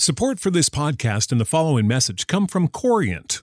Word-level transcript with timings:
Support 0.00 0.38
for 0.38 0.52
this 0.52 0.68
podcast 0.68 1.32
and 1.32 1.40
the 1.40 1.44
following 1.44 1.88
message 1.88 2.28
come 2.28 2.46
from 2.46 2.68
Corient. 2.68 3.42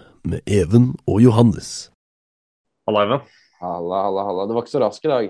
med 0.27 0.41
Even 0.45 0.91
og 1.09 1.21
Johannes. 1.23 1.91
Halla, 2.87 3.05
Even. 3.05 3.21
Halla, 3.61 4.01
halla, 4.07 4.25
halla. 4.29 4.47
Du 4.47 4.55
var 4.55 4.65
ikke 4.65 4.73
så 4.73 4.81
rask 4.83 5.05
i 5.05 5.11
dag. 5.11 5.29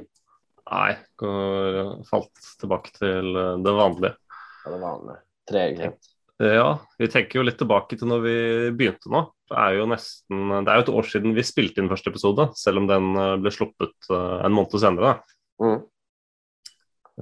Nei, 0.71 0.91
går, 1.19 1.81
falt 2.07 2.47
tilbake 2.61 2.93
til 2.95 3.35
eh, 3.35 3.59
det 3.65 3.75
vanlige. 3.75 4.15
Ja, 4.63 4.71
det 4.71 4.81
vanlige. 4.81 5.21
Treghet. 5.51 6.11
Ja, 6.41 6.69
vi 6.97 7.05
tenker 7.11 7.37
jo 7.37 7.45
litt 7.45 7.59
tilbake 7.61 7.97
til 7.99 8.09
når 8.09 8.21
vi 8.23 8.35
begynte 8.73 9.11
nå. 9.13 9.27
Det 9.51 9.57
er 9.61 9.75
jo 9.77 9.87
nesten, 9.91 10.53
det 10.63 10.71
er 10.71 10.79
jo 10.79 10.85
et 10.85 10.93
år 11.01 11.09
siden 11.11 11.35
vi 11.37 11.43
spilte 11.45 11.83
inn 11.83 11.89
første 11.91 12.09
episode, 12.09 12.47
selv 12.57 12.81
om 12.81 12.87
den 12.89 13.11
eh, 13.13 13.35
ble 13.43 13.53
sluppet 13.53 14.09
eh, 14.09 14.37
en 14.47 14.55
måned 14.55 14.77
senere. 14.81 15.17
Mm. 15.61 15.81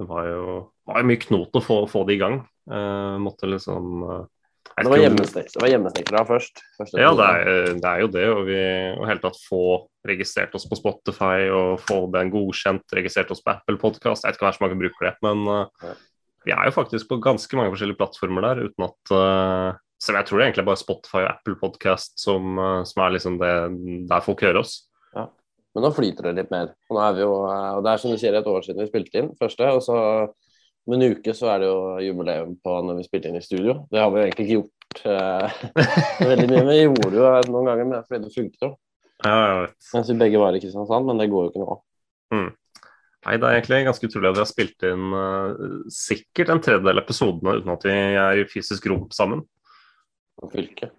Det 0.00 0.06
var 0.08 0.28
jo, 0.30 0.44
var 0.88 1.04
mye 1.04 1.20
knot 1.20 1.58
å 1.58 1.64
få, 1.64 1.80
få 1.90 2.04
det 2.08 2.16
i 2.16 2.20
gang. 2.22 2.38
Eh, 2.70 3.16
måtte 3.20 3.50
liksom 3.50 4.04
eh, 4.06 4.22
Det 4.84 4.92
var 4.92 5.02
hjemmesnekra 5.02 5.70
hjemmesnek 5.70 6.12
først. 6.28 6.62
Første 6.78 7.00
Ja, 7.02 7.10
det 7.16 7.26
er, 7.26 7.72
det 7.76 7.88
er 7.90 8.02
jo 8.02 8.10
det. 8.14 8.26
Og 8.32 8.42
vi 8.48 8.60
og 8.96 9.08
helt 9.08 9.24
tatt 9.24 9.40
få 9.44 9.62
registrert 10.08 10.54
oss 10.56 10.66
på 10.68 10.78
Spotify 10.78 11.50
og 11.52 11.82
få 11.84 12.02
den 12.14 12.32
godkjent, 12.32 12.86
registrert 12.96 13.32
oss 13.34 13.42
på 13.44 13.52
Apple 13.52 13.80
Podcast. 13.80 14.24
Jeg 14.24 14.32
vet 14.32 14.40
ikke 14.40 14.48
hva 14.48 14.54
så 14.56 14.64
mange 14.64 14.80
bruker 14.80 15.10
det, 15.10 15.14
men 15.26 15.44
uh, 15.48 15.94
vi 16.46 16.54
er 16.56 16.70
jo 16.70 16.76
faktisk 16.76 17.10
på 17.10 17.20
ganske 17.22 17.58
mange 17.58 17.72
forskjellige 17.74 18.00
plattformer 18.00 18.46
der. 18.48 18.64
uten 18.68 18.86
at 18.88 19.12
uh, 19.12 19.80
Så 20.00 20.16
jeg 20.16 20.24
tror 20.26 20.38
det 20.38 20.44
er 20.44 20.52
egentlig 20.52 20.68
bare 20.70 20.80
Spotify 20.80 21.24
og 21.24 21.32
Apple 21.34 21.58
Podcast 21.60 22.16
som, 22.22 22.56
uh, 22.56 22.80
som 22.88 23.04
er 23.04 23.16
liksom 23.16 23.40
det 23.42 23.54
der 24.08 24.24
folk 24.24 24.40
hører 24.46 24.62
oss. 24.62 24.78
Ja. 25.16 25.28
Men 25.74 25.86
nå 25.86 25.92
flyter 25.94 26.30
det 26.30 26.38
litt 26.38 26.54
mer. 26.54 26.72
Og, 26.88 26.96
nå 26.96 27.02
er 27.04 27.16
vi 27.16 27.22
jo, 27.22 27.34
eh, 27.46 27.72
og 27.76 27.84
det 27.86 27.92
er 27.92 28.02
som 28.02 28.10
du 28.10 28.18
sier, 28.18 28.34
et 28.34 28.48
år 28.50 28.64
siden 28.66 28.82
vi 28.82 28.90
spilte 28.90 29.20
inn 29.20 29.34
første. 29.38 29.68
Og 29.76 29.84
så 29.86 29.98
om 30.88 30.96
en 30.96 31.06
uke 31.12 31.34
så 31.36 31.52
er 31.52 31.62
det 31.62 31.68
jo 31.70 31.80
jubileum 32.08 32.56
på 32.64 32.76
når 32.86 32.98
vi 32.98 33.06
spilte 33.06 33.30
inn 33.30 33.38
i 33.38 33.44
studio. 33.44 33.84
Det 33.92 34.00
har 34.02 34.10
vi 34.10 34.24
egentlig 34.24 34.46
ikke 34.46 34.56
gjort 34.58 34.79
eh, 35.06 35.60
veldig 36.30 36.46
mye, 36.50 36.62
men 36.64 36.72
vi 36.72 36.78
gjorde 36.82 37.18
jo 37.18 37.52
noen 37.52 37.68
ganger 37.70 37.84
men 37.86 37.94
det 37.94 38.00
er 38.00 38.08
fordi 38.08 38.24
det 38.26 38.34
funket 38.36 38.66
jo. 38.66 38.70
Ja, 39.20 39.36
jeg 39.36 39.56
vet. 39.60 39.76
Mens 39.94 40.10
vi 40.10 40.18
begge 40.22 40.40
var 40.40 40.56
i 40.56 40.60
Kristiansand, 40.62 41.06
men 41.06 41.20
det 41.20 41.28
går 41.32 41.46
jo 41.46 41.52
ikke 41.52 41.64
nå. 41.64 41.78
Nei, 43.20 43.34
Det 43.36 43.44
er 43.44 43.58
egentlig 43.58 43.82
ganske 43.84 44.08
utrolig 44.08 44.30
at 44.30 44.36
vi 44.38 44.40
har 44.40 44.48
spilt 44.48 44.84
inn 44.88 45.10
uh, 45.12 45.64
sikkert 45.92 46.52
en 46.54 46.62
tredjedel 46.64 46.96
av 46.96 47.02
episodene 47.04 47.58
uten 47.58 47.72
at 47.74 47.82
vi 47.84 47.96
er 48.16 48.40
i 48.40 48.46
fysisk 48.48 48.86
rom 48.88 49.10
sammen. 49.12 49.42
På 50.40 50.48
fylket. 50.52 50.94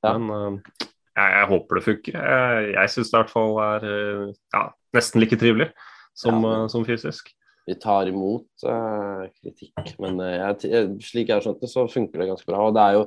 Ja. 0.00 0.14
Men 0.16 0.30
uh, 0.32 0.78
jeg, 0.88 1.34
jeg 1.36 1.50
håper 1.50 1.76
det 1.76 1.84
funker. 1.84 2.16
Jeg, 2.16 2.70
jeg 2.78 2.94
syns 2.94 3.10
det 3.10 3.12
i 3.12 3.18
hvert 3.20 3.34
fall 3.34 3.60
er 3.66 3.84
uh, 3.90 4.24
ja, 4.56 4.62
nesten 4.96 5.20
like 5.20 5.36
trivelig 5.40 5.68
som, 6.16 6.40
Ja. 6.40 6.62
uh, 6.62 6.66
som 6.72 6.86
fysisk. 6.88 7.28
Vi 7.68 7.76
tar 7.78 8.08
imot 8.10 8.64
uh, 8.66 9.26
kritikk, 9.42 9.92
men 10.02 10.16
uh, 10.18 10.30
jeg, 10.32 10.70
jeg, 10.72 10.86
slik 11.06 11.28
jeg 11.28 11.36
har 11.36 11.44
skjønt 11.44 11.60
det, 11.62 11.70
så 11.70 11.84
funker 11.92 12.22
det 12.22 12.30
ganske 12.32 12.48
bra. 12.48 12.62
Og 12.66 12.74
det 12.74 12.82
er 12.82 12.96
jo, 12.96 13.04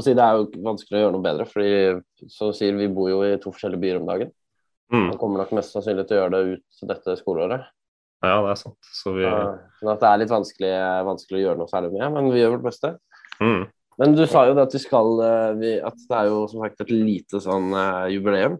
si, 0.00 0.14
det 0.16 0.24
er 0.24 0.38
jo 0.38 0.64
vanskelig 0.64 0.98
å 0.98 1.02
gjøre 1.02 1.14
noe 1.16 1.26
bedre, 1.26 1.46
fordi 1.50 2.30
som 2.32 2.52
sier, 2.56 2.78
vi 2.78 2.88
bor 2.92 3.10
jo 3.10 3.22
i 3.26 3.34
to 3.42 3.52
forskjellige 3.52 3.82
byer 3.82 4.00
om 4.00 4.08
dagen. 4.08 4.30
Mm. 4.92 5.08
Man 5.10 5.18
kommer 5.20 5.42
nok 5.42 5.54
mest 5.58 5.74
sannsynlig 5.74 6.06
til 6.06 6.16
å 6.16 6.20
gjøre 6.22 6.36
det 6.36 6.54
ut 6.54 6.84
dette 6.92 7.16
skoleåret. 7.18 7.66
Ja, 8.24 8.36
det 8.42 8.52
er 8.54 8.60
sant. 8.60 8.92
Så 8.96 9.12
vi 9.16 9.26
Eh, 9.26 9.56
Sånn 9.80 9.92
at 9.92 10.02
det 10.02 10.10
er 10.10 10.20
litt 10.22 10.32
vanskelig, 10.32 10.74
vanskelig 11.06 11.40
å 11.40 11.42
gjøre 11.42 11.60
noe 11.60 11.70
særlig 11.70 11.90
med, 11.96 12.06
men 12.14 12.30
vi 12.32 12.40
gjør 12.40 12.56
vårt 12.56 12.68
beste. 12.70 12.96
mm. 13.40 13.66
Men 13.96 14.12
du 14.12 14.26
sa 14.28 14.42
jo 14.44 14.52
det 14.52 14.66
at 14.66 14.74
vi 14.76 14.78
skal 14.82 15.20
eh, 15.24 15.52
vi, 15.56 15.68
At 15.80 15.96
det 15.96 16.16
er 16.18 16.26
jo 16.28 16.42
som 16.52 16.60
sagt 16.60 16.82
et 16.84 16.90
lite 16.92 17.40
sånn 17.40 17.70
jubileum. 18.12 18.58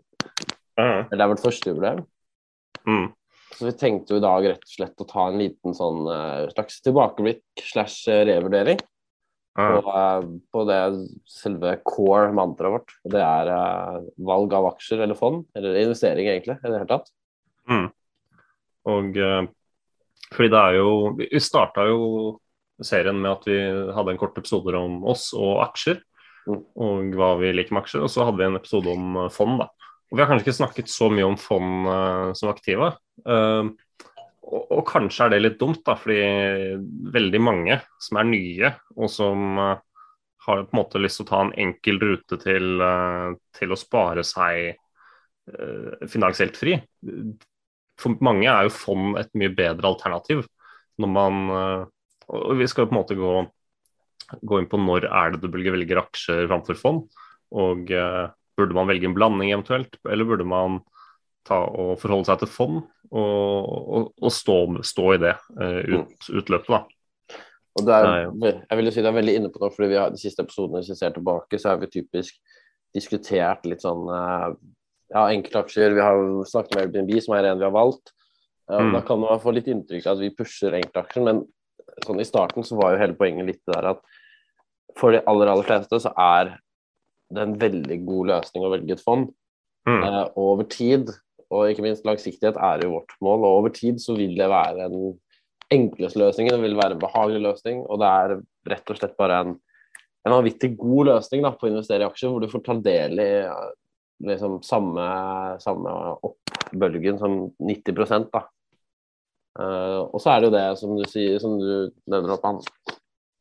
Eller 0.81 1.13
det 1.13 1.25
er 1.25 1.33
vårt 1.33 1.45
første 1.45 1.73
jubileum. 1.73 2.05
mm. 2.89 3.07
Så 3.57 3.65
vi 3.65 3.73
tenkte 3.73 4.13
jo 4.13 4.21
i 4.21 4.25
dag 4.25 4.45
rett 4.45 4.65
og 4.67 4.69
slett 4.75 5.01
å 5.01 5.09
ta 5.09 5.31
en 5.31 5.41
liten 5.41 5.73
sånn 5.77 6.05
eh, 6.13 6.49
slags 6.53 6.83
tilbakeblikk 6.85 7.65
slash 7.65 8.05
eh, 8.13 8.25
revurdering 8.29 8.83
Ja. 9.57 9.81
på, 9.81 9.93
eh, 9.97 10.27
på 10.53 10.65
det 10.69 10.81
selve 11.25 11.79
core 11.89 12.35
mantraet 12.37 12.75
vårt. 12.75 12.97
Det 13.09 13.23
er 13.25 13.49
valg 14.21 14.53
av 14.53 14.69
aksjer 14.75 15.01
eller 15.01 15.17
fond, 15.17 15.47
eller 15.57 15.79
investering 15.81 16.29
egentlig, 16.29 16.59
i 16.61 16.69
det 16.69 16.83
hele 16.83 16.91
tatt. 16.91 17.09
Mm. 17.71 17.87
Og 18.93 19.17
fordi 20.27 20.51
det 20.53 20.59
er 20.61 20.77
jo 20.77 20.91
Vi 21.17 21.41
starta 21.43 21.87
jo 21.89 22.37
serien 22.83 23.19
med 23.19 23.33
at 23.33 23.49
vi 23.49 23.57
hadde 23.97 24.13
en 24.13 24.21
kort 24.21 24.37
episode 24.39 24.77
om 24.77 25.01
oss 25.09 25.31
og 25.35 25.65
aksjer. 25.65 26.03
Mm. 26.47 26.61
Og 26.77 27.17
hva 27.17 27.33
vi 27.41 27.55
liker 27.57 27.73
med 27.73 27.87
aksjer. 27.87 28.05
Og 28.05 28.13
så 28.13 28.27
hadde 28.27 28.43
vi 28.43 28.47
en 28.51 28.61
episode 28.61 28.93
om 28.93 29.17
fond, 29.33 29.57
da. 29.65 29.71
Og 30.11 30.19
vi 30.19 30.23
har 30.23 30.29
kanskje 30.29 30.45
ikke 30.45 30.61
snakket 30.61 30.93
så 30.93 31.09
mye 31.11 31.27
om 31.27 31.41
fond 31.41 31.89
som 32.37 32.53
aktive. 32.53 32.93
Eh, 33.25 33.75
og, 34.47 34.63
og 34.71 34.83
kanskje 34.87 35.27
er 35.27 35.35
det 35.35 35.43
litt 35.43 35.59
dumt, 35.61 35.83
da, 35.87 35.97
fordi 35.99 36.21
veldig 37.15 37.43
mange 37.43 37.81
som 38.03 38.21
er 38.21 38.29
nye, 38.29 38.73
og 38.95 39.11
som 39.11 39.61
eh, 39.63 39.83
har 40.47 40.63
på 40.63 40.77
en 40.77 40.81
måte 40.81 41.03
lyst 41.03 41.21
til 41.21 41.27
å 41.27 41.31
ta 41.33 41.43
en 41.45 41.55
enkel 41.67 41.99
rute 42.03 42.39
til, 42.43 42.69
eh, 42.87 43.31
til 43.59 43.75
å 43.75 43.81
spare 43.81 44.23
seg 44.27 44.71
eh, 44.71 46.07
finansielt 46.13 46.59
fri. 46.59 46.79
For 47.99 48.23
mange 48.23 48.49
er 48.53 48.69
jo 48.69 48.77
fond 48.77 49.19
et 49.19 49.33
mye 49.39 49.53
bedre 49.57 49.91
alternativ. 49.91 50.45
Når 51.01 51.11
man, 51.13 51.39
og 52.33 52.53
Vi 52.57 52.67
skal 52.69 52.85
jo 52.85 52.89
på 52.89 52.95
en 52.95 52.99
måte 52.99 53.17
gå, 53.17 53.33
gå 54.49 54.61
inn 54.61 54.69
på 54.69 54.79
når 54.81 55.07
er 55.09 55.33
det 55.33 55.41
du 55.43 55.49
velger 55.53 55.75
velge 55.75 55.99
aksjer 56.01 56.47
framfor 56.49 56.79
fond. 56.81 57.03
Og 57.57 57.89
burde 57.89 58.77
man 58.77 58.89
velge 58.89 59.09
en 59.09 59.17
blanding 59.17 59.53
eventuelt, 59.53 59.97
eller 60.09 60.29
burde 60.29 60.47
man 60.49 60.79
ta 61.47 61.63
og 61.67 61.97
forholde 62.03 62.29
seg 62.29 62.43
til 62.43 62.51
fond 62.51 62.81
og, 62.81 63.23
og, 63.23 64.13
og 64.21 64.35
stå, 64.35 64.59
stå 64.87 65.07
i 65.15 65.23
det 65.23 65.35
eh, 65.63 65.81
ut, 65.95 66.31
utløpet, 66.43 66.73
da. 66.75 66.83
Og 67.77 67.91
er, 67.93 68.07
jeg 68.41 68.79
vil 68.79 68.89
jo 68.89 68.93
si 68.95 69.03
det 69.05 69.11
er 69.11 69.19
veldig 69.19 69.35
inne 69.37 69.51
på 69.53 69.61
noe, 69.61 69.73
fordi 69.75 69.91
vi 69.93 69.99
har 70.01 70.13
de 70.13 70.21
siste 70.21 70.43
episodene 70.47 70.81
hvis 70.81 70.95
vi 70.95 70.99
ser 70.99 71.13
tilbake, 71.13 71.59
så 71.61 71.75
har 71.75 71.81
vi 71.83 71.91
typisk 71.93 72.39
diskutert 72.97 73.67
litt 73.69 73.85
sånn 73.85 74.07
eh, 74.09 74.47
ja, 75.13 75.27
enkeltaksjer. 75.29 75.97
Vi 75.97 76.05
har 76.05 76.23
snakket 76.49 76.75
med 76.75 76.87
Airbnb, 76.87 77.13
som 77.23 77.37
er 77.37 77.51
en 77.51 77.61
vi 77.61 77.69
har 77.69 77.75
valgt. 77.77 78.13
Eh, 78.71 78.81
Mm. 78.81 78.93
Da 78.97 79.01
kan 79.07 79.21
man 79.21 79.41
få 79.41 79.53
litt 79.55 79.69
inntrykk 79.71 80.07
av 80.07 80.17
at 80.17 80.25
vi 80.25 80.35
pusher 80.35 80.75
enkeltaksjer, 80.75 81.23
men 81.23 81.45
sånn 82.03 82.21
i 82.21 82.27
starten 82.27 82.65
så 82.67 82.79
var 82.81 82.93
jo 82.93 83.03
hele 83.05 83.15
poenget 83.15 83.47
litt 83.47 83.63
der 83.71 83.93
at 83.93 84.01
for 84.99 85.15
de 85.15 85.21
aller, 85.29 85.51
aller 85.53 85.67
fleste 85.69 86.01
så 86.03 86.11
er 86.17 86.57
det 87.31 87.43
en 87.43 87.55
veldig 87.61 87.99
god 88.07 88.31
løsning 88.33 88.65
å 88.67 88.73
velge 88.73 88.97
et 88.97 89.05
fond. 89.05 89.29
Mm. 89.87 90.03
Eh, 90.03 90.25
og 90.35 90.43
over 90.57 90.67
tid, 90.71 91.13
og 91.55 91.71
ikke 91.71 91.85
minst 91.85 92.07
langsiktighet, 92.09 92.59
er 92.59 92.83
jo 92.85 92.97
vårt 92.97 93.15
mål. 93.23 93.45
Og 93.45 93.61
over 93.61 93.75
tid 93.75 94.01
så 94.03 94.17
vil 94.19 94.35
det 94.39 94.49
være 94.51 94.89
en 94.89 95.15
enkleste 95.73 96.21
løsningen, 96.21 96.57
det 96.57 96.65
vil 96.65 96.79
være 96.79 96.97
en 96.97 97.03
behagelig 97.03 97.43
løsning. 97.45 97.85
Og 97.87 98.03
det 98.03 98.11
er 98.11 98.37
rett 98.73 98.93
og 98.93 98.99
slett 98.99 99.17
bare 99.21 99.41
en 99.45 99.57
en 100.27 100.35
vanvittig 100.35 100.73
god 100.79 101.13
løsning 101.13 101.45
da, 101.45 101.53
på 101.55 101.69
å 101.69 101.71
investere 101.71 102.03
i 102.03 102.09
aksjer, 102.09 102.33
hvor 102.33 102.43
du 102.43 102.51
får 102.51 102.65
ta 102.67 102.75
del 102.83 103.21
i 103.23 103.31
liksom, 104.27 104.59
samme, 104.67 105.07
samme 105.63 105.93
oppbølgen 106.27 107.21
som 107.21 107.37
90 107.63 108.27
da. 108.33 108.43
Uh, 109.57 110.03
og 110.11 110.19
så 110.21 110.33
er 110.33 110.43
det 110.43 110.49
jo 110.49 110.57
det 110.57 110.65
som 110.81 110.97
du 110.99 111.05
sier, 111.09 111.39
som 111.41 111.55
du 111.61 111.93
nevner 112.05 112.35
at 112.35 112.43
man 112.45 112.65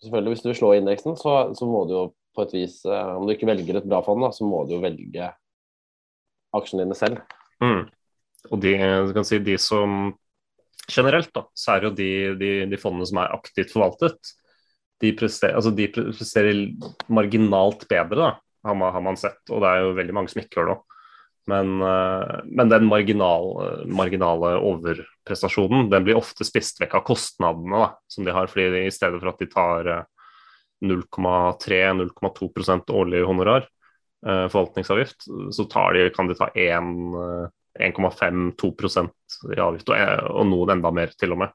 Selvfølgelig, 0.03 0.35
hvis 0.35 0.43
du 0.43 0.47
vil 0.49 0.57
slå 0.59 0.69
indeksen, 0.75 1.15
så, 1.17 1.31
så, 1.57 1.65
må 1.65 1.81
du 1.87 1.93
jo 1.95 2.01
på 2.35 2.43
et 2.43 2.51
vis 2.53 2.73
uh, 2.85 3.15
Om 3.15 3.25
du 3.25 3.31
ikke 3.33 3.47
velger 3.49 3.79
et 3.79 3.87
bra 3.89 4.01
fond, 4.05 4.21
da, 4.21 4.29
så 4.35 4.45
må 4.45 4.61
du 4.67 4.75
jo 4.75 4.83
velge 4.83 5.31
aksjene 6.55 6.85
dine 6.85 6.97
selv. 6.99 7.23
Mm. 7.63 7.83
Og 8.51 8.61
de, 8.61 8.73
si, 9.25 9.41
de 9.41 9.57
som 9.61 10.13
generelt, 10.91 11.31
da, 11.33 11.45
så 11.57 11.75
er 11.75 11.87
jo 11.87 11.93
de, 11.97 12.09
de, 12.39 12.55
de 12.69 12.79
fondene 12.79 13.07
som 13.09 13.21
er 13.21 13.35
aktivt 13.35 13.73
forvaltet, 13.73 14.33
de 15.03 15.11
presterer, 15.17 15.57
altså 15.57 15.73
de 15.75 15.89
presterer 15.91 16.59
marginalt 17.11 17.87
bedre, 17.89 18.19
da, 18.21 18.69
har 18.69 18.77
man, 18.79 18.93
har 18.95 19.03
man, 19.03 19.17
sett. 19.19 19.41
Og 19.51 19.63
det 19.63 19.71
er 19.71 19.83
jo 19.83 19.95
veldig 19.97 20.15
mange 20.15 20.31
som 20.31 20.41
ikke 20.41 20.61
gjør 20.61 20.73
det. 20.73 20.77
Men, 21.51 21.75
uh, 21.83 22.39
men 22.47 22.71
den 22.71 22.87
marginal, 22.89 23.51
marginale 23.85 24.55
overprestasjonen 24.65 25.91
den 25.91 26.07
blir 26.07 26.17
ofte 26.17 26.47
spist 26.47 26.79
vekk 26.81 26.95
av 26.97 27.03
kostnadene 27.05 27.83
da, 27.83 27.89
som 28.09 28.25
de 28.25 28.33
har. 28.33 28.49
fordi 28.49 28.85
I 28.85 28.93
stedet 28.93 29.19
for 29.21 29.29
at 29.29 29.43
de 29.43 29.49
tar 29.51 29.91
uh, 29.91 29.99
0,3-0,2% 30.85 32.91
årlig 32.91 33.23
honorar, 33.25 33.67
forvaltningsavgift, 34.25 35.19
så 35.53 35.63
de, 35.93 36.09
kan 36.15 36.27
de 36.29 36.35
ta 36.37 36.47
1,5-2 36.57 38.69
i 39.53 39.59
avgift, 39.61 39.89
og, 39.91 39.97
og, 40.31 40.43
noen 40.49 40.69
enda 40.73 40.89
mer, 40.95 41.09
til 41.13 41.31
og 41.35 41.39
med. 41.43 41.49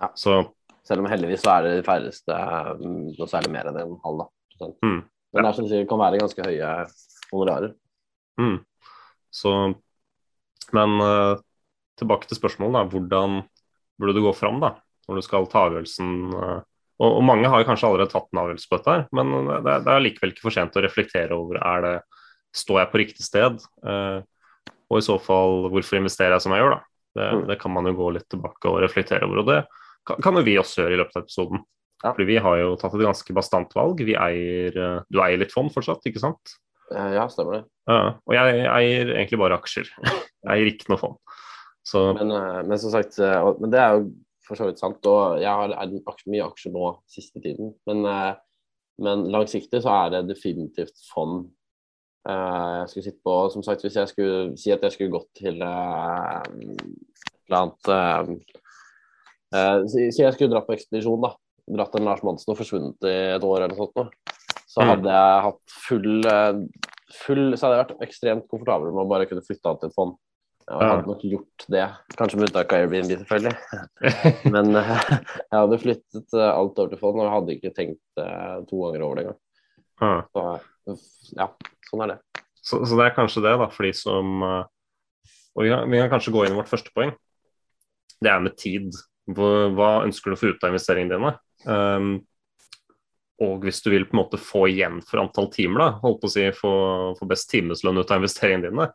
Ja. 0.00 0.08
Så 0.16 0.32
selv 0.84 1.00
om 1.00 1.08
heldigvis 1.08 1.40
så 1.44 1.50
er 1.54 1.60
det 1.64 1.72
de 1.78 1.86
færreste 1.86 2.34
noe 2.84 3.28
særlig 3.30 3.50
mer 3.54 3.70
enn 3.70 3.80
en 3.80 3.96
halv. 4.04 4.18
da. 4.20 4.26
Mm. 4.84 5.00
Men 5.34 5.40
det 5.40 5.48
er 5.48 5.56
som 5.56 5.66
du 5.66 5.70
sier, 5.72 5.88
kan 5.88 6.00
være 6.00 6.20
ganske 6.20 6.44
høye 6.44 6.70
honorarer. 7.32 7.70
Mm. 8.40 8.58
Så, 9.34 9.50
men 10.76 10.90
uh, 11.00 11.40
tilbake 11.98 12.26
til 12.28 12.38
spørsmålet. 12.38 12.76
da, 12.76 12.82
Hvordan 12.92 13.30
burde 13.98 14.14
du 14.16 14.20
gå 14.26 14.32
fram 14.36 14.60
da, 14.62 14.70
når 15.08 15.14
du 15.18 15.22
skal 15.26 15.48
ta 15.50 15.58
avgjørelsen? 15.68 16.10
Uh, 16.36 16.60
og, 17.00 17.08
og, 17.08 17.22
mange 17.26 17.50
har 17.50 17.66
kanskje 17.66 17.88
allerede 17.88 18.12
tatt 18.12 18.28
en 18.30 18.40
avgjørelse 18.44 18.70
på 18.70 18.78
dette, 18.78 18.94
her, 18.94 19.06
men 19.18 19.50
det, 19.66 19.78
det 19.86 19.94
er 19.94 20.04
likevel 20.04 20.34
ikke 20.34 20.46
for 20.46 20.54
sent 20.54 20.76
å 20.78 20.84
reflektere 20.84 21.36
over 21.36 21.58
er 21.58 21.84
det, 21.84 21.94
står 22.54 22.80
jeg 22.80 22.90
på 22.92 23.00
riktig 23.00 23.24
sted. 23.26 23.62
Uh, 23.82 24.22
og 24.92 25.00
i 25.00 25.02
så 25.02 25.16
fall, 25.18 25.64
hvorfor 25.72 25.98
investerer 25.98 26.36
jeg 26.36 26.44
som 26.44 26.54
jeg 26.54 26.62
gjør? 26.62 26.76
da? 26.76 26.90
Det, 27.14 27.30
mm. 27.30 27.42
det, 27.48 27.56
kan 27.62 27.72
man 27.74 27.88
jo 27.88 27.96
gå 27.98 28.10
litt 28.14 28.28
tilbake 28.30 28.70
og 28.70 28.82
reflektere 28.84 29.26
over. 29.26 29.42
og 29.42 29.50
det 29.50 29.60
kan, 30.06 30.20
kan 30.22 30.38
jo 30.38 30.44
vi 30.46 30.58
også 30.60 30.82
gjøre 30.82 30.96
i 30.96 31.00
løpet 31.00 31.18
av 31.18 31.24
episoden. 31.24 31.64
Ja. 32.04 32.10
Fordi 32.10 32.26
vi 32.28 32.40
har 32.46 32.58
jo 32.60 32.74
tatt 32.80 32.96
et 32.96 33.06
ganske 33.06 33.36
bastant 33.36 33.74
valg. 33.76 34.02
Vi 34.04 34.16
eier, 34.18 34.76
eh, 34.76 34.98
du 35.08 35.20
eier 35.24 35.40
litt 35.40 35.54
fond 35.54 35.72
fortsatt, 35.72 36.04
ikke 36.10 36.22
sant? 36.22 36.56
Ja, 36.92 37.24
stemmer 37.32 37.56
det. 37.56 37.62
Ja, 37.88 38.00
og 38.20 38.34
jeg 38.36 38.66
eier 38.68 39.12
egentlig 39.14 39.40
bare 39.40 39.56
aksjer. 39.56 39.88
Jeg 40.44 40.58
eier 40.58 40.68
ikke 40.68 40.90
noe 40.92 41.00
fond. 41.00 41.14
Så... 41.88 42.00
Men, 42.18 42.32
eh, 42.36 42.58
men, 42.68 42.76
som 42.80 42.92
sagt, 42.92 43.16
eh, 43.16 43.46
men 43.62 43.70
det 43.72 43.78
er 43.80 43.94
jo 43.96 44.02
for 44.46 44.58
så 44.58 44.68
vidt 44.68 44.80
sant. 44.82 45.06
Og 45.10 45.40
jeg 45.42 45.50
har 45.50 45.74
mye 46.30 46.46
aksjer 46.46 46.74
nå 46.74 46.90
siste 47.10 47.42
tiden. 47.44 47.72
Men, 47.88 48.04
men 49.04 49.26
langsiktig 49.32 49.82
så 49.84 49.90
er 50.04 50.16
det 50.16 50.28
definitivt 50.32 50.98
fond 51.12 51.46
jeg 52.24 52.88
skulle 52.88 53.04
sitte 53.04 53.20
på. 53.26 53.32
Som 53.52 53.64
sagt, 53.66 53.82
hvis 53.84 53.98
jeg 54.00 54.08
skulle 54.08 54.36
si 54.60 54.72
at 54.72 54.84
jeg 54.84 54.94
skulle 54.94 55.12
gått 55.12 55.30
til 55.36 55.60
et 55.60 56.48
eller 57.44 57.58
annet 57.60 57.82
si, 59.92 60.06
jeg 60.08 60.32
skulle 60.32 60.52
dratt 60.54 60.68
på 60.68 60.76
ekspedisjon, 60.76 61.20
da. 61.24 61.34
Dratt 61.76 61.96
en 61.96 62.08
Lars 62.08 62.24
Monsen 62.24 62.52
og 62.52 62.58
forsvunnet 62.60 63.06
i 63.08 63.16
et 63.36 63.44
år 63.44 63.58
eller 63.58 63.72
noe 63.72 63.80
sånt. 63.84 63.96
Da. 63.96 64.04
Så 64.74 64.82
mm. 64.82 64.88
hadde 64.90 65.16
jeg 65.16 65.44
hatt 65.46 65.76
full, 65.86 66.16
full 67.14 67.44
Så 67.54 67.66
hadde 67.66 67.76
jeg 67.76 67.84
vært 67.84 68.06
ekstremt 68.08 68.48
komfortabel 68.50 68.90
med 68.90 69.04
å 69.04 69.10
bare 69.12 69.28
kunne 69.30 69.44
flytte 69.46 69.70
an 69.70 69.80
til 69.80 69.92
et 69.92 69.96
fond. 69.96 70.16
Jeg 70.64 70.88
hadde 70.88 71.08
nok 71.10 71.24
gjort 71.28 71.64
det. 71.74 71.84
Kanskje 72.16 72.38
med 72.38 72.48
unntak 72.48 72.72
av 72.72 72.84
Airbnb, 72.84 73.10
selvfølgelig. 73.20 73.56
Men 74.54 74.78
uh, 74.78 74.92
jeg 75.12 75.58
hadde 75.58 75.80
flyttet 75.82 76.36
alt 76.40 76.78
over 76.80 76.92
til 76.92 77.00
fond, 77.02 77.20
og 77.20 77.32
hadde 77.32 77.56
ikke 77.58 77.74
tenkt 77.76 78.22
to 78.70 78.80
ganger 78.80 79.04
over 79.04 79.18
det 79.18 79.26
engang. 79.26 79.40
Så 80.32 81.34
ja, 81.36 81.48
sånn 81.88 82.04
er 82.06 82.14
det. 82.14 82.18
Så, 82.64 82.80
så, 82.80 82.96
det 82.96 83.06
er 83.06 83.16
kanskje 83.16 83.44
det, 83.44 83.56
da, 83.60 83.68
for 83.72 83.84
de 83.84 83.92
som 83.96 84.40
Og 84.40 85.60
vi 85.60 85.68
kan, 85.68 85.84
vi 85.92 86.00
kan 86.00 86.10
kanskje 86.16 86.32
gå 86.34 86.46
inn 86.46 86.56
i 86.56 86.58
vårt 86.58 86.72
første 86.72 86.92
poeng. 86.96 87.12
Det 88.24 88.32
er 88.32 88.40
med 88.42 88.56
tid 88.58 88.96
hva 89.24 90.04
ønsker 90.04 90.30
du 90.30 90.36
å 90.36 90.40
få 90.40 90.52
ut 90.52 90.64
av 90.64 90.72
investeringene 90.72 91.16
dine? 91.16 91.34
Um, 91.64 92.14
og 93.44 93.64
hvis 93.66 93.80
du 93.82 93.90
vil 93.90 94.06
på 94.06 94.14
en 94.14 94.20
måte 94.20 94.40
få 94.40 94.66
igjen 94.70 95.00
for 95.04 95.22
antall 95.22 95.48
timer, 95.52 95.80
da, 95.80 95.88
holdt 96.04 96.20
på 96.22 96.30
å 96.30 96.34
si 96.34 96.44
få, 96.54 96.72
få 97.18 97.28
best 97.28 97.48
timeslønn 97.50 97.98
ut 97.98 98.10
av 98.12 98.20
investeringene 98.20 98.70
dine, 98.70 98.88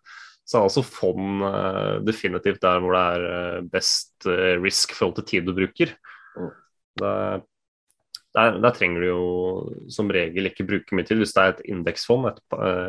så 0.50 0.58
er 0.58 0.66
altså 0.66 0.82
fond 0.82 1.44
uh, 1.46 2.00
definitivt 2.02 2.64
der 2.64 2.82
hvor 2.82 2.96
det 2.96 3.06
er 3.14 3.28
uh, 3.30 3.70
best 3.70 4.26
uh, 4.26 4.58
risk 4.64 4.96
i 4.96 4.98
forhold 4.98 5.20
til 5.20 5.28
tid 5.30 5.46
du 5.46 5.54
bruker. 5.58 5.94
Mm. 6.34 6.52
Der, 7.00 7.44
der, 8.36 8.58
der, 8.64 8.74
trenger 8.74 9.04
du 9.04 9.08
jo 9.08 9.26
som 9.94 10.10
regel 10.14 10.50
ikke 10.50 10.66
bruke 10.66 10.98
mye 10.98 11.06
tid. 11.06 11.22
Hvis 11.22 11.36
det 11.38 11.44
er 11.44 11.54
et 11.54 11.62
indeksfond, 11.70 12.32
et, 12.32 12.42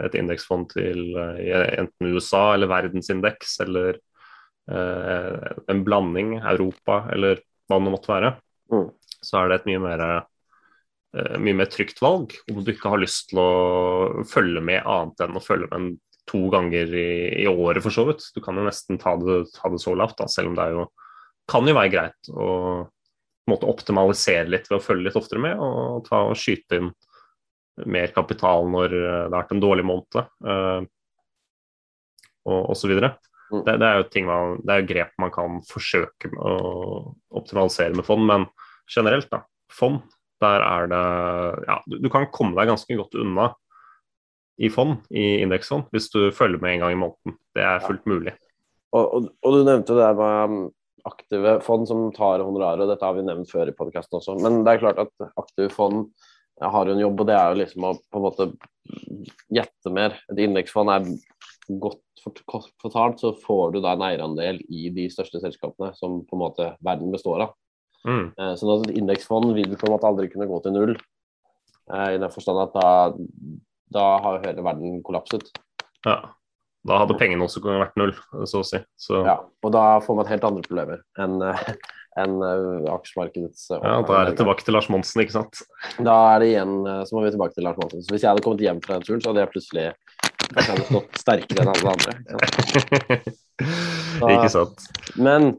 et 0.08 0.16
indeksfond 0.22 0.70
til 0.72 1.12
enten 1.20 2.14
USA 2.14 2.46
eller 2.54 2.72
verdensindeks 2.72 3.58
eller 3.66 4.00
Eh, 4.70 5.52
en 5.66 5.84
blanding, 5.84 6.36
Europa 6.38 7.02
eller 7.12 7.40
hva 7.66 7.78
det 7.80 7.90
måtte 7.90 8.12
være, 8.12 8.34
mm. 8.70 8.84
så 9.18 9.40
er 9.40 9.50
det 9.50 9.56
et 9.58 9.66
mye 9.70 9.80
mer, 9.82 10.02
eh, 11.16 11.38
mye 11.42 11.56
mer 11.58 11.70
trygt 11.72 11.98
valg. 12.02 12.36
Om 12.50 12.60
du 12.62 12.70
ikke 12.70 12.92
har 12.92 13.02
lyst 13.02 13.30
til 13.32 13.40
å 13.42 14.22
følge 14.30 14.62
med 14.62 14.84
annet 14.84 15.26
enn 15.26 15.40
å 15.40 15.42
følge 15.42 15.70
med 15.72 15.98
to 16.30 16.44
ganger 16.52 16.94
i, 16.94 17.10
i 17.42 17.46
året, 17.50 17.82
for 17.84 17.94
så 17.94 18.06
vidt. 18.08 18.24
Du 18.34 18.40
kan 18.44 18.58
jo 18.58 18.64
nesten 18.66 19.00
ta 19.02 19.16
det, 19.20 19.42
ta 19.56 19.70
det 19.72 19.82
så 19.82 19.96
lavt, 19.98 20.18
da, 20.20 20.28
selv 20.30 20.52
om 20.52 20.58
det 20.58 20.70
jo, 20.76 20.86
kan 21.50 21.66
jo 21.66 21.76
være 21.76 21.92
greit 21.92 22.30
å 22.30 22.50
måte, 23.50 23.68
optimalisere 23.70 24.48
litt 24.50 24.68
ved 24.70 24.78
å 24.78 24.84
følge 24.84 25.08
litt 25.08 25.18
oftere 25.18 25.42
med 25.42 25.58
og 25.58 26.04
ta 26.06 26.22
og 26.28 26.38
skyte 26.38 26.78
inn 26.78 26.92
mer 27.90 28.12
kapital 28.14 28.68
når 28.68 28.92
det 28.92 29.04
har 29.08 29.34
vært 29.34 29.54
en 29.54 29.62
dårlig 29.62 29.86
måned, 29.88 30.30
uh, 30.44 30.80
og 32.50 32.72
osv. 32.74 32.92
Mm. 32.92 33.62
Det, 33.66 33.74
det, 33.80 33.86
er 33.86 34.00
jo 34.00 34.08
ting 34.12 34.28
man, 34.28 34.58
det 34.64 34.74
er 34.74 34.82
jo 34.82 34.90
grep 34.90 35.14
man 35.22 35.32
kan 35.34 35.60
forsøke 35.66 36.30
å 36.36 36.52
optimalisere 37.40 37.96
med 37.96 38.06
fond, 38.06 38.26
men 38.28 38.46
generelt, 38.90 39.30
da. 39.32 39.42
Fond, 39.72 40.02
der 40.42 40.64
er 40.66 40.88
det 40.90 41.02
Ja, 41.68 41.80
du, 41.86 41.98
du 42.02 42.08
kan 42.12 42.28
komme 42.34 42.56
deg 42.58 42.70
ganske 42.72 42.96
godt 42.98 43.16
unna 43.20 43.52
i 44.60 44.68
fond, 44.72 44.98
i 45.10 45.40
indeksfond, 45.40 45.88
hvis 45.94 46.10
du 46.12 46.28
følger 46.36 46.60
med 46.60 46.74
en 46.74 46.84
gang 46.84 46.94
i 46.94 47.00
måneden. 47.00 47.38
Det 47.56 47.64
er 47.64 47.84
fullt 47.84 48.04
mulig. 48.10 48.34
Og, 48.92 49.04
og, 49.04 49.30
og 49.46 49.54
du 49.54 49.62
nevnte 49.64 49.96
det 49.96 50.10
med 50.18 50.52
um, 50.52 50.58
aktive 51.08 51.54
fond 51.64 51.86
som 51.88 52.10
tar 52.12 52.44
honorarer, 52.44 52.84
og 52.84 52.90
dette 52.92 53.06
har 53.06 53.16
vi 53.16 53.24
nevnt 53.24 53.50
før 53.50 53.70
i 53.70 53.76
podkasten 53.76 54.18
også. 54.18 54.36
Men 54.42 54.60
det 54.66 54.74
er 54.74 54.82
klart 54.82 55.00
at 55.00 55.30
aktive 55.40 55.70
fond 55.72 56.10
har 56.60 56.90
en 56.92 57.00
jobb, 57.00 57.22
og 57.22 57.30
det 57.30 57.36
er 57.38 57.54
jo 57.54 57.60
liksom 57.62 57.86
å 57.88 57.94
på 57.96 58.20
en 58.20 58.26
måte 58.26 58.48
gjette 59.48 59.94
mer. 59.94 60.18
Et 60.32 60.42
indeksfond 60.44 60.92
er 60.92 61.08
godt 61.80 62.24
fortalt, 62.82 63.22
så 63.22 63.32
får 63.40 63.72
du 63.72 63.80
da 63.80 63.94
en 63.94 64.04
eierandel 64.10 64.60
i 64.68 64.90
de 64.92 65.06
største 65.12 65.40
selskapene 65.40 65.94
som 65.96 66.20
på 66.26 66.36
en 66.36 66.42
måte 66.42 66.68
verden 66.84 67.14
består 67.14 67.46
av. 67.46 67.56
Mm. 68.04 68.26
Eh, 68.36 68.52
sånn 68.60 68.74
at 68.74 68.86
et 68.88 69.00
indeksfond 69.00 69.54
vil 69.56 69.72
på 69.76 69.88
en 69.88 69.94
måte 69.94 70.08
aldri 70.08 70.28
kunne 70.32 70.48
gå 70.50 70.60
til 70.64 70.76
null. 70.76 70.94
Eh, 71.92 72.08
I 72.16 72.20
den 72.20 72.32
forstand 72.32 72.60
at 72.66 72.76
da, 72.76 72.92
da 73.94 74.06
har 74.24 74.42
hele 74.44 74.64
verden 74.64 75.00
kollapset. 75.06 75.48
Ja. 76.06 76.18
Da 76.88 76.96
hadde 77.02 77.16
pengene 77.20 77.44
også 77.44 77.60
vært 77.60 77.98
null, 78.00 78.14
så 78.48 78.62
å 78.62 78.66
si. 78.66 78.78
Så... 78.96 79.20
Ja, 79.26 79.36
og 79.44 79.72
da 79.74 79.84
får 80.00 80.16
man 80.16 80.28
helt 80.30 80.46
andre 80.48 80.62
problemer 80.64 81.02
enn 81.20 81.36
en, 82.20 82.38
aksjemarkedets 82.90 83.68
Ja, 83.74 83.98
Da 84.06 84.16
er 84.16 84.30
det 84.30 84.38
tilbake 84.40 84.64
til 84.64 84.74
Lars 84.74 84.88
Monsen, 84.90 85.20
ikke 85.22 85.36
sant? 85.36 85.60
Da 86.00 86.16
er 86.32 86.40
det 86.42 86.48
igjen 86.54 86.72
så 87.06 87.16
må 87.16 87.26
vi 87.26 87.34
tilbake 87.34 87.58
til 87.58 87.68
Lars 87.68 87.76
Monsen. 87.82 88.02
Så 88.06 88.14
hvis 88.14 88.24
jeg 88.24 88.32
hadde 88.32 88.46
kommet 88.46 88.64
hjem 88.64 88.80
fra 88.84 88.96
den 88.96 89.06
turen, 89.06 89.20
så 89.20 89.30
hadde 89.30 89.44
jeg 89.44 89.52
plutselig 89.52 89.90
Kanskje 90.50 90.76
stått 90.88 91.18
sterkere 91.20 91.62
enn 91.62 91.70
alle 91.70 91.92
andre. 91.94 92.14
Så, 94.18 94.30
Ikke 94.34 94.50
sant. 94.50 94.86
Men 95.20 95.52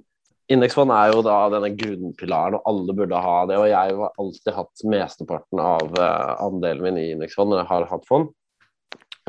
indeksfond 0.53 0.93
er 0.93 1.13
jo 1.13 1.23
da 1.25 1.37
denne 1.53 1.71
grunnpilaren, 1.77 2.57
og 2.57 2.67
alle 2.69 2.95
burde 2.97 3.23
ha 3.23 3.37
det. 3.49 3.57
Og 3.59 3.69
jeg 3.69 3.95
har 4.01 4.19
alltid 4.21 4.53
hatt 4.57 4.83
mesteparten 4.93 5.63
av 5.63 5.97
uh, 5.97 6.35
andelen 6.47 6.85
min 6.85 7.01
i 7.01 7.09
indeksfond 7.15 7.53
når 7.53 7.63
jeg 7.63 7.71
har 7.71 7.89
hatt 7.91 8.07
fond. 8.09 8.31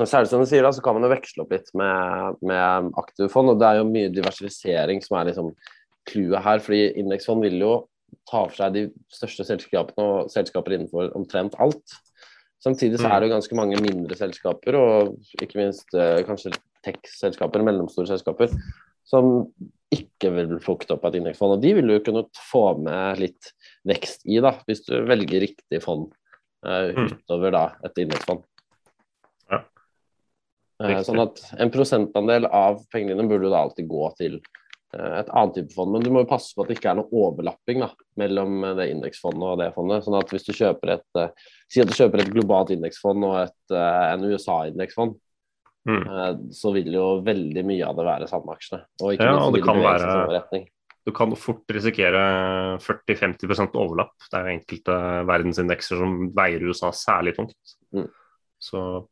Men 0.00 0.08
særlig 0.08 0.30
som 0.30 0.40
du 0.40 0.48
sier 0.48 0.64
da, 0.64 0.72
så 0.72 0.82
kan 0.84 0.96
man 0.96 1.04
jo 1.04 1.12
veksle 1.12 1.44
opp 1.44 1.52
litt 1.52 1.68
med, 1.78 2.38
med 2.48 2.92
aktive 3.00 3.28
fond. 3.32 3.52
Og 3.52 3.60
det 3.60 3.68
er 3.68 3.80
jo 3.80 3.88
mye 3.90 4.12
diversifisering 4.12 5.02
som 5.04 5.18
er 5.18 5.30
liksom 5.30 5.52
clouet 6.08 6.44
her. 6.44 6.62
fordi 6.64 6.84
indeksfond 7.02 7.44
vil 7.44 7.58
jo 7.60 7.74
ta 8.28 8.44
for 8.46 8.56
seg 8.56 8.74
de 8.76 8.86
største 9.12 9.46
selskapene 9.48 10.08
og 10.08 10.32
selskaper 10.32 10.76
innenfor 10.76 11.12
omtrent 11.18 11.56
alt. 11.62 11.98
Samtidig 12.62 13.00
så 13.00 13.08
er 13.08 13.20
det 13.20 13.26
jo 13.26 13.32
mm. 13.32 13.36
ganske 13.36 13.58
mange 13.58 13.78
mindre 13.82 14.16
selskaper, 14.18 14.76
og 14.78 15.42
ikke 15.42 15.58
minst 15.58 15.96
eh, 15.98 16.20
kanskje 16.26 16.52
tech-selskaper, 16.86 17.64
mellomstore 17.66 18.06
selskaper, 18.06 18.52
som 19.12 19.32
ikke 19.92 20.30
vil 20.32 20.56
flukte 20.64 20.94
opp 20.94 21.04
av 21.04 21.12
et 21.12 21.20
indeksfond. 21.20 21.58
Og 21.58 21.64
de 21.64 21.74
vil 21.76 21.90
du 21.90 21.98
kunne 22.04 22.24
få 22.50 22.64
med 22.80 23.20
litt 23.20 23.52
vekst 23.88 24.24
i, 24.24 24.38
da, 24.40 24.54
hvis 24.68 24.86
du 24.88 24.94
velger 25.08 25.44
riktig 25.44 25.82
fond. 25.84 26.08
uh, 26.62 26.94
utover 26.94 27.50
da 27.50 27.64
et 27.82 27.96
indeksfond. 28.04 28.44
Ja. 29.50 29.58
Eh, 30.82 31.00
sånn 31.06 31.22
at 31.22 31.40
en 31.58 31.72
prosentandel 31.74 32.46
av 32.46 32.84
pengene 32.92 33.16
dine 33.16 33.30
burde 33.30 33.50
da 33.50 33.64
alltid 33.64 33.88
gå 33.90 34.04
til 34.18 34.36
eh, 34.38 35.16
et 35.18 35.32
annet 35.34 35.56
type 35.58 35.74
fond. 35.74 35.90
Men 35.90 36.06
du 36.06 36.12
må 36.14 36.22
jo 36.22 36.30
passe 36.30 36.54
på 36.54 36.62
at 36.62 36.70
det 36.70 36.78
ikke 36.78 36.92
er 36.94 37.00
noe 37.00 37.10
overlapping 37.24 37.82
da, 37.82 37.90
mellom 38.22 38.62
det 38.78 38.88
indeksfondet 38.94 39.48
og 39.48 39.58
det 39.58 39.72
fondet. 39.74 40.06
Sånn 40.06 40.20
at 40.20 40.30
hvis 40.30 40.46
du 40.46 40.54
kjøper 40.54 40.96
et 40.96 41.22
Si 41.72 41.80
at 41.82 41.88
du 41.88 41.94
kjøper 41.96 42.20
et 42.20 42.32
globalt 42.34 42.70
indeksfond 42.74 43.24
og 43.24 43.36
et, 43.46 43.74
en 43.74 44.26
USA-indeksfond, 44.28 45.14
Mm. 45.88 46.02
eh, 46.06 46.34
så 46.54 46.70
vil 46.76 46.92
jo 46.94 47.06
veldig 47.26 47.64
mye 47.66 47.86
av 47.88 47.96
det 47.98 48.04
være 48.06 48.28
samme 48.30 48.54
aksjene. 48.54 48.84
Og 49.02 49.14
ikke 49.16 49.26
Ja, 49.26 49.38
og 49.42 49.54
det 49.56 49.64
kan 49.66 49.80
være-. 49.82 50.66
Du 51.02 51.10
kan 51.10 51.32
fort 51.34 51.66
risikere 51.74 52.78
40-50 52.78 53.74
overlapp. 53.74 54.12
Det 54.30 54.38
er 54.38 54.44
jo 54.46 54.52
enkelte 54.60 54.98
verdensindekser 55.26 55.98
som 55.98 56.12
veier 56.36 56.62
USA 56.62 56.92
særlig 56.94 57.34
tungt. 57.34 57.56
Mm. 57.92 58.06
Så 58.62 59.08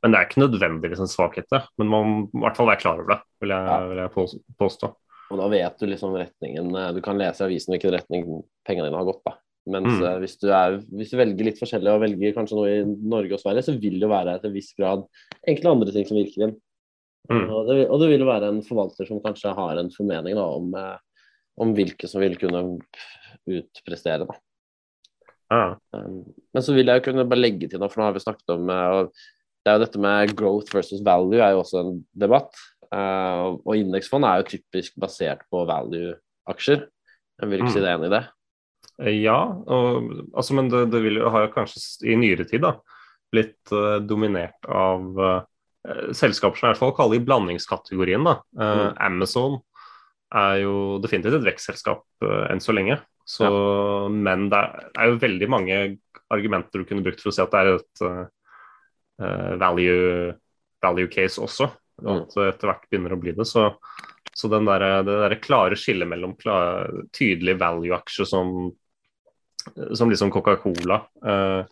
Men 0.00 0.12
det 0.12 0.18
er 0.20 0.26
ikke 0.28 0.40
nødvendigvis 0.46 1.00
en 1.02 1.10
svakhet, 1.10 1.44
det. 1.50 1.60
Men 1.76 1.88
man 1.90 2.04
må 2.32 2.38
i 2.38 2.44
hvert 2.46 2.56
fall 2.56 2.68
være 2.70 2.80
klar 2.80 3.00
over 3.02 3.08
det, 3.16 3.20
vil 3.42 3.50
jeg, 3.50 3.66
Ja. 3.66 3.86
vil 3.88 3.98
jeg 3.98 4.10
påstå. 4.56 4.94
Og 5.30 5.38
da 5.38 5.48
vet 5.48 5.78
du 5.78 5.86
liksom 5.86 6.14
retningen 6.14 6.94
Du 6.94 7.00
kan 7.02 7.18
lese 7.18 7.42
i 7.42 7.46
avisen 7.48 7.74
hvilken 7.74 7.92
retning 7.92 8.44
pengene 8.64 8.86
dine 8.88 8.96
har 8.96 9.04
gått. 9.04 9.22
da. 9.26 9.32
Mens 9.68 9.98
Mm. 9.98 10.04
eh, 10.08 10.18
hvis, 10.22 10.36
du 10.40 10.48
er, 10.48 10.78
hvis 10.96 11.10
du 11.12 11.18
velger 11.20 11.44
litt 11.48 11.60
forskjellig 11.60 11.92
og 11.92 12.00
velger 12.06 12.34
kanskje 12.36 12.56
noe 12.56 12.70
i 12.72 12.84
Norge 12.86 13.36
og 13.36 13.42
Sverige, 13.42 13.66
så 13.66 13.74
vil 13.76 13.98
det 13.98 14.06
jo 14.06 14.12
være 14.12 14.38
til 14.40 14.50
en 14.50 14.56
viss 14.56 14.72
grad 14.78 15.04
enkle 15.46 15.74
andre 15.74 15.92
ting 15.94 16.06
som 16.08 16.16
virker 16.16 16.46
inn. 16.48 16.56
Mm. 17.28 17.44
Og, 17.52 17.66
det, 17.68 17.76
og 17.92 18.00
det 18.00 18.08
vil 18.08 18.24
jo 18.24 18.30
være 18.30 18.48
en 18.48 18.62
forvalter 18.64 19.08
som 19.08 19.20
kanskje 19.20 19.52
har 19.52 19.76
en 19.76 19.90
formening 19.92 20.38
da, 20.38 20.46
om, 20.48 20.70
eh, 20.74 21.26
om 21.60 21.74
hvilke 21.76 22.08
som 22.08 22.22
vil 22.24 22.38
kunne 22.40 22.62
utprestere. 23.48 24.24
da. 24.28 24.38
Um, 25.48 26.24
Men 26.52 26.64
så 26.64 26.74
vil 26.76 26.86
jeg 26.88 27.00
jo 27.00 27.06
kunne 27.06 27.28
bare 27.28 27.40
legge 27.40 27.68
til 27.68 27.80
noe, 27.80 27.88
for 27.88 28.02
nå 28.02 28.08
har 28.08 28.16
vi 28.16 28.20
snakket 28.20 28.50
om 28.52 28.68
eh, 28.68 29.06
Det 29.64 29.72
er 29.72 29.78
jo 29.78 29.84
dette 29.84 30.00
med 30.00 30.34
growth 30.36 30.74
versus 30.74 31.00
value 31.04 31.40
er 31.40 31.52
jo 31.52 31.62
også 31.62 31.80
en 31.82 31.94
debatt. 32.16 32.54
Og 32.88 33.74
indeksfond 33.76 34.24
er 34.24 34.40
jo 34.40 34.46
typisk 34.54 34.94
basert 34.96 35.42
på 35.52 35.60
value-aksjer. 35.68 36.86
Jeg 37.42 37.50
vil 37.50 37.60
ikke 37.60 37.74
si 37.74 37.82
det 37.84 37.90
enig 37.92 38.08
i 38.08 38.14
det. 38.14 38.22
Ja, 38.98 39.38
og, 39.46 40.08
altså, 40.34 40.56
men 40.58 40.72
det, 40.72 40.88
det 40.90 41.04
vil, 41.04 41.20
har 41.22 41.52
kanskje 41.54 41.82
i 42.10 42.16
nyere 42.18 42.48
tid 42.48 42.64
da, 42.64 42.72
blitt 43.30 43.70
uh, 43.70 44.00
dominert 44.02 44.66
av 44.66 45.20
uh, 45.22 45.38
selskaper 46.16 46.58
som 46.58 46.66
i 46.66 46.72
hvert 46.72 46.80
fall 46.80 46.96
kaller 46.96 47.20
i 47.20 47.24
blandingskategorien. 47.24 48.26
Da. 48.26 48.40
Uh, 48.58 48.74
Mm. 48.88 48.96
Amazon 49.06 49.60
er 50.34 50.62
jo 50.62 50.98
definitivt 51.02 51.38
et 51.38 51.46
vekstselskap 51.46 52.04
eh, 52.24 52.44
enn 52.52 52.60
så 52.60 52.74
lenge. 52.76 52.98
Så, 53.28 53.48
Men 54.08 54.48
det 54.48 54.58
er, 54.58 54.90
er 54.96 55.10
jo 55.10 55.20
veldig 55.20 55.48
mange 55.52 55.78
argumenter 56.32 56.80
du 56.80 56.88
kunne 56.88 57.04
brukt 57.04 57.20
for 57.20 57.30
å 57.30 57.34
si 57.36 57.42
at 57.44 57.52
det 57.52 57.60
er 57.60 57.70
et 57.74 58.04
eh, 58.06 58.22
eh, 59.24 59.54
value, 59.60 60.32
value 60.84 61.10
case 61.12 61.40
også. 61.44 61.68
Mm. 62.00 62.12
At 62.14 62.36
det 62.36 62.46
etter 62.52 62.70
hvert 62.70 62.86
begynner 62.88 63.16
å 63.16 63.20
bli 63.20 63.34
det. 63.36 63.48
Så, 63.48 63.66
så 64.32 64.52
den 64.52 64.68
der, 64.68 64.86
det 65.04 65.18
der 65.24 65.36
klare 65.44 65.76
skillet 65.80 66.08
mellom 66.08 66.36
klare, 66.40 67.06
tydelig 67.16 67.58
value-aksjer 67.60 68.28
som, 68.28 68.70
som 69.98 70.10
liksom 70.10 70.30
Coca-Cola 70.34 71.00
eh, 71.24 71.62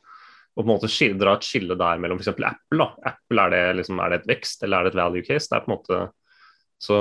og 0.57 0.63
på 0.65 0.65
en 0.65 0.71
måte 0.73 0.89
skille, 0.89 1.19
dra 1.21 1.35
et 1.37 1.45
skille 1.45 1.77
der 1.77 1.99
mellom 2.01 2.17
f.eks. 2.17 2.31
Apple. 2.33 2.79
Da. 2.81 2.87
Apple 3.13 3.43
er 3.45 3.51
det, 3.53 3.63
liksom, 3.83 3.99
er 4.01 4.13
det 4.15 4.19
et 4.23 4.29
vekst 4.31 4.63
eller 4.65 4.79
er 4.79 4.87
det 4.89 4.95
et 4.95 5.01
value 5.03 5.25
case? 5.27 5.51
Det 5.51 5.59
er 5.59 5.65
på 5.67 5.71
en 5.71 5.75
måte 5.77 5.99
så, 6.81 6.99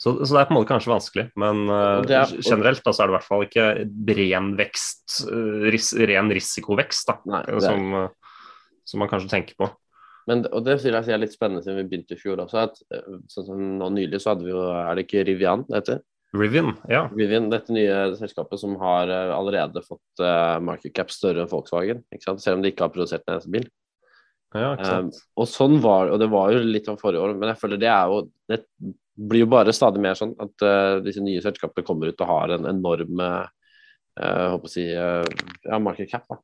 så, 0.00 0.12
så 0.24 0.30
det 0.32 0.40
er 0.42 0.48
på 0.48 0.54
en 0.54 0.58
måte 0.58 0.70
kanskje 0.72 0.92
vanskelig, 0.92 1.26
men 1.40 1.62
eh, 1.68 2.16
er- 2.22 2.34
generelt 2.44 2.82
da, 2.84 2.92
så 2.96 3.04
er 3.04 3.08
det 3.08 3.14
i 3.14 3.16
hvert 3.18 3.28
fall 3.28 3.44
ikke 3.46 3.66
ren 4.20 4.50
vekst, 4.58 5.18
eh, 5.28 5.66
ris, 5.74 5.92
ren 6.12 6.32
risikovekst, 6.32 7.08
da, 7.12 7.18
Nei, 7.34 7.42
er- 7.52 7.64
som, 7.64 7.86
eh, 8.02 8.40
som 8.88 9.04
man 9.04 9.12
kanskje 9.12 9.32
tenker 9.32 9.56
på. 9.60 9.68
Men, 10.28 10.46
og 10.56 10.64
det 10.64 10.78
vil 10.80 10.96
jeg 10.96 11.04
si 11.04 11.12
er 11.12 11.20
litt 11.20 11.34
spennende 11.36 11.60
siden 11.64 11.82
vi 11.82 11.88
begynte 11.90 12.16
i 12.16 12.20
fjor 12.20 12.40
også. 12.46 12.62
at 12.70 12.78
eh, 12.96 13.16
sånn 13.28 13.48
som 13.50 13.64
nå 13.80 13.90
Nylig 13.92 14.20
så 14.24 14.32
hadde 14.32 14.46
vi 14.46 14.54
jo 14.54 14.62
Er 14.72 14.94
det 14.96 15.04
ikke 15.04 15.24
Rivian 15.28 15.66
det 15.68 15.76
heter? 15.82 15.98
Rivian, 16.34 16.72
ja. 16.90 17.04
Rivian, 17.14 17.46
dette 17.52 17.72
nye 17.74 18.16
selskapet 18.18 18.58
som 18.58 18.74
har 18.80 19.10
eh, 19.12 19.30
allerede 19.34 19.82
fått 19.84 20.22
uh, 20.22 20.58
market 20.64 20.94
cap 20.96 21.12
større 21.14 21.44
enn 21.44 21.50
Volkswagen. 21.50 22.02
ikke 22.10 22.26
sant? 22.26 22.42
Selv 22.42 22.58
om 22.58 22.64
de 22.64 22.72
ikke 22.72 22.86
har 22.86 22.92
produsert 22.94 23.22
en 23.28 23.36
eneste 23.36 23.52
bil. 23.54 23.68
ja 24.54 24.72
sant? 24.82 25.20
Og 25.38 25.48
sånn 25.50 25.78
var 25.82 26.10
og 26.10 26.18
det 26.22 26.30
var 26.32 26.50
jo 26.54 26.64
litt 26.66 26.90
av 26.90 26.98
forrige 26.98 27.22
år, 27.22 27.36
men 27.38 27.52
jeg 27.52 27.60
føler 27.62 27.82
det 27.82 27.90
er 27.90 28.10
jo 28.10 28.20
Det 28.50 28.60
blir 29.14 29.44
jo 29.44 29.50
bare 29.50 29.72
stadig 29.74 30.02
mer 30.02 30.18
sånn 30.18 30.34
at 30.42 30.66
uh, 30.66 30.98
disse 31.04 31.22
nye 31.22 31.42
selskapene 31.42 31.86
kommer 31.86 32.10
ut 32.10 32.26
og 32.26 32.32
har 32.32 32.56
en 32.56 32.66
enorm 32.66 33.22
uh, 33.22 33.46
håper 34.56 34.66
å 34.66 34.72
si 34.72 34.88
uh, 34.90 35.22
ja, 35.62 35.78
market 35.78 36.10
cap. 36.10 36.26
da. 36.26 36.40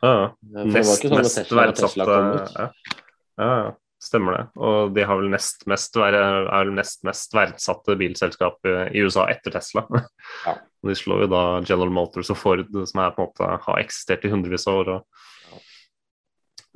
Ja, 0.00 0.12
ja. 0.22 0.28
Var 0.56 0.72
Nest 0.72 1.04
sånn 1.04 1.20
mest 1.20 1.52
verdsatte 1.52 2.06
ja. 2.06 2.68
ja, 3.36 3.52
ja, 3.52 3.72
stemmer 4.04 4.36
det. 4.36 4.42
Og 4.60 4.92
de 4.94 5.04
har 5.08 5.16
vel 5.20 5.30
nest 5.32 5.64
mest, 5.70 5.96
er 5.96 6.12
vel 6.50 6.72
nest 6.76 7.02
mest 7.08 7.32
verdsatte 7.34 7.96
bilselskap 8.00 8.64
i 8.92 9.02
USA 9.04 9.26
etter 9.32 9.54
Tesla. 9.56 9.86
Ja. 10.46 10.56
De 10.84 10.92
slår 10.92 11.22
jo 11.24 11.26
da 11.32 11.42
General 11.64 11.88
Motors 11.96 12.28
og 12.28 12.36
Ford, 12.36 12.66
som 12.84 13.00
er 13.00 13.14
på 13.16 13.22
en 13.24 13.28
måte 13.30 13.46
har 13.64 13.78
eksistert 13.80 14.26
i 14.28 14.28
hundrevis 14.28 14.66
av 14.68 14.82
år 14.82 14.90
og 14.98 15.06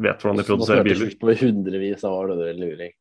vet 0.00 0.23
hvordan 0.23 0.38
de 0.40 0.47
produserer 0.49 0.87
biler. 0.87 1.11
Nå 1.20 1.35
hundrevis 1.42 2.04
av 2.08 2.14
år, 2.16 2.32
det 2.38 2.47
er 2.54 2.56
luring. 2.62 2.94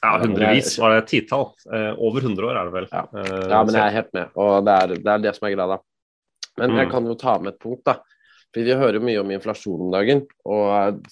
Ja, 0.00 0.14
hundrevis 0.22 0.70
var 0.80 0.94
det 0.94 1.02
titall. 1.10 1.50
Eh, 1.72 1.90
over 1.98 2.24
100 2.24 2.48
år 2.48 2.56
er 2.60 2.70
det 2.70 2.74
vel. 2.78 2.88
Ja. 2.92 3.02
Eh, 3.20 3.46
Ja, 3.52 3.60
men 3.64 3.74
jeg 3.76 3.82
er 3.84 3.94
helt 3.98 4.12
med, 4.16 4.32
og 4.36 4.64
det 4.64 4.74
er 4.80 4.94
det, 4.94 5.06
er 5.12 5.22
det 5.26 5.34
som 5.36 5.48
er 5.48 5.54
greia. 5.58 5.78
Men 6.56 6.76
jeg 6.80 6.86
Mm. 6.86 6.92
kan 6.92 7.06
jo 7.12 7.14
ta 7.20 7.38
med 7.38 7.52
et 7.52 7.60
punkt, 7.60 7.84
da. 7.84 7.98
For 8.54 8.64
vi 8.64 8.72
hører 8.80 9.00
mye 9.04 9.20
om 9.20 9.30
inflasjon 9.30 9.80
om 9.88 9.90
dagen, 9.92 10.26
og 10.46 11.02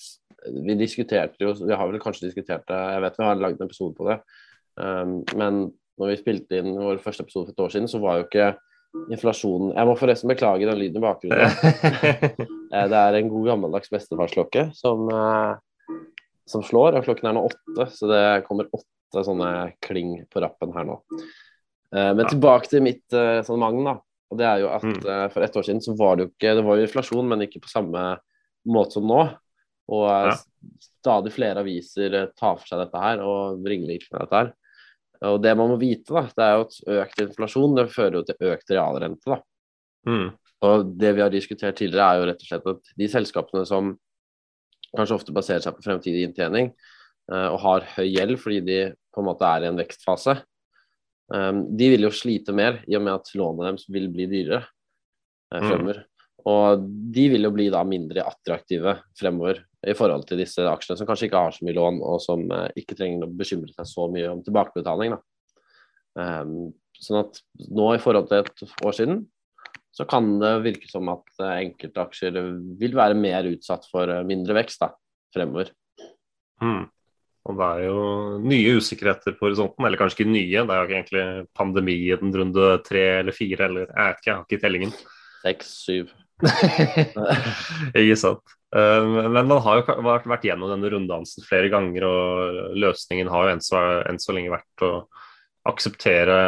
vi 0.44 0.74
diskuterte 0.76 1.40
jo 1.40 1.52
Vi 1.54 1.72
har 1.74 1.88
vel 1.90 2.00
kanskje 2.02 2.28
diskutert 2.28 2.66
det, 2.68 2.76
jeg 2.94 3.02
vet 3.02 3.18
vi 3.18 3.24
har 3.24 3.40
lagd 3.40 3.60
en 3.60 3.66
episode 3.68 3.94
på 3.96 4.08
det. 4.10 4.18
Um, 4.76 5.22
men 5.38 5.72
når 6.00 6.10
vi 6.10 6.16
spilte 6.18 6.58
inn 6.58 6.72
vår 6.76 6.98
første 7.02 7.22
episode 7.22 7.46
for 7.46 7.54
et 7.54 7.64
år 7.64 7.70
siden, 7.74 7.88
så 7.88 8.00
var 8.02 8.18
jo 8.18 8.24
ikke 8.26 8.48
inflasjonen 9.10 9.72
Jeg 9.74 9.86
må 9.88 9.94
forresten 9.98 10.30
beklage 10.30 10.66
den 10.68 10.78
lyden 10.78 11.00
i 11.00 11.04
bakgrunnen. 11.04 11.50
Eh, 12.74 12.88
Det 12.90 12.98
er 12.98 13.14
en 13.20 13.28
god 13.30 13.44
gammeldags 13.46 13.90
bestefarsklokke 13.92 14.64
som, 14.74 15.04
eh, 15.14 15.98
som 16.50 16.62
slår, 16.66 16.96
og 16.98 17.04
klokken 17.06 17.28
er 17.30 17.36
nå 17.36 17.44
åtte, 17.46 17.84
så 17.94 18.08
det 18.10 18.22
kommer 18.48 18.66
åtte 18.74 19.22
sånne 19.22 19.50
kling 19.84 20.24
på 20.26 20.42
rappen 20.42 20.72
her 20.74 20.88
nå. 20.88 20.96
Eh, 21.94 22.10
Men 22.18 22.26
tilbake 22.26 22.66
til 22.72 22.82
mitt 22.82 23.06
sånn 23.46 23.62
magn, 23.62 23.84
da. 23.86 23.94
Og 24.32 24.40
det 24.40 24.46
er 24.48 24.58
jo 24.64 24.72
at 24.74 24.82
Mm. 24.82 25.30
for 25.30 25.42
ett 25.46 25.54
år 25.54 25.62
siden 25.68 25.80
så 25.86 25.94
var 25.96 26.16
det 26.16 26.24
jo 26.24 26.30
ikke 26.32 26.54
Det 26.56 26.64
var 26.66 26.76
jo 26.76 26.86
inflasjon, 26.88 27.28
men 27.28 27.46
ikke 27.46 27.62
på 27.62 27.70
samme 27.70 28.18
måte 28.66 28.92
som 28.98 29.06
nå. 29.06 29.22
Og 29.92 30.08
Ja. 30.08 30.36
stadig 31.04 31.32
flere 31.34 31.60
aviser 31.60 32.14
eh, 32.14 32.30
tar 32.36 32.56
for 32.56 32.66
seg 32.66 32.80
dette 32.80 33.00
her 33.00 33.20
og 33.24 33.64
ringvirkninger 33.68 34.20
av 34.20 34.24
dette 34.24 34.38
her. 34.40 34.52
Og 35.30 35.42
det 35.42 35.52
man 35.56 35.70
må 35.70 35.76
vite, 35.80 36.12
da, 36.12 36.24
det 36.36 36.44
er 36.44 36.54
jo 36.56 36.64
at 36.64 36.78
økt 37.04 37.20
inflasjon 37.26 37.76
det 37.76 37.90
fører 37.92 38.18
jo 38.18 38.24
til 38.28 38.48
økt 38.50 38.72
realrente, 38.74 39.28
da. 39.28 39.38
mm. 40.08 40.32
Og 40.64 40.96
det 40.96 41.10
vi 41.12 41.20
har 41.20 41.32
diskutert 41.32 41.76
tidligere, 41.76 42.06
er 42.08 42.20
jo 42.20 42.26
rett 42.30 42.40
og 42.40 42.48
slett 42.48 42.68
at 42.72 42.90
de 42.96 43.08
selskapene 43.12 43.66
som 43.68 43.90
kanskje 44.96 45.16
ofte 45.18 45.34
baserer 45.34 45.60
seg 45.60 45.76
på 45.76 45.84
fremtidig 45.84 46.22
inntjening, 46.24 46.70
eh, 47.32 47.48
og 47.50 47.58
har 47.60 47.88
høy 47.96 48.06
gjeld 48.08 48.38
fordi 48.40 48.60
de 48.64 48.78
på 49.12 49.20
en 49.20 49.28
måte 49.28 49.48
er 49.48 49.66
i 49.66 49.68
en 49.68 49.80
vekstfase, 49.80 50.38
eh, 51.34 51.52
de 51.52 51.90
vil 51.92 52.08
jo 52.08 52.12
slite 52.14 52.56
mer 52.56 52.80
i 52.88 52.96
og 52.96 53.04
med 53.04 53.14
at 53.18 53.32
lånene 53.36 53.68
deres 53.68 53.84
vil 53.92 54.08
bli 54.12 54.28
dyrere 54.30 54.64
fremover. 55.52 56.00
Mm. 56.04 56.13
Og 56.50 56.82
de 57.14 57.28
vil 57.32 57.46
jo 57.46 57.52
bli 57.54 57.70
da 57.72 57.80
mindre 57.88 58.24
attraktive 58.28 58.98
fremover 59.16 59.62
i 59.88 59.94
forhold 59.96 60.26
til 60.28 60.42
disse 60.42 60.64
aksjene 60.68 60.98
som 61.00 61.08
kanskje 61.08 61.30
ikke 61.30 61.40
har 61.40 61.54
så 61.56 61.64
mye 61.64 61.76
lån, 61.76 62.00
og 62.04 62.18
som 62.20 62.44
eh, 62.52 62.66
ikke 62.80 62.96
trenger 62.98 63.24
å 63.24 63.36
bekymre 63.36 63.72
seg 63.72 63.88
så 63.88 64.08
mye 64.12 64.32
om 64.32 64.42
tilbakebetaling. 64.44 65.16
Da. 65.16 65.62
Eh, 66.20 66.56
sånn 67.04 67.22
at 67.22 67.40
nå 67.74 67.94
i 67.94 68.02
forhold 68.02 68.28
til 68.30 68.44
et 68.44 68.84
år 68.84 68.96
siden 68.96 69.24
så 69.94 70.06
kan 70.10 70.26
det 70.40 70.56
virke 70.64 70.90
som 70.90 71.08
at 71.12 71.28
eh, 71.38 71.60
enkelte 71.68 72.02
aksjer 72.02 72.38
vil 72.80 72.96
være 72.98 73.16
mer 73.18 73.46
utsatt 73.52 73.86
for 73.90 74.10
eh, 74.10 74.26
mindre 74.26 74.56
vekst 74.58 74.82
da, 74.82 74.90
fremover. 75.34 75.70
Mm. 76.62 76.84
Og 77.44 77.58
det 77.60 77.68
er 77.68 77.82
jo 77.84 78.02
nye 78.40 78.76
usikkerheter 78.80 79.36
på 79.36 79.46
horisonten, 79.46 79.84
eller 79.84 80.00
kanskje 80.00 80.22
ikke 80.22 80.32
nye. 80.32 80.64
Det 80.64 80.74
er 80.74 80.78
jo 80.80 80.88
ikke 80.88 80.96
egentlig 80.96 81.48
pandemien 81.56 82.36
runde 82.40 82.68
tre 82.86 83.04
eller 83.20 83.36
fire, 83.36 83.68
eller 83.68 83.86
jeg 83.86 83.98
vet 84.00 84.20
ikke, 84.20 84.30
jeg 84.30 84.36
har 84.36 84.46
ikke 84.48 84.62
tellingen. 84.62 84.94
Seks, 85.44 85.74
syv. 85.84 86.14
ikke 88.00 88.16
sant. 88.18 88.54
Eh, 88.74 89.04
Men 89.06 89.46
man 89.46 89.60
har 89.62 89.80
jo 89.80 89.96
vært, 90.04 90.46
gjennom 90.46 90.72
denne 90.72 90.90
runddansen 90.92 91.46
flere 91.46 91.70
ganger, 91.72 92.06
og 92.08 92.78
løsningen 92.80 93.30
har 93.32 93.46
jo 93.46 93.54
enn 93.54 93.62
så, 93.64 93.82
enn 94.08 94.20
så 94.22 94.34
lenge 94.34 94.54
vært 94.54 94.86
å 94.86 94.92
akseptere 95.70 96.38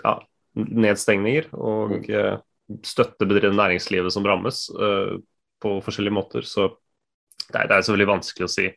ja, 0.00 0.14
nedstengninger 0.54 1.50
og 1.58 2.06
eh, 2.08 2.36
støtte 2.86 3.26
bedriv- 3.28 3.56
næringslivet 3.56 4.14
som 4.14 4.26
rammes 4.26 4.68
eh, 4.70 5.18
på 5.60 5.76
forskjellige 5.84 6.16
måter. 6.16 6.46
Så 6.46 6.70
det 7.50 7.58
er, 7.58 7.66
det 7.66 7.74
er 7.76 7.82
selvfølgelig 7.82 8.12
vanskelig 8.14 8.46
å 8.46 8.54
si 8.54 8.70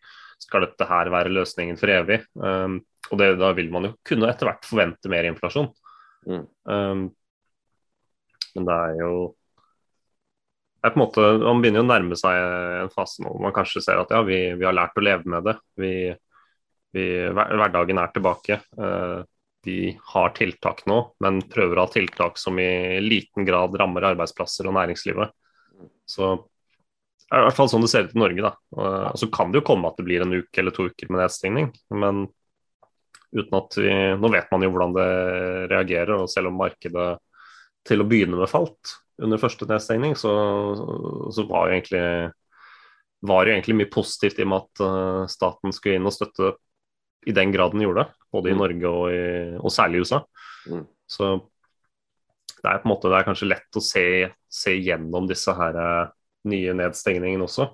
skal 0.43 0.65
dette 0.65 0.87
her 0.89 1.07
være 1.13 1.31
løsningen 1.31 1.77
for 1.79 1.91
evig. 1.93 2.17
Og 2.35 3.19
det, 3.19 3.27
da 3.39 3.51
vil 3.55 3.69
man 3.71 3.85
jo 3.87 3.91
kunne 4.03 4.27
etter 4.27 4.49
hvert 4.49 4.65
forvente 4.67 5.07
mer 5.11 5.27
inflasjon. 5.29 5.69
Mm. 6.27 6.41
Men 8.57 8.67
det 8.67 8.75
er 8.75 8.97
jo 8.97 9.13
på 10.91 10.99
en 10.99 11.03
måte, 11.05 11.21
Man 11.39 11.61
begynner 11.63 11.79
jo 11.79 11.85
å 11.85 11.91
nærme 11.91 12.15
seg 12.19 12.37
en 12.83 12.91
fase 12.91 13.23
nå 13.23 13.31
hvor 13.31 13.43
man 13.45 13.55
kanskje 13.55 13.83
ser 13.85 14.01
at 14.01 14.11
ja, 14.11 14.19
vi, 14.27 14.39
vi 14.59 14.65
har 14.67 14.75
lært 14.75 14.97
å 14.99 15.03
leve 15.05 15.29
med 15.31 15.45
det. 15.47 15.53
Vi, 15.79 15.91
vi, 16.91 17.05
hverdagen 17.31 18.01
er 18.01 18.11
tilbake. 18.11 18.59
Uh, 18.75 19.23
vi 19.63 19.93
har 20.11 20.33
tiltak 20.35 20.81
nå, 20.91 20.97
men 21.23 21.39
prøver 21.47 21.79
å 21.79 21.85
ha 21.85 21.91
tiltak 21.91 22.35
som 22.41 22.57
i 22.59 22.99
liten 22.99 23.47
grad 23.47 23.77
rammer 23.79 24.09
arbeidsplasser 24.09 24.67
og 24.67 24.75
næringslivet. 24.75 25.31
Så 26.03 26.33
det 27.23 27.37
er 27.37 27.45
i 27.45 27.47
hvert 27.47 27.57
fall 27.61 27.69
sånn 27.71 27.85
det 27.85 27.91
ser 27.93 28.09
ut 28.09 28.17
i 28.17 28.19
Norge. 28.19 28.43
da. 28.43 28.51
Og 28.75 29.15
så 29.21 29.29
kan 29.31 29.53
det 29.53 29.61
jo 29.61 29.67
komme 29.71 29.87
at 29.87 29.95
det 30.01 30.07
blir 30.09 30.25
en 30.25 30.35
uke 30.35 30.59
eller 30.59 30.75
to 30.75 30.89
uker 30.91 31.07
med 31.07 31.23
nedstengning. 31.23 31.71
Men 31.95 32.25
uten 33.31 33.57
at 33.61 33.79
vi, 33.79 33.93
nå 34.19 34.33
vet 34.35 34.51
man 34.51 34.67
jo 34.67 34.73
hvordan 34.73 34.97
det 34.99 35.07
reagerer, 35.71 36.17
og 36.19 36.29
selv 36.29 36.51
om 36.51 36.59
markedet 36.59 37.07
til 37.87 38.03
å 38.03 38.09
begynne 38.11 38.43
med 38.43 38.51
falt 38.51 38.97
under 39.21 39.41
første 39.41 39.67
nedstengning, 39.69 40.15
så, 40.17 40.31
så 41.33 41.45
var, 41.49 41.69
jo 41.69 41.77
egentlig, 41.77 42.03
var 43.29 43.45
jo 43.45 43.53
egentlig 43.53 43.77
mye 43.77 43.91
positivt 43.93 44.39
i 44.39 44.45
og 44.45 44.51
med 44.51 44.63
at 44.63 44.83
uh, 44.83 45.23
staten 45.31 45.75
skulle 45.75 45.99
inn 45.99 46.09
og 46.09 46.15
støtte 46.15 46.55
i 47.29 47.35
den 47.35 47.53
grad 47.53 47.75
den 47.75 47.85
gjorde 47.85 48.03
det, 48.03 48.23
både 48.33 48.51
i 48.51 48.55
mm. 48.55 48.59
Norge 48.59 48.89
og, 48.89 49.03
i, 49.13 49.21
og 49.61 49.71
særlig 49.71 50.01
i 50.01 50.07
USA. 50.07 50.19
Mm. 50.71 50.81
Så 51.07 51.29
det 52.63 52.71
er 52.71 52.81
på 52.81 52.87
en 52.87 52.93
måte, 52.93 53.11
det 53.11 53.19
er 53.19 53.27
kanskje 53.27 53.51
lett 53.51 53.79
å 53.79 53.83
se, 53.83 54.03
se 54.51 54.73
gjennom 54.75 55.29
disse 55.29 55.53
her 55.55 55.77
uh, 55.77 56.11
nye 56.49 56.75
nedstengningene 56.79 57.45
også. 57.45 57.69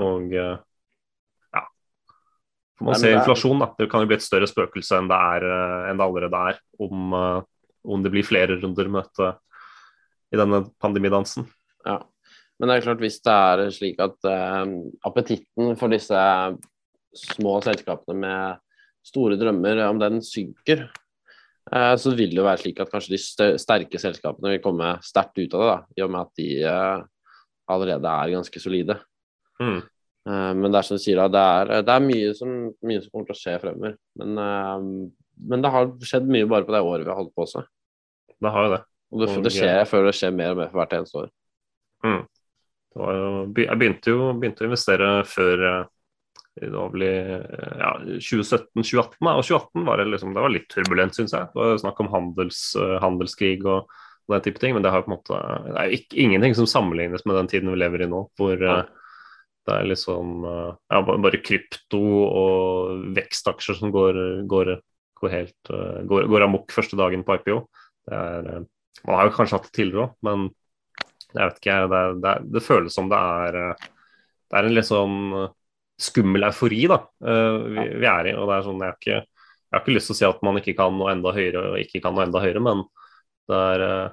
Og 0.00 0.34
uh, 0.34 0.56
ja 1.50 1.64
Får 2.80 2.88
man 2.88 2.98
se 3.02 3.12
inflasjon, 3.12 3.60
da. 3.60 3.70
Det 3.76 3.90
kan 3.92 4.02
jo 4.02 4.10
bli 4.10 4.16
et 4.16 4.24
større 4.24 4.48
spøkelse 4.48 4.96
enn 4.96 5.12
det, 5.12 5.20
er, 5.36 5.46
enn 5.90 6.00
det 6.00 6.06
allerede 6.08 6.42
er, 6.54 6.60
om, 6.80 7.14
om 7.84 8.04
det 8.06 8.12
blir 8.14 8.24
flere 8.24 8.56
runder 8.56 8.88
med 8.88 9.04
dette 9.04 9.34
i 10.30 10.38
denne 10.38 10.62
pandemidansen. 10.82 11.46
Ja, 11.86 11.98
men 12.60 12.68
det 12.68 12.76
er 12.76 12.84
klart 12.84 13.02
hvis 13.02 13.20
det 13.24 13.34
er 13.34 13.62
slik 13.72 14.00
at 14.04 14.16
uh, 14.28 14.64
appetitten 15.08 15.76
for 15.80 15.92
disse 15.92 16.24
små 17.16 17.56
selskapene 17.64 18.18
med 18.20 18.66
store 19.06 19.38
drømmer, 19.40 19.80
om 19.88 20.00
den 20.02 20.20
synker, 20.24 20.84
uh, 21.72 21.94
så 21.96 22.12
vil 22.16 22.34
det 22.36 22.44
være 22.44 22.60
slik 22.60 22.82
at 22.82 22.92
kanskje 22.92 23.16
de 23.16 23.54
sterke 23.58 24.02
selskapene 24.02 24.52
vil 24.54 24.62
komme 24.64 24.92
sterkt 25.06 25.40
ut 25.40 25.56
av 25.56 25.64
det, 25.64 25.70
da, 25.70 25.78
i 25.96 26.04
og 26.04 26.12
med 26.12 26.20
at 26.28 26.42
de 26.42 26.50
uh, 26.68 27.32
allerede 27.72 28.12
er 28.12 28.36
ganske 28.36 28.62
solide. 28.62 29.00
Mm. 29.60 29.82
men 30.24 30.72
det 30.72 30.78
er 30.78 30.84
som 30.86 30.96
du 30.96 31.02
sier, 31.02 31.18
det 31.28 31.40
er, 31.40 31.82
det 31.84 31.92
er 31.92 32.04
mye, 32.04 32.30
som, 32.36 32.52
mye, 32.86 33.00
som, 33.02 33.10
kommer 33.12 33.26
til 33.28 33.34
å 33.34 33.40
skje 33.40 33.56
fremover. 33.60 33.96
Men, 34.16 34.38
men 35.52 35.64
det 35.64 35.72
har 35.74 35.90
skjedd 36.00 36.30
mye 36.32 36.48
bare 36.48 36.64
på 36.64 36.72
det 36.72 36.80
året 36.80 37.04
vi 37.04 37.12
har 37.12 37.18
holdt 37.18 37.34
på 37.36 37.44
også. 37.44 37.66
Det 38.40 38.52
har 38.54 38.64
jo 38.66 38.72
det. 38.72 38.80
Og 39.10 39.22
det, 39.22 39.30
det 39.46 39.52
skjer, 39.54 39.72
jeg 39.80 39.88
føler 39.90 40.10
det 40.10 40.18
skjer 40.18 40.36
mer 40.36 40.52
og 40.54 40.60
mer 40.60 40.68
for 40.70 40.80
hvert 40.80 40.98
eneste 40.98 41.24
år. 41.24 41.30
Mm. 42.06 42.20
Jo, 42.90 43.08
jeg 43.58 43.78
begynte 43.78 44.12
jo 44.12 44.28
begynte 44.34 44.64
å 44.64 44.68
investere 44.70 45.08
før 45.30 45.64
eh, 45.68 45.88
det 46.60 46.70
var 46.74 46.90
vel 46.92 47.04
i 47.06 47.10
ja, 47.80 47.90
2017-2018. 48.18 49.28
Og 49.30 49.44
2018 49.46 49.86
var 49.86 50.00
det, 50.00 50.06
liksom, 50.12 50.32
det 50.36 50.44
var 50.44 50.52
litt 50.52 50.68
turbulent, 50.72 51.16
syns 51.16 51.34
jeg. 51.36 51.50
Det 51.54 51.60
var 51.60 51.82
snakk 51.82 52.00
om 52.02 52.10
handels, 52.12 52.62
eh, 52.78 52.96
handelskrig 53.02 53.60
og, 53.64 53.86
og, 53.90 54.34
den 54.34 54.46
type 54.46 54.62
ting. 54.62 54.74
Men 54.76 54.86
det, 54.86 54.92
har 54.94 55.06
på 55.06 55.12
en 55.12 55.16
måte, 55.16 55.42
det 55.68 55.76
er 55.78 55.94
ikke, 55.98 56.18
ingenting 56.26 56.58
som 56.58 56.68
sammenlignes 56.70 57.24
med 57.24 57.38
den 57.38 57.52
tiden 57.52 57.70
vi 57.72 57.78
lever 57.80 58.04
i 58.04 58.10
nå. 58.10 58.24
hvor 58.38 58.58
ja. 58.58 58.80
det 59.66 59.78
er 59.78 59.88
liksom 59.88 60.44
ja, 60.44 61.00
bare 61.06 61.42
krypto 61.46 62.02
og 62.26 63.06
vekstaksjer 63.16 63.78
som 63.78 63.94
går, 63.94 64.20
går, 64.50 64.74
går 65.22 65.34
helt 65.34 65.72
går, 66.10 66.28
går 66.34 66.46
amok 66.48 66.74
første 66.74 66.98
dagen 66.98 67.24
på 67.24 67.38
IPO. 67.38 67.62
Det 68.10 68.20
er 68.20 68.52
man 69.04 69.16
har 69.16 69.28
jo 69.28 69.36
kanskje 69.36 69.58
hatt 69.58 69.68
det 69.68 69.76
tidligere 69.76 70.08
òg, 70.08 70.14
men 70.26 70.48
jeg 71.30 71.40
vet 71.40 71.58
ikke. 71.60 71.78
Det, 71.92 72.02
det, 72.24 72.34
det, 72.56 72.62
føles 72.64 72.96
som 72.96 73.10
det 73.10 73.18
er, 73.18 73.58
det 74.50 74.58
er 74.58 74.68
en 74.68 74.76
litt 74.76 74.88
sånn 74.88 75.18
skummel 76.00 76.46
eufori 76.48 76.86
da, 76.90 76.98
eh, 77.26 77.58
vi, 77.74 77.84
vi, 78.00 78.08
er 78.08 78.30
i. 78.30 78.36
og 78.36 78.48
det 78.48 78.56
er 78.56 78.66
sånn, 78.66 78.80
jeg 78.80 78.92
har, 78.92 78.98
ikke, 78.98 79.18
jeg 79.20 79.76
har 79.76 79.84
ikke 79.84 79.96
lyst 79.96 80.10
til 80.10 80.16
å 80.16 80.20
si 80.20 80.26
at 80.30 80.42
man 80.46 80.60
ikke 80.60 80.76
kan 80.78 80.96
noe 80.96 81.12
enda 81.12 81.34
høyere 81.36 81.64
og 81.72 81.78
ikke 81.82 82.02
kan 82.04 82.16
noe 82.16 82.26
enda 82.26 82.42
høyere, 82.42 82.62
men 82.64 82.82
det 83.50 83.60
er 83.74 83.86
eh, 83.86 84.08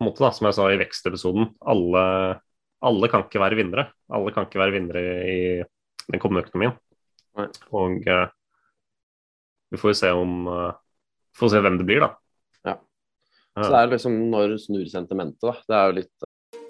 på 0.00 0.04
en 0.04 0.08
måte 0.08 0.24
da, 0.24 0.32
som 0.34 0.48
jeg 0.48 0.56
sa 0.56 0.68
i 0.72 0.78
vekstepisoden, 0.80 1.50
alle, 1.70 2.04
alle 2.88 3.10
kan 3.12 3.26
ikke 3.26 3.42
være 3.42 3.58
vinnere. 3.58 3.90
Alle 4.16 4.32
kan 4.32 4.46
ikke 4.46 4.62
være 4.62 4.72
vinnere 4.72 5.02
i 5.28 5.40
den 6.06 6.22
kommende 6.22 6.46
økonomien. 6.46 6.72
Og 7.76 8.08
vi 9.68 9.80
får 9.82 9.98
se 10.00 10.08
om 10.16 10.48
får 11.36 11.52
se 11.52 11.60
hvem 11.66 11.76
det 11.82 11.86
blir, 11.90 12.00
da. 12.00 12.14
Så 13.64 13.70
det 13.70 13.80
er 13.80 13.94
liksom 13.94 14.18
når 14.30 14.58
snur 14.66 14.84
sentimentet, 14.90 15.40
da. 15.42 15.56
Det 15.68 15.76
er 15.76 15.86
jo 15.86 15.98
litt 16.00 16.12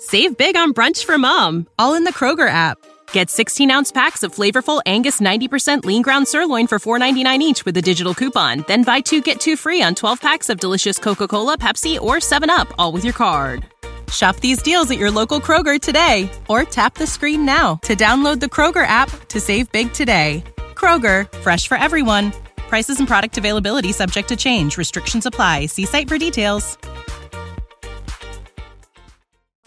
Save 0.00 0.37
big 0.38 0.57
on 0.57 0.72
brunch 0.72 1.05
for 1.05 1.18
mom, 1.18 1.66
all 1.79 1.94
in 1.94 2.05
the 2.05 2.12
Kroger 2.12 2.48
app. 2.48 2.79
Get 3.12 3.29
16 3.29 3.70
ounce 3.70 3.92
packs 3.92 4.22
of 4.22 4.35
flavorful 4.35 4.81
Angus 4.87 5.20
90% 5.20 5.85
lean 5.85 6.00
ground 6.00 6.26
sirloin 6.26 6.66
for 6.66 6.79
$4.99 6.79 7.40
each 7.40 7.64
with 7.66 7.76
a 7.76 7.83
digital 7.83 8.14
coupon. 8.14 8.64
Then 8.66 8.83
buy 8.83 9.00
two 9.00 9.20
get 9.20 9.40
two 9.40 9.57
free 9.57 9.83
on 9.83 9.94
12 9.94 10.20
packs 10.20 10.48
of 10.48 10.59
delicious 10.59 10.98
Coca 10.98 11.29
Cola, 11.29 11.59
Pepsi, 11.59 12.00
or 12.00 12.16
7UP, 12.16 12.72
all 12.79 12.92
with 12.92 13.05
your 13.05 13.12
card. 13.12 13.66
Shop 14.11 14.37
these 14.37 14.62
deals 14.62 14.90
at 14.90 14.98
your 14.98 15.11
local 15.11 15.40
Kroger 15.40 15.81
today 15.81 16.31
or 16.48 16.64
tap 16.64 16.94
the 16.94 17.07
screen 17.07 17.44
now 17.44 17.76
to 17.83 17.94
download 17.94 18.40
the 18.40 18.46
Kroger 18.46 18.87
app 18.87 19.11
to 19.29 19.40
save 19.40 19.70
big 19.70 19.92
today. 19.92 20.42
Kroger, 20.74 21.31
fresh 21.38 21.68
for 21.68 21.76
everyone. 21.76 22.33
Prices 22.70 23.00
and 23.00 23.09
product 23.09 23.37
availability 23.37 23.90
subject 23.90 24.28
to 24.28 24.37
change. 24.37 24.78
Restrictions 24.78 25.26
apply. 25.26 25.66
See 25.66 25.87
site 25.87 26.09
for 26.09 26.18
details. 26.18 26.78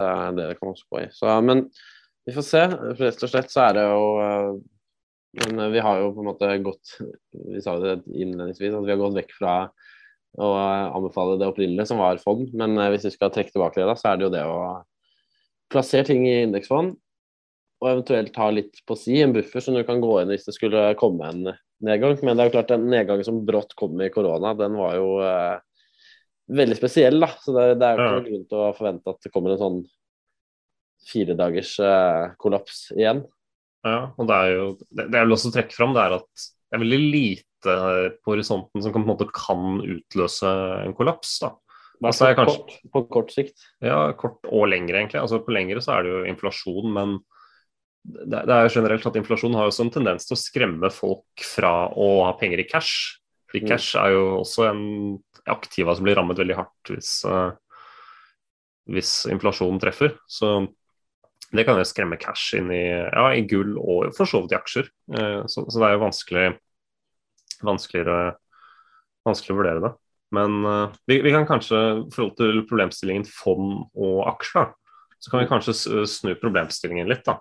Det 0.00 0.06
er 0.08 0.32
det 0.32 0.46
det 0.48 0.54
kommer 0.56 0.80
på 0.88 1.02
i. 1.02 1.08
Så, 1.12 1.40
men 1.44 1.66
vi 2.24 2.32
får 2.32 2.46
se. 2.48 2.62
Rett 3.02 3.26
og 3.26 3.30
slett 3.30 3.52
så 3.52 3.66
er 3.66 3.76
det 3.76 3.82
jo 3.84 4.06
eh, 4.24 4.48
Men 5.50 5.72
vi 5.74 5.82
har 5.84 6.00
jo 6.00 6.14
på 6.14 6.22
en 6.22 6.28
måte 6.30 6.48
gått 6.62 6.94
Vi 7.52 7.60
sa 7.60 7.74
det 7.82 7.98
innledningsvis 8.08 8.72
at 8.78 8.86
vi 8.86 8.94
har 8.94 9.00
gått 9.02 9.18
vekk 9.18 9.36
fra 9.36 9.54
å 10.34 10.48
anbefale 10.96 11.36
det 11.38 11.46
opprinnelige, 11.46 11.86
som 11.90 12.00
var 12.00 12.22
fond. 12.24 12.48
Men 12.56 12.78
eh, 12.78 12.88
hvis 12.94 13.04
vi 13.10 13.12
skal 13.18 13.34
trekke 13.34 13.52
tilbake 13.52 13.82
det, 13.82 13.90
da, 13.90 13.98
så 14.00 14.14
er 14.14 14.16
det 14.16 14.30
jo 14.30 14.32
det 14.32 14.46
å 14.48 14.56
plassere 15.70 16.08
ting 16.08 16.24
i 16.24 16.40
indeksfond. 16.46 16.96
Og 17.84 17.90
eventuelt 17.90 18.40
ha 18.40 18.48
litt 18.56 18.80
på 18.88 18.96
si, 18.96 19.20
en 19.20 19.36
buffer 19.36 19.60
som 19.60 19.76
du 19.76 19.84
kan 19.84 20.00
gå 20.00 20.16
inn 20.22 20.32
hvis 20.32 20.48
det 20.48 20.56
skulle 20.56 20.88
komme 20.96 21.28
en 21.28 21.52
nedgang. 21.84 22.16
Men 22.22 22.36
det 22.36 22.44
er 22.44 22.50
jo 22.50 22.54
klart 22.56 22.72
den 22.72 22.88
nedgangen 22.92 23.26
som 23.26 23.42
brått 23.46 23.74
kom 23.78 24.00
i 24.02 24.10
korona, 24.14 24.54
den 24.58 24.76
var 24.78 24.96
jo 24.98 25.08
eh, 25.24 25.58
veldig 26.60 26.78
spesiell. 26.78 27.20
da, 27.22 27.30
så 27.42 27.54
Det, 27.56 27.66
det 27.80 27.88
er 27.88 27.94
jo 27.94 28.02
ikke 28.02 28.16
noen 28.16 28.28
grunn 28.30 28.48
til 28.50 28.64
å 28.64 28.72
forvente 28.76 29.14
at 29.14 29.26
det 29.26 29.32
kommer 29.34 29.54
en 29.54 29.62
sånn 29.62 29.80
fire 31.04 31.36
dagers 31.38 31.74
eh, 31.84 32.34
kollaps 32.40 32.86
igjen. 32.96 33.24
Ja, 33.84 33.98
og 34.16 34.28
det 34.30 34.36
er 34.36 34.54
jo 34.54 34.68
det, 34.88 35.10
det 35.10 35.18
jeg 35.18 35.26
vil 35.26 35.36
også 35.36 35.52
trekke 35.52 35.76
fram, 35.76 35.92
det 35.96 36.04
er 36.06 36.16
at 36.16 36.30
det 36.38 36.78
er 36.78 36.82
veldig 36.82 37.02
lite 37.02 37.74
på 38.24 38.32
horisonten 38.32 38.82
som 38.84 38.92
kan, 38.92 39.04
på 39.04 39.06
en 39.06 39.12
måte 39.12 39.28
kan 39.32 39.76
utløse 39.80 40.48
en 40.84 40.96
kollaps. 40.96 41.36
da. 41.44 41.52
Altså, 42.04 42.32
kanskje, 42.36 42.56
kort, 42.58 42.72
på 42.92 43.02
kort 43.12 43.30
sikt? 43.32 43.62
Ja, 43.84 43.98
kort 44.18 44.44
og 44.50 44.66
lengre, 44.72 44.98
egentlig. 44.98 45.20
Altså, 45.22 45.38
på 45.44 45.54
lengre 45.54 45.80
så 45.84 45.94
er 45.94 46.04
det 46.04 46.12
jo 46.12 46.24
inflasjon, 46.32 46.90
men 46.96 47.14
det, 48.04 48.44
det 48.44 48.54
er 48.54 48.72
generelt 48.72 49.06
at 49.08 49.16
inflasjon 49.16 49.54
har 49.56 49.70
også 49.70 49.86
en 49.86 49.92
tendens 49.94 50.28
til 50.28 50.36
å 50.36 50.40
skremme 50.40 50.90
folk 50.92 51.44
fra 51.54 51.72
å 51.88 52.08
ha 52.26 52.32
penger 52.40 52.60
i 52.60 52.66
cash. 52.68 53.16
Fordi 53.48 53.64
mm. 53.64 53.70
cash 53.70 53.96
er 54.00 54.12
jo 54.12 54.24
også 54.42 54.68
en 54.68 54.82
aktiva 55.50 55.94
som 55.96 56.06
blir 56.06 56.18
rammet 56.18 56.40
veldig 56.40 56.56
hardt 56.58 56.92
hvis, 56.92 57.16
uh, 57.28 57.52
hvis 58.92 59.16
inflasjonen 59.32 59.80
treffer. 59.80 60.16
Så 60.28 60.66
det 61.54 61.64
kan 61.64 61.80
jo 61.80 61.86
skremme 61.88 62.20
cash 62.20 62.58
inn 62.58 62.70
i, 62.74 62.84
ja, 62.84 63.26
i 63.32 63.44
gull 63.48 63.76
og 63.78 64.12
for 64.16 64.28
så 64.28 64.42
vidt 64.44 64.56
i 64.56 64.60
aksjer. 64.60 64.92
Uh, 65.14 65.40
så, 65.48 65.64
så, 65.64 65.78
det 65.78 65.88
er 65.88 65.96
jo 65.96 66.04
vanskelig, 66.04 66.46
vanskeligere, 67.64 68.20
vanskelig 69.24 69.56
å 69.56 69.60
vurdere 69.62 69.84
det. 69.86 69.94
Men 70.34 70.60
uh, 70.66 71.00
vi, 71.08 71.22
vi, 71.24 71.32
kan 71.32 71.48
kanskje, 71.48 71.80
i 72.04 72.12
forhold 72.12 72.36
til 72.36 72.62
problemstillingen 72.68 73.24
fond 73.32 73.86
og 73.96 74.22
aksjer, 74.34 74.74
så 75.24 75.32
kan 75.32 75.40
vi 75.40 75.48
kanskje 75.48 76.04
snu 76.10 76.34
problemstillingen 76.36 77.08
litt. 77.08 77.24
da 77.24 77.38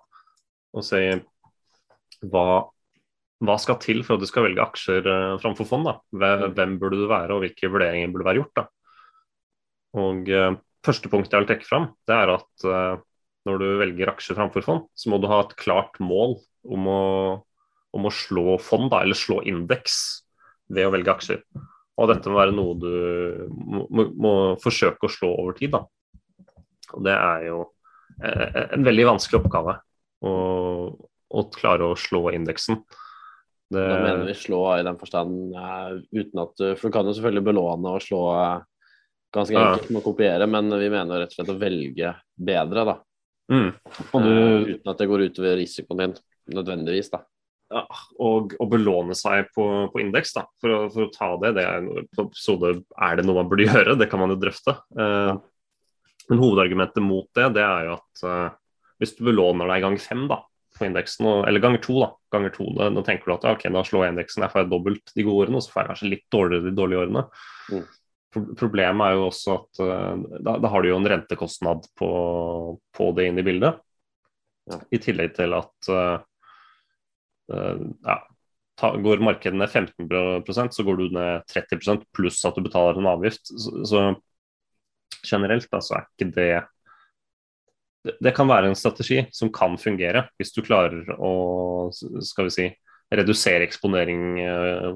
og 0.74 0.86
si 0.86 1.02
hva, 2.32 2.46
hva, 3.44 3.56
skal 3.62 3.80
til 3.84 4.04
for 4.06 4.18
at 4.18 4.24
du 4.24 4.30
skal 4.30 4.48
velge 4.48 4.64
aksjer 4.64 5.08
uh, 5.08 5.40
framfor 5.42 5.68
fond? 5.70 5.88
da? 5.90 5.98
Hvem, 6.12 6.54
mm. 6.56 6.78
burde 6.82 7.02
du 7.02 7.08
være, 7.10 7.36
og 7.36 7.44
hvilke 7.44 7.72
vurderinger 7.72 8.14
burde 8.14 8.30
være 8.30 8.42
gjort? 8.42 8.62
da? 8.62 8.68
Og 10.04 10.32
uh, 10.34 10.54
Første 10.84 11.08
punkt 11.08 11.32
jeg 11.32 11.40
vil 11.40 11.48
trekke 11.48 11.64
fram, 11.64 11.86
det 12.04 12.16
er 12.18 12.30
at 12.34 12.64
uh, 12.68 12.98
når 13.48 13.62
du 13.62 13.68
velger 13.80 14.10
aksjer 14.12 14.36
framfor 14.36 14.66
fond, 14.66 14.82
så 15.00 15.12
må 15.12 15.20
du 15.22 15.30
ha 15.32 15.38
et 15.46 15.54
klart 15.56 15.96
mål 16.04 16.36
om 16.76 16.90
å, 16.92 17.04
om 17.96 18.10
å 18.10 18.12
slå 18.12 18.58
fond, 18.60 18.90
da, 18.92 19.00
eller 19.06 19.16
slå 19.16 19.38
indeks, 19.48 19.96
ved 20.68 20.90
å 20.90 20.92
velge 20.92 21.14
aksjer. 21.14 21.40
Og 21.96 22.12
dette 22.12 22.28
må 22.28 22.36
være 22.36 22.56
noe 22.56 22.76
du 22.82 22.92
må, 23.48 23.86
må, 23.96 24.06
må 24.12 24.34
forsøke 24.60 25.08
å 25.08 25.14
slå 25.14 25.30
over 25.44 25.56
tid. 25.56 25.76
da. 25.76 25.84
Og 26.98 27.08
Det 27.08 27.16
er 27.16 27.48
jo 27.48 27.64
en 28.24 28.84
veldig 28.88 29.08
vanskelig 29.14 29.40
oppgave 29.40 29.78
og, 30.24 31.08
og 31.34 31.56
klare 31.56 31.92
å 31.92 31.98
slå 32.00 32.28
indeksen. 32.34 32.82
Det... 33.74 33.82
Da 33.82 33.98
mener 34.04 34.28
vi 34.28 34.36
slå 34.38 34.62
i 34.78 34.86
den 34.86 35.00
forstand 35.00 35.56
uh, 35.58 35.96
uten 36.14 36.42
at 36.44 36.62
For 36.78 36.88
du 36.88 36.94
kan 36.94 37.08
jo 37.10 37.16
selvfølgelig 37.16 37.46
belåne 37.48 37.94
og 37.96 38.04
slå 38.06 38.22
uh, 38.36 38.66
ganske 39.34 39.58
enkelt 39.58 39.90
med 39.90 40.02
å 40.02 40.06
kopiere, 40.06 40.48
men 40.50 40.70
vi 40.78 40.92
mener 40.94 41.24
rett 41.24 41.34
og 41.34 41.40
slett 41.40 41.54
å 41.54 41.60
velge 41.60 42.14
bedre, 42.38 42.86
da. 42.92 42.98
Mm. 43.52 43.70
Og 44.14 44.24
du, 44.24 44.34
uten 44.76 44.92
at 44.92 45.00
det 45.02 45.08
går 45.10 45.28
utover 45.28 45.58
risikoen 45.60 46.04
din 46.04 46.18
nødvendigvis, 46.54 47.10
da. 47.14 47.24
Ja, 47.74 47.82
og, 48.22 48.54
å 48.62 48.68
belåne 48.70 49.16
seg 49.18 49.50
på, 49.56 49.66
på 49.90 50.02
indeks, 50.04 50.36
da. 50.36 50.46
For 50.62 50.76
å, 50.76 50.82
for 50.94 51.08
å, 51.08 51.14
ta 51.14 51.32
det. 51.42 51.56
det 51.58 51.66
er, 51.66 51.88
på 52.14 52.28
episode, 52.28 52.76
er 52.94 53.18
det 53.18 53.26
noe 53.26 53.40
man 53.42 53.50
burde 53.50 53.66
gjøre? 53.72 53.98
Det 54.00 54.10
kan 54.12 54.22
man 54.22 54.36
jo 54.36 54.40
drøfte. 54.42 54.78
Ja. 54.94 55.40
men 56.30 56.40
hovedargumentet 56.40 57.04
mot 57.04 57.28
det, 57.36 57.50
det 57.58 57.66
er 57.66 57.90
jo 57.90 57.98
at 57.98 58.28
hvis 59.02 59.16
du 59.18 59.24
belåner 59.28 59.70
deg 59.72 59.86
gang 59.86 59.98
fem 60.02 60.26
da, 60.30 60.42
på 60.78 60.88
indeksen, 60.88 61.28
eller 61.48 61.64
ganger 61.64 61.82
to, 61.84 61.98
da, 62.02 62.10
ganger 62.34 62.54
to, 62.56 62.68
da, 62.78 62.90
da 62.94 63.04
tenker 63.06 63.30
du 63.30 63.36
at 63.36 63.48
ok, 63.54 63.68
da 63.76 63.84
slår 63.88 64.06
jeg 64.06 64.16
indeksen, 64.16 64.46
jeg 64.46 64.54
får 64.54 64.70
dobbelt 64.72 65.14
de 65.14 65.26
gode 65.28 65.48
årene, 65.48 65.60
og 65.60 65.66
så 65.66 65.74
får 65.74 65.84
jeg 65.84 65.92
kanskje 65.92 66.12
litt 66.14 66.26
dårligere 66.34 66.68
de 66.68 66.76
dårlige 66.78 67.06
årene. 67.06 67.24
Mm. 67.70 67.86
Problemet 68.58 69.06
er 69.06 69.18
jo 69.20 69.26
også 69.28 69.56
at 69.60 69.82
uh, 69.86 70.28
da, 70.40 70.58
da, 70.58 70.70
har 70.74 70.82
du 70.82 70.90
jo 70.90 70.98
en 70.98 71.10
rentekostnad 71.12 71.90
på, 72.00 72.12
på 72.98 73.10
det 73.18 73.30
inn 73.30 73.42
i 73.42 73.46
bildet. 73.46 73.82
Ja. 74.72 74.80
I 74.96 75.00
tillegg 75.04 75.36
til 75.38 75.54
at 75.54 75.90
uh, 75.94 76.16
ja, 77.54 78.18
ta, 78.80 78.94
går 78.98 79.22
markedet 79.24 79.60
ned 79.60 79.70
15% 79.70 80.74
så 80.74 80.86
går 80.88 81.00
du 81.00 81.08
ned 81.14 81.46
30% 81.52 82.08
pluss 82.16 82.42
at 82.48 82.58
du 82.58 82.66
betaler 82.66 83.00
en 83.00 83.12
avgift. 83.14 83.46
Så, 83.52 83.84
så 83.86 84.04
generelt 85.24 85.70
da, 85.72 85.82
så 85.84 86.00
er 86.00 86.08
ikke 86.08 86.32
det, 86.36 86.54
det 88.04 88.34
kan 88.36 88.50
være 88.50 88.72
en 88.72 88.78
strategi 88.78 89.22
som 89.32 89.52
kan 89.54 89.78
fungere 89.80 90.26
hvis 90.38 90.52
du 90.56 90.62
klarer 90.66 91.14
å 91.16 91.34
skal 91.94 92.50
vi 92.50 92.54
si, 92.56 92.66
redusere 93.14 93.66
eksponering 93.68 94.26
eh, 94.42 94.90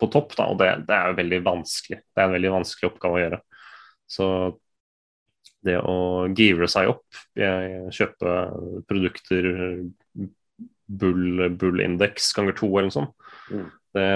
på 0.00 0.08
topp. 0.12 0.36
Da, 0.38 0.48
og 0.50 0.58
det, 0.60 0.72
det, 0.88 0.96
er 0.96 1.12
jo 1.12 1.18
veldig 1.20 1.40
vanskelig. 1.46 2.00
Det 2.02 2.22
er 2.22 2.28
en 2.28 2.36
veldig 2.36 2.52
vanskelig 2.56 2.90
oppgave 2.90 3.18
å 3.18 3.22
gjøre. 3.24 3.40
Så 4.10 4.26
det 5.62 5.78
å 5.78 5.96
gire 6.34 6.66
seg 6.70 6.90
opp, 6.90 7.06
kjøpe 7.38 8.32
produkter 8.90 9.46
bull, 10.92 11.48
bull 11.54 11.82
index 11.84 12.32
ganger 12.36 12.56
to 12.58 12.68
eller 12.70 12.88
noe 12.88 12.96
sånt, 12.96 13.12
mm. 13.52 13.68
det, 13.96 14.06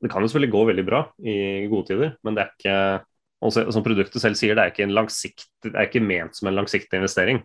det, 0.00 0.10
kan 0.10 0.24
jo 0.24 0.32
selvfølgelig 0.32 0.54
gå 0.56 0.64
veldig 0.72 0.86
bra 0.88 1.04
i 1.22 1.36
gode 1.70 1.92
tider, 1.92 2.16
men 2.26 2.36
det 2.36 2.44
er 2.44 2.52
ikke 2.56 2.76
også, 3.42 3.66
Som 3.74 3.84
produktet 3.84 4.22
selv 4.22 4.38
sier, 4.38 4.56
det 4.56 4.64
er 4.64 4.72
ikke, 4.72 5.46
det 5.66 5.72
er 5.74 5.88
ikke 5.88 6.04
ment 6.04 6.38
som 6.38 6.50
en 6.50 6.58
langsiktig 6.60 7.00
investering. 7.00 7.42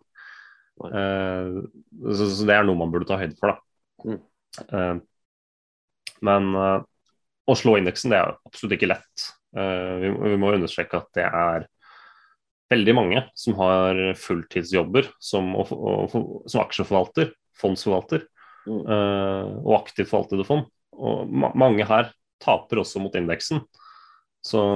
Uh, 0.78 1.66
så, 2.14 2.28
så, 2.28 2.46
det 2.46 2.54
er 2.54 2.68
noe 2.68 2.78
man 2.78 2.92
burde 2.94 3.08
ta 3.10 3.18
høyde 3.20 3.38
for. 3.40 3.56
da. 3.56 3.58
Mm. 4.06 4.20
Uh, 4.74 6.12
men 6.28 6.52
uh, 6.58 6.78
å 7.48 7.56
slå 7.58 7.78
indeksen 7.80 8.14
det 8.14 8.20
er 8.22 8.38
absolutt 8.48 8.78
ikke 8.78 8.92
lett. 8.92 9.32
Vi, 9.58 10.10
vi 10.12 10.38
må 10.38 10.52
understreke 10.54 11.00
at 11.00 11.08
det 11.16 11.24
er 11.26 11.64
veldig 12.70 12.94
mange 12.94 13.22
som 13.40 13.56
har 13.58 13.98
fulltidsjobber 14.20 15.08
som, 15.24 15.48
og, 15.58 15.72
og, 15.72 16.18
som 16.52 16.62
aksjeforvalter, 16.62 17.32
fondsforvalter 17.58 18.26
mm. 18.68 18.84
og 19.64 19.72
aktivt 19.80 20.12
forvaltede 20.12 20.46
fond. 20.46 20.68
Og 21.00 21.32
ma 21.32 21.54
mange 21.58 21.88
her 21.88 22.12
taper 22.44 22.84
også 22.84 23.02
mot 23.02 23.16
indeksen. 23.18 23.64
Så 24.46 24.68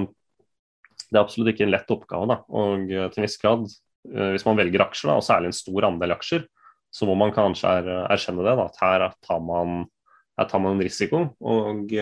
det 1.12 1.19
er 1.19 1.26
absolutt 1.26 1.52
ikke 1.52 1.65
en 1.67 1.74
lett 1.74 1.91
oppgave. 1.91 2.28
Da. 2.32 2.39
Og 2.56 2.88
til 2.88 3.21
en 3.21 3.28
viss 3.28 3.39
grad, 3.41 3.67
hvis 4.08 4.47
man 4.47 4.60
velger 4.60 4.86
aksjer, 4.86 5.12
da, 5.12 5.17
og 5.19 5.26
særlig 5.28 5.52
en 5.52 5.58
stor 5.58 5.88
andel 5.89 6.15
aksjer, 6.15 6.45
så 6.91 7.08
må 7.08 7.15
man 7.19 7.34
kanskje 7.36 7.71
er, 7.82 7.89
erkjenne 8.12 8.43
det, 8.45 8.56
da, 8.60 8.67
at 8.67 8.80
her 8.84 9.06
tar, 9.24 9.41
man, 9.43 9.86
her 10.39 10.47
tar 10.52 10.63
man 10.63 10.76
en 10.76 10.84
risiko. 10.84 11.24
Og, 11.39 11.93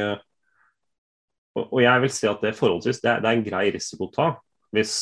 og, 1.60 1.80
jeg 1.82 2.06
vil 2.06 2.14
si 2.14 2.30
at 2.30 2.46
det 2.46 2.56
forholdsvis 2.58 3.02
det 3.04 3.12
er, 3.12 3.24
det 3.24 3.30
er 3.30 3.40
en 3.40 3.46
grei 3.46 3.66
risiko 3.76 4.08
å 4.08 4.14
ta 4.14 4.30
hvis 4.76 4.94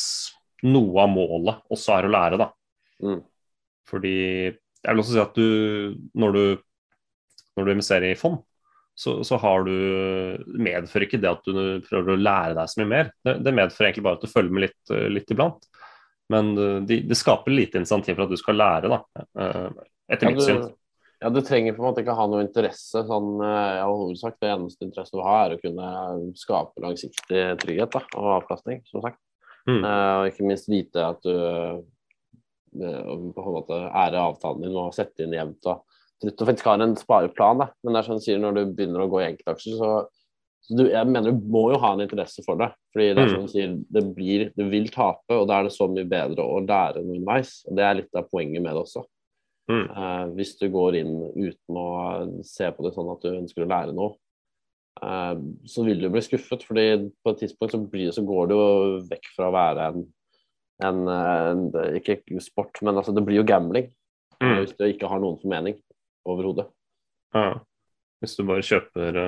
noe 0.64 1.02
av 1.04 1.10
målet 1.12 1.72
også 1.72 1.98
er 1.98 2.08
å 2.08 2.12
lære. 2.12 2.38
da. 2.40 2.48
Mm. 3.04 3.20
Fordi 3.88 4.16
jeg 4.48 4.88
vil 4.88 5.02
også 5.02 5.14
si 5.14 5.22
at 5.22 5.36
du 5.36 5.96
når 6.16 6.36
du, 6.36 6.44
når 7.56 7.68
du 7.68 7.72
investerer 7.74 8.12
i 8.12 8.18
fond, 8.18 8.40
så, 8.98 9.20
så, 9.22 9.36
har 9.38 9.62
du 9.62 9.74
medfører 10.58 11.06
ikke 11.06 11.20
det 11.22 11.30
at 11.30 11.44
du 11.46 11.84
prøver 11.86 12.16
å 12.16 12.18
lære 12.18 12.56
deg 12.58 12.70
så 12.70 12.80
mye 12.80 12.90
mer. 12.90 13.12
Det, 13.22 13.36
det 13.46 13.54
medfører 13.54 13.90
egentlig 13.90 14.06
bare 14.08 14.18
at 14.18 14.24
du 14.24 14.32
følger 14.32 14.56
med 14.56 14.64
litt, 14.66 14.94
litt 15.14 15.30
iblant. 15.34 15.68
Men 16.32 16.50
det 16.84 16.98
de 17.08 17.16
skaper 17.16 17.54
lite 17.54 17.80
insentiv 17.80 18.18
for 18.18 18.26
at 18.26 18.34
du 18.34 18.40
skal 18.40 18.58
lære, 18.58 18.90
da, 18.90 18.98
eh, 19.40 19.68
etter 20.12 20.28
ja, 20.28 20.34
mitt 20.34 20.44
syn. 20.44 20.66
Ja, 21.18 21.30
du 21.34 21.40
trenger 21.42 21.74
på 21.74 21.82
en 21.82 21.88
måte 21.88 22.02
ikke 22.04 22.14
ha 22.14 22.26
noe 22.30 22.44
interesse. 22.44 23.02
sånn, 23.06 23.30
eh, 23.42 23.76
ja, 23.80 23.86
hovedsak 23.90 24.36
Det 24.40 24.50
eneste 24.52 24.86
interesse 24.86 25.16
du 25.16 25.22
har, 25.22 25.50
er 25.50 25.56
å 25.56 25.62
kunne 25.62 26.34
skape 26.38 26.84
langsiktig 26.84 27.44
trygghet 27.62 27.94
da, 27.96 28.04
og 28.14 28.28
avkastning, 28.42 28.82
som 28.86 29.02
sagt. 29.02 29.18
Mm. 29.68 29.82
Uh, 29.84 30.14
og 30.22 30.26
ikke 30.30 30.46
minst 30.48 30.68
vite 30.70 31.02
at 31.04 31.18
du 31.26 31.32
uh, 31.34 31.80
på 32.78 33.42
en 33.42 33.56
måte 33.58 33.76
ære 33.76 34.22
avtalen 34.22 34.64
din 34.64 34.78
og 34.78 34.94
sette 34.96 35.26
inn 35.26 35.34
jevnt. 35.36 35.66
og 35.68 35.84
du 36.22 36.44
faktisk 36.44 36.66
har 36.66 36.82
en 36.82 36.96
spareplan, 36.98 37.60
da. 37.62 37.68
men 37.84 37.94
det 37.94 38.00
er 38.00 38.08
sånn 38.08 38.22
sier 38.22 38.40
når 38.42 38.56
du 38.56 38.62
begynner 38.74 39.04
å 39.04 39.10
gå 39.10 39.20
i 39.22 39.28
enkeltaksjer, 39.28 39.76
så 39.78 39.90
du, 40.68 40.84
jeg 40.90 41.08
mener 41.08 41.32
du 41.32 41.44
må 41.48 41.68
jo 41.72 41.78
ha 41.80 41.94
en 41.94 42.02
interesse 42.04 42.42
for 42.44 42.60
det. 42.60 42.68
fordi 42.92 43.06
det 43.14 43.22
er 43.22 43.30
mm. 43.30 43.34
som 43.36 43.46
sier, 43.48 43.76
det 43.94 44.02
blir, 44.16 44.48
Du 44.56 44.66
vil 44.68 44.90
tape, 44.92 45.32
og 45.32 45.46
da 45.48 45.60
er 45.60 45.68
det 45.68 45.76
så 45.76 45.88
mye 45.88 46.08
bedre 46.08 46.44
å 46.44 46.60
lære 46.60 47.04
noe 47.04 47.16
underveis. 47.16 47.62
og 47.64 47.78
Det 47.78 47.86
er 47.86 47.96
litt 48.02 48.18
av 48.18 48.28
poenget 48.28 48.64
med 48.64 48.74
det 48.74 48.82
også. 48.82 49.04
Mm. 49.68 49.86
Uh, 49.92 50.24
hvis 50.36 50.54
du 50.60 50.66
går 50.72 50.98
inn 51.00 51.14
uten 51.36 51.80
å 51.80 51.88
se 52.44 52.68
på 52.72 52.84
det 52.84 52.92
sånn 52.96 53.10
at 53.12 53.24
du 53.24 53.30
ønsker 53.32 53.64
å 53.64 53.70
lære 53.70 53.96
noe, 53.96 54.16
uh, 55.00 55.40
så 55.68 55.84
vil 55.88 56.04
du 56.04 56.10
bli 56.12 56.24
skuffet. 56.24 56.64
fordi 56.68 56.86
på 57.24 57.32
et 57.32 57.42
tidspunkt 57.44 57.76
så, 57.76 57.80
blir, 57.80 58.12
så 58.12 58.24
går 58.28 58.48
du 58.50 58.56
jo 58.58 58.70
vekk 59.08 59.32
fra 59.36 59.48
å 59.48 59.56
være 59.56 59.90
en, 59.92 60.06
en, 60.84 61.02
en 61.14 61.66
Ikke 61.96 62.20
sport, 62.44 62.82
men 62.82 63.00
altså 63.00 63.16
det 63.16 63.24
blir 63.24 63.40
jo 63.40 63.48
gambling. 63.48 63.88
Mm. 64.42 64.58
Hvis 64.60 64.76
du 64.76 64.84
ikke 64.84 65.08
har 65.10 65.18
noen 65.22 65.40
formening 65.40 65.80
overhodet. 66.34 66.68
Ja. 67.34 67.58
Hvis 68.22 68.34
du 68.34 68.44
bare 68.48 68.64
kjøper 68.66 69.18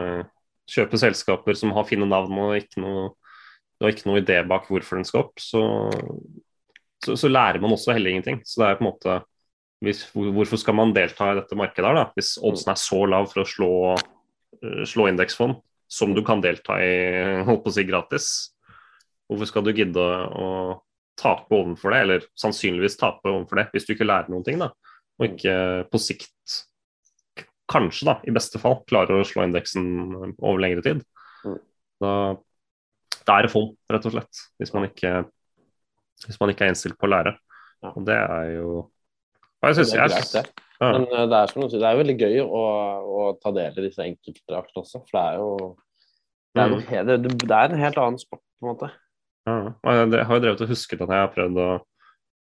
kjøper 0.71 1.03
selskaper 1.03 1.59
som 1.59 1.75
har 1.77 1.89
fine 1.89 2.09
navn 2.09 2.39
og 2.43 2.55
ikke 2.59 2.83
noe, 2.83 3.09
og 3.81 3.89
ikke 3.89 4.09
noe 4.09 4.21
idé 4.23 4.39
bak 4.49 4.69
hvorfor 4.69 4.99
den 4.99 5.09
skal 5.09 5.25
opp, 5.25 5.41
så, 5.43 5.63
så, 7.05 7.17
så, 7.17 7.31
lærer 7.31 7.61
man 7.63 7.75
også 7.75 7.95
heller 7.97 8.13
ingenting. 8.13 8.43
Så 8.45 8.61
det 8.61 8.69
er 8.69 8.79
på 8.79 8.85
en 8.85 8.91
måte 8.93 9.19
hvis, 9.81 10.05
Hvorfor 10.13 10.61
skal 10.61 10.77
man 10.77 10.93
delta 10.93 11.31
i 11.31 11.39
dette 11.39 11.57
markedet 11.57 11.89
her, 11.89 11.97
da, 11.97 12.07
hvis 12.13 12.35
oddsen 12.45 12.75
er 12.75 12.81
så 12.81 13.01
lav 13.09 13.31
for 13.31 13.43
å 13.43 13.49
slå, 13.49 13.73
eh, 14.61 14.83
slå 14.85 15.09
indeksfond 15.09 15.57
som 15.91 16.13
du 16.15 16.21
kan 16.27 16.43
delta 16.45 16.77
i 16.85 16.93
holdt 17.49 17.65
på 17.65 17.73
å 17.73 17.77
si 17.79 17.87
gratis? 17.89 18.27
Hvorfor 19.31 19.49
skal 19.49 19.65
du 19.65 19.73
gidde 19.73 20.05
å 20.05 20.51
tape 21.21 21.57
overfor 21.57 21.95
det, 21.95 22.03
eller 22.05 22.27
sannsynligvis 22.39 22.99
tape 23.01 23.29
overfor 23.33 23.61
det, 23.63 23.71
hvis 23.73 23.89
du 23.89 23.95
ikke 23.95 24.09
lærer 24.09 24.29
noen 24.33 24.45
ting, 24.45 24.61
da, 24.61 24.71
og 25.21 25.27
ikke 25.27 25.55
på 25.89 26.01
sikt 26.01 26.61
kanskje, 27.71 28.07
da, 28.09 28.17
i 28.27 28.35
beste 28.35 28.61
fall, 28.63 28.81
klarer 28.91 29.21
å 29.21 29.27
slå 29.27 29.45
indeksen 29.47 29.85
over 30.37 30.63
lengre 30.63 30.85
tid. 30.87 31.03
Mm. 31.47 31.59
Da, 32.03 32.15
da 33.29 33.37
er 33.37 33.47
det 33.47 33.53
fond, 33.53 33.77
rett 33.91 34.09
og 34.09 34.17
slett. 34.17 34.43
Hvis 34.61 34.75
man 34.75 34.89
ikke, 34.89 35.13
hvis 36.27 36.41
man 36.41 36.53
ikke 36.53 36.67
er 36.67 36.75
innstilt 36.75 36.99
på 37.01 37.09
å 37.09 37.13
lære. 37.15 37.37
Ja. 37.81 37.93
Og 37.95 38.09
det 38.09 38.17
er 38.17 38.51
jo 38.59 38.73
jeg 39.61 39.77
synes, 39.77 39.93
det 39.93 40.01
er 40.01 40.09
greit, 40.09 40.33
det. 40.33 40.67
Ja. 40.81 40.89
Men 40.95 41.03
eh, 41.13 41.27
det 41.29 41.37
er, 41.37 41.51
som 41.53 41.65
det 41.69 41.85
er 41.85 41.99
veldig 42.01 42.17
gøy 42.17 42.39
å, 42.47 42.65
å 43.05 43.25
ta 43.43 43.53
del 43.53 43.77
i 43.77 43.85
disse 43.85 44.05
enkeltaksjene 44.07 44.81
også. 44.81 45.03
For 45.05 45.19
det 45.19 45.25
er 45.27 45.41
jo 45.43 45.51
det 46.51 46.63
er, 46.63 46.73
mm. 46.73 47.09
det, 47.11 47.35
det 47.45 47.57
er, 47.57 47.75
en 47.75 47.83
helt 47.85 47.99
annen 48.01 48.19
sport, 48.21 48.43
på 48.59 48.67
en 48.67 48.73
måte. 48.73 48.89
Ja. 49.47 49.57
Jeg 49.85 50.25
har 50.27 50.39
jo 50.39 50.45
drevet 50.47 50.65
og 50.65 50.73
husket 50.73 51.05
at 51.05 51.13
jeg 51.13 51.25
har 51.27 51.35
prøvd 51.35 51.61
å 51.61 51.69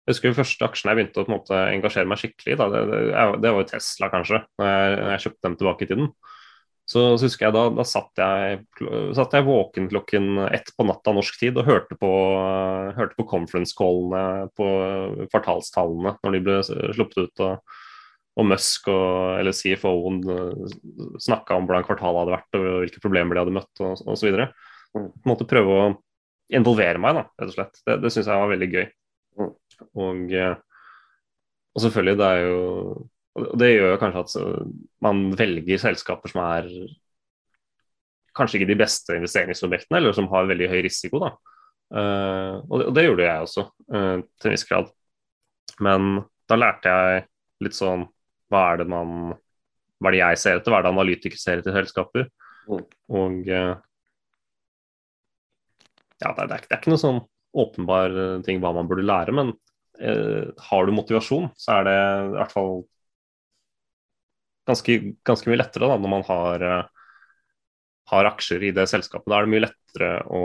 jeg 0.08 0.16
husker 0.16 0.32
den 0.32 0.38
første 0.38 0.64
aksjen 0.64 0.88
jeg 0.88 0.98
begynte 1.02 1.20
å 1.20 1.28
måte, 1.34 1.62
engasjere 1.76 2.08
meg 2.08 2.20
skikkelig 2.22 2.54
i. 2.54 2.58
Det, 2.58 2.82
det, 2.88 3.00
det, 3.44 3.50
var 3.52 3.60
jo 3.60 3.68
Tesla, 3.68 4.08
kanskje, 4.14 4.38
når 4.56 4.70
jeg, 4.72 4.92
når 5.02 5.10
jeg, 5.12 5.24
kjøpte 5.26 5.44
dem 5.44 5.56
tilbake 5.60 5.84
i 5.84 5.90
tiden. 5.90 6.06
Så, 6.88 7.02
så 7.20 7.28
husker 7.28 7.50
jeg 7.50 7.56
da, 7.58 7.64
da 7.76 7.84
satt, 7.84 8.22
jeg, 8.22 8.62
satt 9.18 9.34
jeg 9.36 9.44
våken 9.44 9.90
klokken 9.92 10.30
ett 10.46 10.72
på 10.72 10.86
natta 10.88 11.12
norsk 11.12 11.36
tid 11.42 11.60
og 11.60 11.68
hørte 11.68 11.98
på, 12.00 12.12
hørte 12.96 13.18
på 13.18 13.26
conference-callene 13.28 14.48
på 14.56 14.70
kvartalstallene 15.34 16.16
når 16.24 16.38
de 16.38 16.42
ble 16.46 16.56
sluppet 16.70 17.20
ut. 17.26 17.44
og, 17.44 17.76
og 18.38 18.48
Musk 18.48 18.88
og, 18.94 19.42
eller 19.42 19.56
CFO-en 19.58 20.22
snakka 21.20 21.58
om 21.58 21.68
hvordan 21.68 21.84
kvartalet 21.90 22.22
hadde 22.22 22.36
vært 22.38 22.60
og 22.62 22.68
hvilke 22.86 23.04
problemer 23.04 23.36
de 23.36 23.44
hadde 23.44 23.56
møtt 23.58 23.84
og 23.84 23.98
en 25.04 25.34
måte 25.34 25.50
prøve 25.50 25.76
å 25.76 25.92
involvere 26.56 27.02
meg, 27.02 27.18
da, 27.18 27.26
rett 27.42 27.52
og 27.52 27.58
slett. 27.58 27.84
Det, 27.84 28.00
det 28.06 28.14
syns 28.14 28.32
jeg 28.32 28.46
var 28.46 28.54
veldig 28.54 28.72
gøy. 28.72 28.88
Og, 29.94 30.24
eh, 30.34 30.56
og 31.76 31.84
selvfølgelig, 31.84 32.18
det 32.20 32.32
er 32.34 32.48
jo 32.48 32.64
og 33.38 33.52
Det 33.62 33.68
gjør 33.70 34.00
kanskje 34.02 34.22
at 34.24 34.70
man 35.06 35.20
velger 35.38 35.78
selskaper 35.78 36.32
som 36.32 36.40
er 36.42 36.70
kanskje 38.38 38.60
ikke 38.60 38.72
de 38.72 38.80
beste 38.80 39.18
investeringsobjektene, 39.18 40.00
eller 40.00 40.16
som 40.16 40.30
har 40.32 40.50
veldig 40.50 40.70
høy 40.72 40.80
risiko. 40.86 41.22
da. 41.22 41.32
Uh, 41.88 42.60
og, 42.68 42.74
det, 42.80 42.86
og, 42.88 42.94
det, 42.98 43.04
gjorde 43.06 43.28
jeg 43.28 43.46
også, 43.46 43.66
uh, 43.94 44.16
til 44.42 44.50
en 44.50 44.56
viss 44.56 44.68
grad. 44.68 44.90
Men 45.84 46.08
da 46.50 46.58
lærte 46.60 46.94
jeg 46.94 47.26
litt 47.66 47.76
sånn 47.78 48.08
Hva 48.52 48.62
er 48.72 48.80
det 48.82 48.86
man 48.90 49.10
Hva 50.00 50.10
er 50.10 50.16
det 50.16 50.20
jeg 50.22 50.40
ser 50.42 50.58
etter? 50.58 50.72
Hva 50.72 50.80
er 50.80 50.86
det 50.86 50.92
analytikere 50.94 51.42
ser 51.42 51.62
etter 51.62 51.76
selskaper? 51.76 52.30
Mm. 52.68 52.84
Og 53.20 53.50
uh, 53.52 53.74
ja, 56.18 56.34
det, 56.34 56.48
det, 56.48 56.56
er, 56.56 56.66
det, 56.66 56.72
er, 56.72 56.80
ikke 56.80 56.94
noe 56.96 57.02
sånn 57.02 57.22
åpenbar 57.58 58.14
ting 58.46 58.60
hva 58.62 58.74
man 58.76 58.90
burde 58.90 59.06
lære, 59.06 59.34
men 59.34 59.52
eh, 59.54 59.67
har 59.98 60.86
du 60.86 60.92
motivasjon, 60.94 61.48
så 61.58 61.80
er 61.80 61.88
det 61.88 61.98
i 61.98 62.36
hvert 62.36 62.54
fall 62.54 62.72
ganske, 64.68 64.98
ganske 65.26 65.50
mye 65.50 65.60
lettere 65.62 65.90
da, 65.90 65.98
når 65.98 66.12
man 66.12 66.26
har, 66.28 66.66
eh, 66.66 67.14
har 68.12 68.32
aksjer 68.32 68.68
i 68.68 68.74
det 68.76 68.88
selskapet. 68.92 69.30
Da 69.30 69.40
er 69.40 69.48
det 69.48 69.54
mye 69.54 69.66
lettere 69.68 70.12
å 70.28 70.44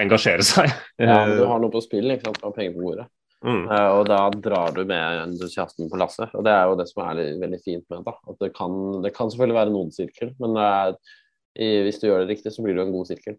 engasjere 0.00 0.46
seg. 0.46 0.72
Ja, 1.04 1.24
du 1.28 1.44
har 1.50 1.60
noe 1.60 1.72
på 1.72 1.82
spill, 1.84 2.10
ikke 2.14 2.28
sant? 2.28 2.40
Du 2.40 2.48
har 2.48 2.56
penger 2.56 2.76
på 2.76 2.86
bordet. 2.88 3.08
Mm. 3.44 3.64
Eh, 3.68 3.88
og 3.98 4.06
da 4.08 4.20
drar 4.32 4.72
du 4.76 4.84
med 4.88 5.20
entusiasten 5.26 5.90
på 5.92 6.00
lasset. 6.00 6.32
Og 6.32 6.46
det 6.46 6.54
er 6.54 6.70
jo 6.70 6.78
det 6.80 6.88
som 6.90 7.04
er 7.04 7.24
veldig 7.42 7.60
fint 7.64 7.84
med 7.92 8.06
det. 8.06 8.16
At 8.32 8.40
det 8.40 8.54
kan, 8.56 8.78
det 9.04 9.12
kan 9.16 9.32
selvfølgelig 9.32 9.60
være 9.60 9.74
noen 9.74 9.92
sirkel, 9.94 10.32
men 10.40 10.56
er, 10.60 10.96
i, 11.54 11.68
hvis 11.86 12.00
du 12.00 12.08
gjør 12.08 12.24
det 12.24 12.32
riktig, 12.32 12.54
så 12.54 12.64
blir 12.64 12.78
det 12.78 12.86
en 12.86 12.94
god 12.94 13.10
sirkel. 13.12 13.36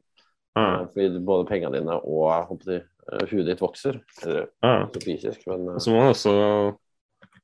Mm. 0.55 0.87
Fordi 0.93 1.19
både 1.27 1.47
pengene 1.49 1.79
dine 1.79 1.97
og 1.99 2.29
håper 2.49 2.71
jeg, 2.77 2.83
eh, 3.11 3.25
huet 3.31 3.49
ditt 3.49 3.61
vokser. 3.63 3.99
Eller 4.23 4.47
Mm. 4.63 4.87
fysisk, 5.03 5.43
men 5.51 5.67
uh... 5.73 5.77
Så 5.83 5.91
må 5.91 5.99
man 5.99 6.13
også, 6.13 6.31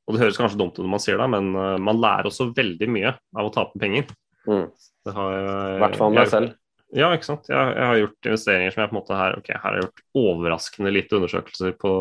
og 0.07 0.15
det 0.15 0.21
høres 0.23 0.39
kanskje 0.39 0.57
dumt 0.61 0.77
ut 0.79 0.85
når 0.85 0.93
man 0.95 1.03
sier 1.03 1.19
det, 1.19 1.27
men 1.33 1.51
uh, 1.55 1.75
man 1.77 1.99
lærer 2.01 2.29
også 2.31 2.49
veldig 2.55 2.87
mye 2.89 3.11
av 3.35 3.49
å 3.49 3.53
tape 3.53 3.79
penger. 3.79 4.07
mm, 4.47 4.65
Det 5.05 5.13
har, 5.17 5.37
i 5.75 5.79
hvert 5.83 5.99
fall 5.99 6.15
meg 6.15 6.31
selv. 6.31 6.55
Ja, 6.91 7.07
ikke 7.15 7.23
sant. 7.29 7.45
Jeg, 7.47 7.55
jeg 7.77 7.87
har 7.87 7.99
gjort 8.01 8.27
investeringer 8.27 8.73
som 8.73 8.81
jeg 8.81 8.89
på 8.91 8.95
en 8.95 8.99
måte 8.99 9.15
her 9.15 9.35
Ok, 9.39 9.47
her 9.53 9.61
har 9.63 9.75
jeg 9.77 9.85
gjort 9.85 10.01
overraskende 10.19 10.91
lite 10.91 11.15
undersøkelser 11.15 11.77
på, 11.79 11.91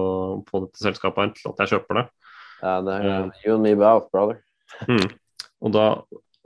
på 0.48 0.62
dette 0.64 0.82
selskapet 0.82 1.22
her 1.22 1.30
til 1.36 1.50
at 1.52 1.62
jeg 1.62 1.70
kjøper 1.76 2.00
det. 2.00 2.02
Ja, 2.60 2.72
det 2.86 2.96
er 2.96 3.06
uh, 3.10 3.28
you 3.44 3.54
and 3.54 3.62
me 3.62 3.74
both, 3.78 4.08
brother. 4.10 4.40
Mm. 4.90 5.06
Og 5.62 5.72
da, 5.76 5.84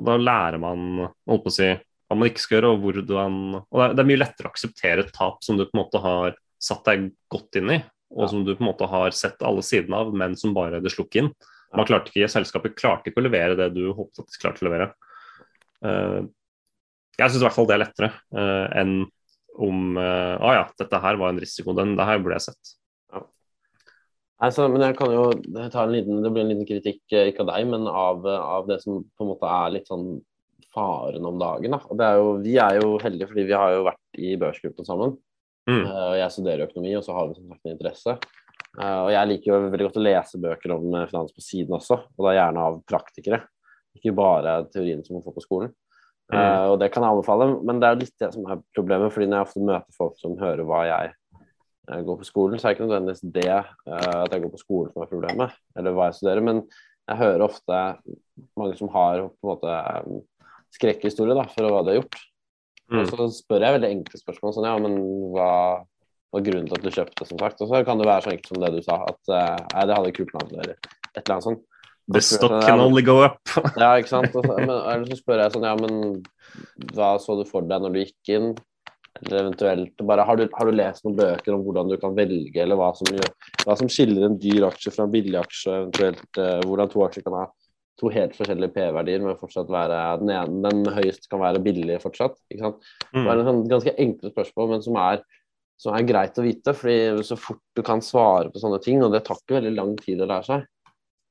da 0.08 0.16
lærer 0.20 0.60
man 0.60 0.84
holdt 1.28 1.44
på 1.46 1.52
å 1.52 1.56
si, 1.56 1.70
hva 2.08 2.18
man 2.18 2.28
ikke 2.28 2.42
skal 2.42 2.58
gjøre, 2.58 2.70
og 2.74 2.84
hvordan 2.84 3.24
Og 3.62 3.78
det 3.78 3.84
er, 3.86 3.96
det 3.96 4.02
er 4.02 4.10
mye 4.10 4.20
lettere 4.20 4.50
å 4.50 4.52
akseptere 4.52 5.04
et 5.04 5.12
tap 5.14 5.40
som 5.44 5.58
du 5.58 5.64
på 5.64 5.74
en 5.74 5.82
måte 5.82 6.02
har 6.04 6.36
satt 6.62 6.84
deg 6.88 7.10
godt 7.32 7.60
inn 7.60 7.72
i, 7.76 7.80
og 8.14 8.24
Ja. 8.24 8.28
som 8.30 8.44
du 8.44 8.54
på 8.54 8.62
en 8.62 8.70
måte 8.70 8.88
har 8.88 9.10
sett 9.10 9.42
alle 9.42 9.62
sidene 9.62 9.96
av, 9.96 10.14
men 10.14 10.36
som 10.36 10.54
bare 10.54 10.80
det 10.80 10.92
slukk 10.92 11.16
inn. 11.16 11.32
Man 11.74 11.86
klarte 11.88 12.12
ikke, 12.12 12.30
Selskapet 12.30 12.76
klarte 12.78 13.10
ikke 13.10 13.20
å 13.20 13.26
levere 13.26 13.56
det 13.58 13.72
du 13.74 13.88
håpet 13.92 14.22
at 14.22 14.30
de 14.30 14.40
klarte 14.40 14.62
å 14.62 14.68
levere. 14.68 14.92
Uh, 15.84 16.22
jeg 17.18 17.30
syns 17.30 17.42
i 17.42 17.46
hvert 17.46 17.56
fall 17.56 17.66
det 17.68 17.74
er 17.76 17.82
lettere 17.82 18.10
uh, 18.34 18.68
enn 18.78 19.04
om 19.54 19.98
uh, 19.98 20.38
ah, 20.38 20.54
ja, 20.56 20.62
dette 20.78 20.98
her 21.02 21.18
var 21.18 21.32
en 21.32 21.42
risiko. 21.42 21.74
Den 21.76 21.96
det 21.98 22.06
her 22.06 22.22
burde 22.22 22.38
jeg 22.38 22.48
sett. 22.50 22.74
Altså, 24.42 24.66
men 24.68 24.82
jeg 24.82 24.96
kan 24.98 25.12
jo 25.14 25.24
ta 25.72 25.84
en 25.84 25.92
liten, 25.94 26.22
Det 26.22 26.30
blir 26.34 26.42
en 26.42 26.50
liten 26.50 26.66
kritikk, 26.68 27.02
ikke 27.06 27.44
av 27.44 27.52
deg, 27.52 27.68
men 27.70 27.86
av, 27.88 28.26
av 28.26 28.66
det 28.68 28.80
som 28.82 28.98
på 29.02 29.24
en 29.24 29.30
måte 29.30 29.50
er 29.50 29.76
litt 29.76 29.86
sånn 29.88 30.18
faren 30.74 31.26
om 31.26 31.38
dagen. 31.40 31.76
Da. 31.76 31.80
Og 31.88 31.98
det 31.98 32.08
er 32.08 32.18
jo, 32.20 32.32
vi 32.44 32.56
er 32.60 32.80
jo 32.80 32.96
heldige 33.02 33.30
fordi 33.30 33.46
vi 33.48 33.56
har 33.56 33.76
jo 33.76 33.86
vært 33.86 34.20
i 34.20 34.34
børsgruppen 34.40 34.88
sammen. 34.88 35.14
Mm. 35.70 35.84
Uh, 35.88 36.14
jeg 36.18 36.32
studerer 36.34 36.66
økonomi, 36.66 36.92
og 36.98 37.04
så 37.06 37.14
har 37.16 37.28
vi 37.28 37.38
som 37.38 37.48
sagt 37.48 37.64
en 37.64 37.76
interesse. 37.76 38.16
Uh, 38.74 39.00
og 39.06 39.10
jeg 39.14 39.30
liker 39.30 39.50
jo 39.52 39.60
veldig 39.72 39.88
godt 39.88 40.00
å 40.00 40.04
lese 40.04 40.40
bøker 40.42 40.74
om 40.74 40.86
eh, 40.98 41.06
finans 41.08 41.32
på 41.32 41.44
siden 41.44 41.76
også, 41.76 41.98
og 42.10 42.26
da 42.26 42.34
gjerne 42.36 42.66
av 42.68 42.78
praktikere. 42.90 43.40
Ikke 43.94 44.14
bare 44.16 44.58
teorien 44.74 45.04
som 45.06 45.16
man 45.16 45.24
får 45.24 45.36
på 45.36 45.44
skolen. 45.44 45.74
Mm. 46.32 46.38
Uh, 46.38 46.64
og 46.72 46.78
det 46.82 46.90
kan 46.92 47.04
jeg 47.04 47.14
anbefale, 47.14 47.50
men 47.62 47.80
det 47.80 47.88
er 47.88 47.94
jo 47.94 48.02
litt 48.02 48.24
det 48.24 48.32
som 48.34 48.48
er 48.50 48.64
problemet. 48.76 49.12
fordi 49.14 49.28
når 49.28 49.40
jeg 49.40 49.48
ofte 49.48 49.68
møter 49.68 49.98
folk 49.98 50.18
som 50.20 50.40
hører 50.40 50.66
hva 50.68 50.82
jeg 50.88 51.14
går 51.84 52.16
på 52.16 52.26
skolen, 52.26 52.58
så 52.58 52.66
er 52.66 52.72
det 52.72 52.78
ikke 52.78 52.86
nødvendigvis 52.88 53.26
det 53.34 53.50
at 53.52 54.32
jeg 54.32 54.40
går 54.40 54.52
på 54.54 54.60
skolen 54.62 54.92
som 54.94 55.02
er 55.04 55.10
problemet, 55.10 55.56
eller 55.76 55.92
hva 55.92 56.06
jeg 56.08 56.16
studerer. 56.16 56.46
Men 56.46 56.62
jeg 57.04 57.20
hører 57.20 57.44
ofte 57.44 57.80
mange 58.56 58.78
som 58.78 58.88
har 58.94 59.20
på 59.28 59.44
en 59.44 59.50
måte 59.50 59.74
skrekkhistorie 60.74 61.36
da, 61.38 61.46
for 61.50 61.70
hva 61.70 61.82
de 61.84 61.94
har 61.94 62.00
gjort. 62.02 62.22
Mm. 62.92 63.00
Og 63.00 63.10
så 63.10 63.28
spør 63.38 63.64
jeg 63.64 63.76
veldig 63.78 63.90
enkle 63.96 64.20
spørsmål 64.20 64.56
sånn, 64.56 64.68
ja, 64.68 64.74
men 64.82 64.98
hva 65.34 65.50
var 66.34 66.42
grunnen 66.44 66.66
til 66.68 66.78
at 66.78 66.84
du 66.84 66.90
kjøpte, 66.92 67.28
som 67.28 67.40
sagt. 67.40 67.62
Og 67.62 67.70
så 67.70 67.84
kan 67.86 68.00
det 68.00 68.08
være 68.08 68.26
så 68.26 68.34
enkelt 68.34 68.50
som 68.50 68.60
det 68.64 68.72
du 68.74 68.82
sa, 68.84 68.98
at 69.06 69.32
eh, 69.38 69.62
nei, 69.76 69.86
det 69.88 69.96
hadde 69.98 70.12
kult 70.18 70.36
navn 70.36 70.52
eller 70.58 70.74
et 70.74 71.22
eller 71.22 71.36
annet 71.36 71.48
sånt. 71.48 71.64
The 72.12 72.20
stock 72.20 72.58
can 72.66 72.82
only 72.84 73.00
go 73.04 73.22
up. 73.24 73.40
Ja, 73.80 73.94
ikke 73.96 74.10
sant. 74.10 74.34
Så, 74.34 74.42
men, 74.44 74.68
eller 74.68 75.08
så 75.08 75.18
spør 75.20 75.40
jeg 75.40 75.54
sånn, 75.54 75.66
ja, 75.70 75.74
men 75.80 76.92
hva 76.92 77.14
så 77.22 77.38
du 77.38 77.46
for 77.48 77.64
deg 77.64 77.80
når 77.80 77.94
du 77.94 78.00
gikk 78.02 78.32
inn? 78.36 78.50
Eller 79.22 79.44
eventuelt 79.44 80.02
bare, 80.02 80.26
har 80.26 80.36
du, 80.36 80.48
har 80.58 80.68
du 80.68 80.74
lest 80.74 81.04
noen 81.06 81.16
bøker 81.16 81.54
om 81.54 81.62
hvordan 81.64 81.92
du 81.92 81.96
kan 82.02 82.16
velge, 82.18 82.58
eller 82.60 82.76
hva 82.76 82.90
som, 82.98 83.08
hva 83.62 83.76
som 83.78 83.88
skiller 83.88 84.26
en 84.26 84.36
dyr 84.42 84.66
aksje 84.68 84.90
fra 84.92 85.06
en 85.06 85.12
billig 85.14 85.38
aksje, 85.38 85.70
eventuelt 85.70 86.42
eh, 86.42 86.58
hvordan 86.66 86.90
to 86.92 87.04
aksjer 87.06 87.24
kan 87.24 87.38
ha 87.38 87.44
to 88.00 88.10
helt 88.10 88.34
forskjellige 88.34 88.72
P-verdier, 88.74 89.22
men 89.22 89.36
fortsatt 89.38 89.68
være 89.70 90.18
den 90.20 90.30
ene, 90.34 90.62
den 90.68 90.84
høyeste 90.96 91.28
kan 91.30 91.40
være 91.40 91.62
billig 91.62 92.00
fortsatt. 92.02 92.34
ikke 92.50 92.60
sant? 92.64 92.80
Det 93.12 93.20
er 93.22 93.24
Mm. 93.24 93.40
en 93.40 93.46
sånn 93.46 93.68
ganske 93.68 93.94
enkle 93.98 94.30
spørsmål, 94.32 94.68
men 94.70 94.82
som 94.82 94.96
er, 94.96 95.22
som 95.78 95.94
er 95.94 96.02
greit 96.02 96.34
å 96.38 96.42
vite. 96.42 96.74
fordi 96.74 97.22
så 97.22 97.38
fort 97.38 97.60
du 97.74 97.82
kan 97.82 98.00
svare 98.00 98.50
på 98.50 98.58
sånne 98.60 98.82
ting, 98.82 99.02
og 99.02 99.12
det 99.12 99.24
tar 99.24 99.36
ikke 99.36 99.60
veldig 99.60 99.74
lang 99.76 99.96
tid 99.96 100.18
å 100.18 100.26
lære 100.26 100.44
seg, 100.44 100.66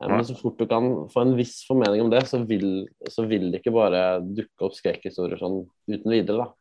eh, 0.02 0.08
men 0.08 0.24
så 0.24 0.36
fort 0.40 0.58
du 0.58 0.66
kan 0.66 1.08
få 1.10 1.22
en 1.22 1.36
viss 1.36 1.66
formening 1.68 2.02
om 2.02 2.10
det, 2.10 2.24
så 2.24 2.46
vil, 2.48 2.88
så 3.10 3.28
vil 3.28 3.52
det 3.52 3.62
ikke 3.62 3.74
bare 3.74 4.22
dukke 4.22 4.62
opp 4.62 4.74
skrekkhistorier 4.74 5.40
sånn 5.40 5.68
uten 5.90 6.10
videre. 6.12 6.38
da. 6.46 6.54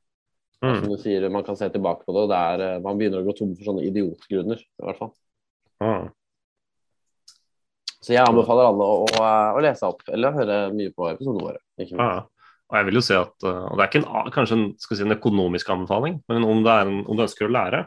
Mm. 0.62 0.80
Som 0.80 0.88
du 0.90 0.96
sier, 0.96 1.28
Man 1.30 1.42
kan 1.44 1.56
se 1.56 1.68
tilbake 1.68 2.04
på 2.06 2.12
det, 2.14 2.22
og 2.22 2.28
det 2.28 2.36
er, 2.38 2.74
eh, 2.76 2.80
man 2.80 2.96
begynner 2.98 3.22
å 3.22 3.26
gå 3.26 3.36
tom 3.36 3.54
for 3.56 3.64
sånne 3.64 3.82
idiotgrunner. 3.86 4.58
i 4.58 4.82
hvert 4.84 4.98
fall. 4.98 5.12
Ah. 5.80 6.08
Så 8.02 8.16
jeg 8.16 8.26
anbefaler 8.26 8.66
alle 8.66 8.86
å, 8.86 9.06
å, 9.06 9.24
å 9.56 9.62
lese 9.62 9.86
opp, 9.86 10.02
eller 10.10 10.34
høre 10.34 10.58
mye 10.74 10.90
på 10.94 11.06
episodene 11.12 11.46
våre. 11.46 11.60
Ikke. 11.78 11.96
Ja. 11.96 12.24
Og 12.72 12.78
jeg 12.78 12.88
vil 12.88 12.98
jo 12.98 13.04
si 13.04 13.14
at 13.14 13.44
uh, 13.44 13.66
og 13.68 13.76
Det 13.76 13.84
er 13.84 13.90
ikke 13.90 14.00
en, 14.00 14.30
kanskje 14.32 14.56
en, 14.56 14.68
si, 14.80 14.98
en 15.04 15.14
økonomisk 15.14 15.70
anbefaling, 15.74 16.18
men 16.32 16.46
om, 16.48 16.64
en, 16.64 16.94
om 17.04 17.18
du 17.18 17.24
ønsker 17.26 17.46
å 17.46 17.52
lære, 17.52 17.84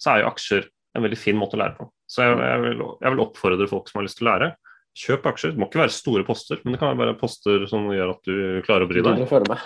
så 0.00 0.14
er 0.14 0.22
jo 0.22 0.30
aksjer 0.32 0.66
en 0.96 1.04
veldig 1.06 1.18
fin 1.20 1.38
måte 1.38 1.56
å 1.56 1.62
lære 1.62 1.76
på. 1.78 1.86
Så 2.10 2.24
jeg, 2.24 2.36
jeg, 2.40 2.62
vil, 2.64 2.82
jeg 3.04 3.14
vil 3.14 3.24
oppfordre 3.24 3.68
folk 3.70 3.88
som 3.88 4.00
har 4.00 4.08
lyst 4.08 4.18
til 4.18 4.26
å 4.26 4.30
lære. 4.32 4.50
Kjøp 4.98 5.28
aksjer. 5.30 5.54
Det 5.54 5.60
må 5.60 5.68
ikke 5.70 5.80
være 5.80 5.94
store 5.94 6.24
poster, 6.28 6.58
men 6.64 6.74
det 6.74 6.80
kan 6.82 6.98
være 6.98 7.16
poster 7.20 7.64
som 7.70 7.86
gjør 7.94 8.12
at 8.12 8.28
du 8.28 8.34
klarer 8.66 8.84
å 8.84 8.90
bry 8.90 9.04
deg. 9.04 9.22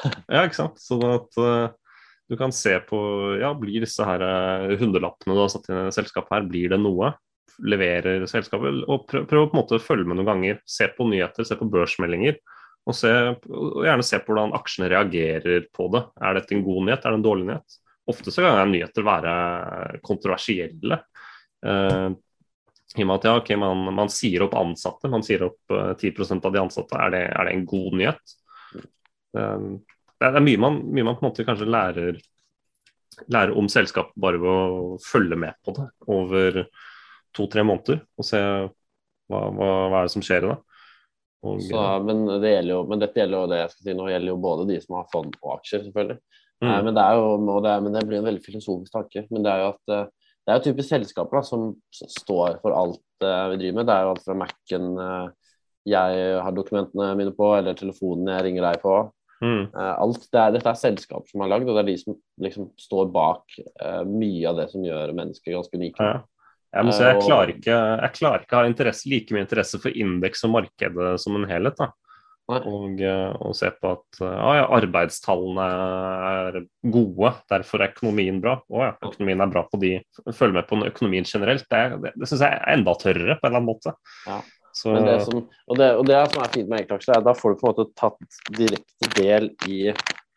Ja, 0.35 0.45
ikke 0.45 0.59
sant? 0.61 0.79
Sånn 0.83 1.03
at 1.09 1.41
uh, 1.41 1.73
du 2.31 2.37
kan 2.39 2.55
se 2.55 2.77
på 2.87 3.01
ja, 3.41 3.53
blir 3.59 3.83
disse 3.83 4.07
her 4.07 4.23
uh, 4.23 4.77
hundrelappene 4.79 5.35
du 5.35 5.43
har 5.43 5.51
satt 5.51 5.67
inn 5.71 5.89
i 5.89 5.95
selskapet 5.95 6.37
her, 6.37 6.47
blir 6.47 6.75
det 6.75 6.79
noe? 6.83 7.15
Leverer 7.65 8.27
selskapet? 8.29 8.83
Og 8.85 9.07
prøv, 9.09 9.25
prøv 9.31 9.47
å 9.47 9.49
på 9.49 9.57
en 9.57 9.63
måte 9.63 9.81
følge 9.83 10.09
med 10.09 10.21
noen 10.21 10.29
ganger. 10.29 10.61
Se 10.69 10.89
på 10.93 11.09
nyheter, 11.09 11.47
se 11.49 11.57
på 11.59 11.69
børsmeldinger. 11.73 12.39
Og, 12.87 12.95
se, 12.95 13.11
og 13.51 13.83
gjerne 13.87 14.07
se 14.07 14.21
på 14.23 14.31
hvordan 14.31 14.55
aksjene 14.57 14.91
reagerer 14.93 15.67
på 15.75 15.89
det. 15.95 16.05
Er 16.23 16.39
dette 16.39 16.55
en 16.55 16.63
god 16.67 16.87
nyhet, 16.87 17.03
er 17.03 17.15
det 17.15 17.21
en 17.21 17.27
dårlig 17.27 17.49
nyhet? 17.49 17.81
Ofte 18.07 18.31
så 18.31 18.45
kan 18.45 18.71
nyheter 18.71 19.07
være 19.07 19.33
kontroversielle. 20.07 21.01
Uh, 21.67 22.13
i 22.97 23.03
og 23.03 23.09
med 23.11 23.17
at 23.17 23.27
ja, 23.27 23.35
okay, 23.41 23.59
man, 23.59 23.89
man 23.97 24.11
sier 24.13 24.45
opp 24.47 24.55
ansatte, 24.57 25.11
man 25.11 25.25
sier 25.27 25.49
opp 25.49 25.75
uh, 25.75 25.93
10% 25.99 26.47
av 26.47 26.55
de 26.55 26.63
ansatte. 26.63 27.01
Er 27.03 27.15
det, 27.15 27.25
er 27.35 27.49
det 27.49 27.57
en 27.57 27.67
god 27.69 27.99
nyhet? 27.99 28.37
Er, 29.37 29.67
det 30.23 30.31
er 30.31 30.45
mye, 30.47 30.61
man, 30.63 30.79
mye 30.87 31.05
man 31.05 31.19
på 31.19 31.27
en 31.27 31.31
måte 31.33 31.45
kanskje 31.49 31.69
lærer, 31.69 32.21
lærer 33.33 33.57
om 33.59 33.69
selskapet 33.73 34.15
bare 34.21 34.41
ved 34.41 34.53
å 34.53 35.01
følge 35.03 35.39
med 35.41 35.59
på 35.67 35.75
det 35.77 35.89
over 36.13 36.63
to-tre 37.37 37.65
måneder 37.67 38.03
og 38.17 38.27
se 38.27 38.41
hva, 38.41 39.43
hva, 39.51 39.69
hva 39.91 40.01
er 40.01 40.09
det 40.09 40.15
som 40.15 40.25
skjer 40.25 40.47
det. 40.47 40.57
Og, 41.47 41.63
Så, 41.63 41.83
men, 42.07 42.25
det 42.43 42.53
jo, 42.67 42.83
men 42.89 43.03
dette 43.03 43.21
gjelder 43.21 43.39
jo 43.39 43.51
det 43.53 43.61
jeg 43.61 43.73
skal 43.73 43.89
si 43.89 43.97
nå, 43.97 44.11
gjelder 44.11 44.33
jo 44.33 44.43
både 44.43 44.69
de 44.71 44.81
som 44.83 44.99
har 44.99 45.09
fond 45.13 45.35
og 45.43 45.57
aksjer, 45.59 45.87
selvfølgelig. 45.87 46.19
Mm. 46.57 46.69
Nei, 46.71 46.77
men, 46.87 46.95
det 46.97 47.03
er 47.05 47.19
jo, 47.19 47.33
og 47.37 47.59
det, 47.65 47.73
er, 47.73 47.83
men 47.85 47.97
det 47.97 48.05
blir 48.09 48.23
en 48.23 48.29
veldig 48.31 48.45
filosofisk 48.45 48.95
tanke. 48.95 49.27
Men 49.31 49.45
det 49.45 49.53
er 49.53 49.63
jo 49.63 49.73
at 49.75 49.93
eh, 49.93 50.07
det 50.47 50.53
er 50.53 50.61
jo 50.61 50.65
typisk 50.69 50.93
selskaper 50.93 51.41
da, 51.41 51.43
som 51.45 51.67
står 51.93 52.61
for 52.63 52.77
alt 52.77 53.27
eh, 53.27 53.49
vi 53.53 53.61
driver 53.61 53.81
med. 53.81 53.89
Det 53.89 53.97
er 53.97 54.07
jo 54.07 54.15
alt 54.15 54.25
fra 54.25 54.39
Mac-en 54.41 54.89
eh, 55.03 55.27
jeg 55.87 56.23
har 56.43 56.55
dokumentene 56.55 57.13
mine 57.19 57.35
på, 57.37 57.51
eller 57.55 57.77
telefonen 57.79 58.33
jeg 58.33 58.47
ringer 58.49 58.65
deg 58.67 58.81
på. 58.83 58.95
mm, 59.43 59.65
Eh, 59.77 59.93
alt, 60.03 60.25
det 60.33 60.41
er, 60.41 60.55
dette 60.57 60.73
er 60.73 60.81
selskaper 60.81 61.29
som 61.31 61.45
er 61.45 61.53
lagd, 61.53 61.69
og 61.69 61.77
det 61.77 61.85
er 61.85 61.91
de 61.93 61.99
som 62.01 62.17
liksom 62.43 62.71
står 62.81 63.13
bak 63.15 63.59
eh, 63.61 64.03
mye 64.09 64.49
av 64.51 64.63
det 64.63 64.71
som 64.73 64.87
gjør 64.87 65.13
mennesker 65.19 65.55
ganske 65.55 65.79
unike. 65.79 66.09
ja. 66.15 66.25
Jeg, 66.77 66.87
må 66.87 66.95
si, 66.95 67.05
jeg, 67.07 67.21
klarer 67.25 67.53
ikke, 67.55 67.77
jeg 67.77 68.17
klarer 68.19 68.43
ikke 68.45 68.57
å 68.57 68.61
ha 68.61 68.71
interesse, 68.71 69.09
like 69.09 69.35
mye 69.35 69.47
interesse 69.47 69.81
for 69.81 70.03
indeks 70.05 70.45
og 70.47 70.53
markedet 70.59 71.15
som 71.23 71.39
en 71.39 71.49
helhet. 71.49 71.79
da. 71.81 71.93
Og, 72.47 73.01
eh, 73.03 73.33
og 73.43 73.57
se 73.59 73.73
på 73.75 73.91
at 73.97 74.21
eh, 74.23 74.35
ah, 74.39 74.53
ja, 74.61 74.67
arbeidstallene 74.77 75.65
er 76.31 76.59
gode, 76.95 77.33
derfor 77.51 77.83
er 77.83 77.95
økonomien 77.95 78.39
bra. 78.43 78.61
Å 78.71 78.85
ja, 78.85 78.93
økonomien 79.09 79.43
er 79.43 79.51
bra 79.51 79.65
på 79.67 79.81
de 79.83 79.97
Følge 80.31 80.55
med 80.61 80.69
på 80.69 80.79
økonomien 80.87 81.27
generelt. 81.27 81.67
Det, 81.73 81.81
det, 82.05 82.13
det 82.15 82.29
syns 82.31 82.45
jeg 82.45 82.53
er 82.53 82.77
enda 82.77 82.95
tørrere 83.01 83.39
på 83.41 83.49
en 83.49 83.51
eller 83.51 83.63
annen 83.65 83.71
måte. 83.73 83.97
Ja. 84.29 84.39
Så, 84.77 84.93
Men 84.93 85.09
det 85.09 85.17
som, 85.25 85.41
og, 85.49 85.79
det, 85.81 85.89
og 85.97 86.07
det 86.07 86.21
som 86.31 86.43
er 86.45 86.53
fint 86.53 86.69
med 86.69 86.83
enkeltaksjer, 86.83 87.17
er 87.17 87.23
at 87.23 87.27
da 87.27 87.35
får 87.35 87.55
du 87.55 87.61
på 87.63 87.67
en 87.67 87.73
måte 87.73 87.87
tatt 87.97 88.41
direkte 88.59 89.11
del 89.17 89.49
i 89.65 89.79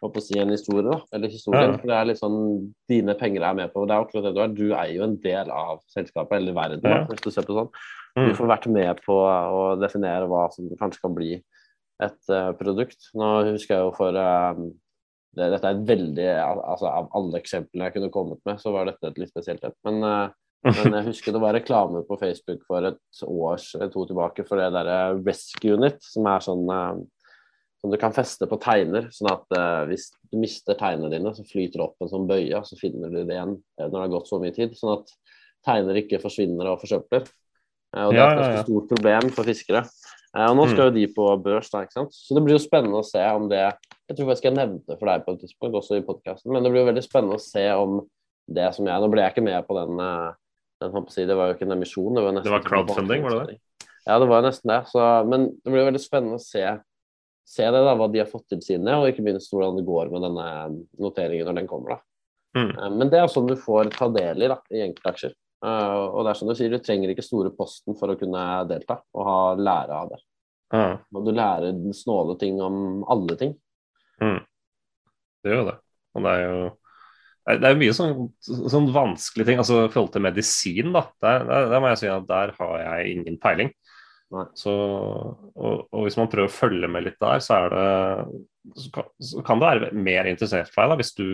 på 0.07 0.21
å 0.21 0.23
si, 0.23 0.37
en 0.39 0.53
historie. 0.53 0.85
da, 0.87 1.01
eller 1.11 1.27
historien. 1.27 1.73
Ja. 1.73 1.77
For 1.81 1.91
det 1.91 1.95
er 1.97 2.07
litt 2.07 2.21
sånn 2.21 2.39
dine 2.87 3.15
penger 3.19 3.43
er 3.43 3.57
med 3.57 3.73
på. 3.73 3.83
Det 3.83 3.95
er 3.95 4.05
akkurat 4.05 4.27
det 4.29 4.33
du 4.35 4.41
er. 4.41 4.53
Du 4.55 4.67
er 4.71 4.91
jo 4.95 5.03
en 5.03 5.17
del 5.19 5.51
av 5.51 5.81
selskapet 5.91 6.37
eller 6.39 6.55
verden, 6.55 6.81
da, 6.83 6.89
Ja. 6.89 7.05
hvis 7.09 7.23
du 7.25 7.31
ser 7.31 7.47
på 7.47 7.57
sånn. 7.57 7.71
Mm. 8.15 8.29
Du 8.29 8.35
får 8.39 8.47
vært 8.47 8.67
med 8.71 9.01
på 9.05 9.15
å 9.19 9.63
definere 9.79 10.27
hva 10.31 10.47
som 10.53 10.69
kanskje 10.79 11.01
kan 11.03 11.15
bli 11.15 11.31
et 12.01 12.31
uh, 12.31 12.51
produkt. 12.55 13.11
Nå 13.13 13.51
husker 13.51 13.75
jeg 13.75 13.83
jo 13.83 13.91
for 13.97 14.15
uh, 14.15 14.55
det, 15.35 15.51
Dette 15.53 15.67
er 15.67 15.75
et 15.75 15.87
veldig 15.87 16.29
altså 16.41 16.87
Av 16.89 17.09
alle 17.13 17.37
eksemplene 17.37 17.85
jeg 17.85 17.97
kunne 17.99 18.09
kommet 18.13 18.39
med, 18.47 18.57
så 18.59 18.71
var 18.73 18.87
dette 18.89 19.11
et 19.11 19.19
litt 19.19 19.29
spesielt 19.29 19.63
et. 19.67 19.75
Men 19.85 20.03
uh, 20.03 20.29
Men 20.63 20.97
jeg 20.97 21.05
husker 21.13 21.31
det 21.31 21.39
var 21.39 21.53
reklame 21.55 22.01
på 22.07 22.17
Facebook 22.19 22.65
for 22.67 22.83
et 22.83 23.21
år 23.23 23.61
to 23.93 24.01
tilbake 24.09 24.43
for 24.47 24.59
det 24.59 24.73
derre 24.75 25.15
Rescue 25.23 25.77
Unit, 25.79 26.01
som 26.03 26.27
er 26.27 26.43
sånn 26.43 26.65
som 27.79 27.91
du 27.93 27.97
kan 27.99 28.15
feste 28.15 28.47
på 28.49 28.59
teiner. 28.61 29.07
Sånn 29.15 29.31
at 29.31 29.55
eh, 29.55 29.81
hvis 29.91 30.09
du 30.31 30.39
mister 30.41 30.77
tegnene 30.79 31.11
dine, 31.13 31.33
så 31.35 31.45
flyter 31.47 31.79
det 31.79 31.85
opp 31.85 32.03
en 32.03 32.11
sånn 32.11 32.27
bøye, 32.29 32.51
og 32.59 32.67
så 32.67 32.79
finner 32.79 33.11
du 33.11 33.21
det 33.21 33.35
igjen 33.35 33.55
når 33.79 33.93
det 33.95 34.01
har 34.03 34.13
gått 34.15 34.31
så 34.31 34.39
mye 34.41 34.55
tid. 34.55 34.75
Sånn 34.77 34.97
at 34.97 35.13
teiner 35.65 35.99
ikke 36.01 36.21
forsvinner 36.23 36.71
og 36.71 36.81
forsøpler. 36.83 37.27
Eh, 37.95 38.05
og 38.05 38.13
det 38.13 38.23
er 38.23 38.31
et 38.31 38.41
ganske 38.41 38.65
stort 38.67 38.89
problem 38.93 39.29
for 39.35 39.49
fiskere. 39.49 39.83
Uh, 40.29 40.45
og 40.51 40.59
nå 40.59 40.65
skal 40.69 40.83
mm. 40.83 40.87
jo 40.91 40.93
de 40.93 41.03
på 41.15 41.27
børs, 41.41 41.71
da, 41.73 41.81
ikke 41.85 41.95
sant. 41.95 42.13
Så 42.13 42.35
det 42.37 42.43
blir 42.45 42.53
jo 42.53 42.61
spennende 42.61 42.99
å 43.01 43.05
se 43.07 43.21
om 43.33 43.47
det 43.49 43.63
Jeg 43.63 44.17
tror 44.17 44.27
faktisk 44.29 44.45
jeg 44.45 44.57
nevnte 44.57 44.91
det 44.91 44.97
for 44.99 45.09
deg 45.09 45.23
på 45.25 45.33
et 45.33 45.39
tidspunkt, 45.41 45.77
også 45.79 45.97
i 45.97 46.03
podkasten, 46.05 46.51
men 46.53 46.65
det 46.65 46.69
blir 46.69 46.83
jo 46.83 46.89
veldig 46.91 47.01
spennende 47.01 47.39
å 47.39 47.41
se 47.41 47.63
om 47.73 47.95
det 48.49 48.67
som 48.75 48.85
jeg 48.85 49.01
Nå 49.01 49.09
ble 49.09 49.23
jeg 49.23 49.33
ikke 49.33 49.45
med 49.45 49.65
på 49.65 49.77
den, 49.77 50.03
den 50.81 51.09
si, 51.13 51.25
Det 51.29 51.37
var 51.37 51.49
jo 51.49 51.57
ikke 51.57 51.65
en 51.65 51.75
emisjon, 51.79 52.13
det 52.17 52.23
var 52.25 52.37
Det 52.45 52.53
var 52.53 52.65
crowdfunding, 52.65 53.25
var 53.25 53.39
det 53.39 53.55
det? 53.55 53.89
Ja, 54.05 54.19
det 54.21 54.29
var 54.29 54.45
nesten 54.45 54.71
det. 54.71 54.79
Så, 54.89 55.07
men 55.29 55.49
det 55.49 55.73
blir 55.73 55.83
jo 55.83 55.89
veldig 55.89 56.01
spennende 56.01 56.37
å 56.37 56.41
se 56.41 56.65
se 57.49 57.65
det, 57.65 57.81
da, 57.85 57.95
hva 57.97 58.07
de 58.11 58.21
har 58.21 58.29
fått 58.29 58.47
til 58.53 58.61
sine, 58.63 58.95
og 58.99 59.09
ikke 59.09 59.25
minst 59.25 59.51
hvordan 59.53 59.79
det 59.79 59.87
går 59.87 60.11
med 60.13 60.25
denne 60.27 60.47
noteringen 61.01 61.49
når 61.49 61.61
den 61.61 61.69
kommer. 61.69 61.97
da. 61.97 62.03
Mm. 62.57 62.71
Eh, 62.71 62.89
men 62.97 63.11
det 63.11 63.21
er 63.21 63.31
sånn 63.31 63.49
du 63.49 63.55
får 63.59 63.93
ta 63.95 64.09
del 64.13 64.45
i 64.45 64.51
da, 64.51 64.59
i 64.73 64.83
enkeltaksjer. 64.87 65.35
Uh, 65.59 66.07
og 66.15 66.23
det 66.23 66.31
er 66.31 66.37
som 66.39 66.47
du 66.47 66.55
sier, 66.55 66.71
du 66.71 66.79
trenger 66.79 67.11
ikke 67.11 67.25
store 67.25 67.49
posten 67.51 67.97
for 67.99 68.13
å 68.13 68.15
kunne 68.15 68.43
delta 68.69 68.95
og 69.11 69.25
ha 69.27 69.39
lære 69.59 69.97
av 69.97 70.13
det. 70.13 70.19
Mm. 70.71 70.93
Og 71.17 71.25
du 71.25 71.31
lærer 71.35 71.81
snåle 71.97 72.37
ting 72.39 72.61
om 72.63 73.01
alle 73.11 73.35
ting. 73.35 73.51
Mm. 74.23 74.37
Det 75.43 75.51
gjør 75.51 75.65
det. 75.71 75.75
Og 76.15 76.23
det 76.23 76.35
er 76.35 76.45
jo 76.45 76.69
det 77.49 77.65
er 77.65 77.79
mye 77.79 77.93
sånn, 77.97 78.27
sånn 78.45 78.91
vanskelige 78.93 79.49
ting. 79.49 79.59
altså 79.61 79.87
I 79.87 79.91
forhold 79.91 80.11
til 80.13 80.21
medisin, 80.21 80.91
da, 80.93 81.07
der, 81.23 81.47
der, 81.47 81.69
der, 81.71 81.81
må 81.81 81.89
jeg 81.91 82.01
si 82.03 82.09
at 82.13 82.27
der 82.29 82.53
har 82.59 82.75
jeg 82.83 83.15
ingen 83.15 83.39
peiling. 83.41 83.71
Så, 84.29 84.71
og, 84.71 85.87
og, 85.89 86.03
hvis 86.05 86.17
man 86.19 86.27
prøver 86.29 86.51
å 86.51 86.53
følge 86.53 86.89
med 86.91 87.07
litt 87.07 87.17
der, 87.21 87.39
så, 87.41 87.63
er 87.63 87.73
det, 87.73 88.73
så, 88.77 88.91
kan, 88.93 89.07
så 89.25 89.41
kan 89.45 89.61
det 89.61 89.69
være 89.69 89.89
mer 89.97 90.29
interessert 90.29 90.69
for 90.69 90.83
deg 90.83 90.91
da, 90.91 90.97
hvis, 90.99 91.15
du, 91.17 91.29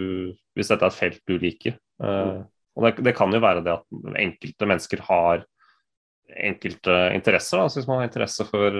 hvis 0.55 0.71
dette 0.71 0.88
er 0.88 0.93
et 0.93 0.99
felt 1.01 1.19
du 1.27 1.36
liker. 1.41 1.75
Uh, 1.99 2.45
og 2.75 2.88
det, 2.88 2.93
det, 3.10 3.15
kan 3.17 3.36
jo 3.36 3.41
være 3.43 3.65
det 3.65 3.73
at 3.75 4.15
enkelte 4.21 4.69
mennesker 4.71 5.03
har 5.10 5.43
enkelte 6.36 6.95
interesser. 7.15 7.60
Da. 7.60 7.67
Så 7.67 7.81
hvis 7.81 7.89
man 7.91 7.99
har 7.99 8.08
interesse 8.08 8.47
for, 8.47 8.79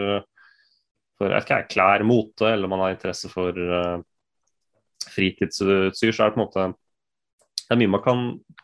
for 1.19 1.36
ikke, 1.41 1.60
klær, 1.75 2.08
mote, 2.08 2.47
eller 2.54 2.71
man 2.71 2.86
har 2.86 2.95
interesse 2.95 3.32
for 3.32 3.60
uh, 3.60 3.99
fritidsutstyr, 5.12 6.15
så 6.15 6.23
er 6.23 6.32
det 6.32 6.38
på 6.38 6.39
en 6.39 6.45
måte 6.45 6.71
det 7.65 7.73
er 7.73 7.80
mye 7.82 7.89
man 7.89 8.01
kan 8.06 8.19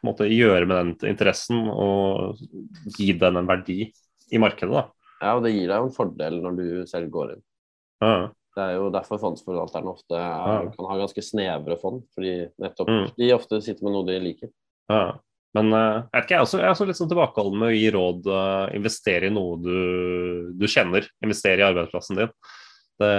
måte, 0.06 0.28
gjøre 0.30 0.68
med 0.70 0.78
den 0.78 1.10
interessen 1.10 1.64
og 1.74 2.38
gi 2.94 3.08
den 3.18 3.40
en 3.40 3.48
verdi 3.50 3.88
i 4.30 4.42
markedet. 4.42 4.76
da. 4.78 5.01
Ja, 5.22 5.36
og 5.38 5.46
det 5.46 5.54
gir 5.54 5.70
deg 5.70 5.78
jo 5.78 5.88
en 5.90 5.96
fordel 5.96 6.40
når 6.42 6.56
du 6.58 6.68
selv 6.90 7.12
går 7.14 7.36
inn. 7.36 7.44
Ja. 8.02 8.14
Det 8.52 8.64
er 8.66 8.74
jo 8.76 8.88
derfor 8.92 9.20
fondsforvalterne 9.22 9.92
ofte 9.94 10.18
er, 10.18 10.72
kan 10.74 10.88
ha 10.90 10.96
ganske 11.00 11.24
snevre 11.24 11.78
fond, 11.80 12.02
fordi 12.16 12.34
nettopp 12.60 12.90
mm. 12.90 13.04
de 13.16 13.30
ofte 13.36 13.62
sitter 13.64 13.88
med 13.88 13.96
noe 13.96 14.08
de 14.10 14.18
liker. 14.20 14.52
Ja. 14.92 15.06
Men 15.56 15.72
uh, 15.76 16.02
jeg, 16.12 16.24
ikke, 16.24 16.34
jeg, 16.34 16.38
er 16.38 16.46
også, 16.46 16.60
jeg 16.60 16.68
er 16.68 16.74
også 16.74 16.88
litt 16.88 17.00
sånn 17.00 17.12
tilbakeholden 17.12 17.60
med 17.60 17.70
å 17.70 17.76
gi 17.76 17.88
råd. 17.96 18.28
Uh, 18.28 18.66
investere 18.76 19.28
i 19.28 19.34
noe 19.36 19.58
du, 19.60 19.78
du, 20.56 20.68
kjenner. 20.72 21.08
Investere 21.24 21.64
i 21.64 21.68
arbeidsplassen 21.68 22.22
din. 22.22 22.34
Det, 23.02 23.12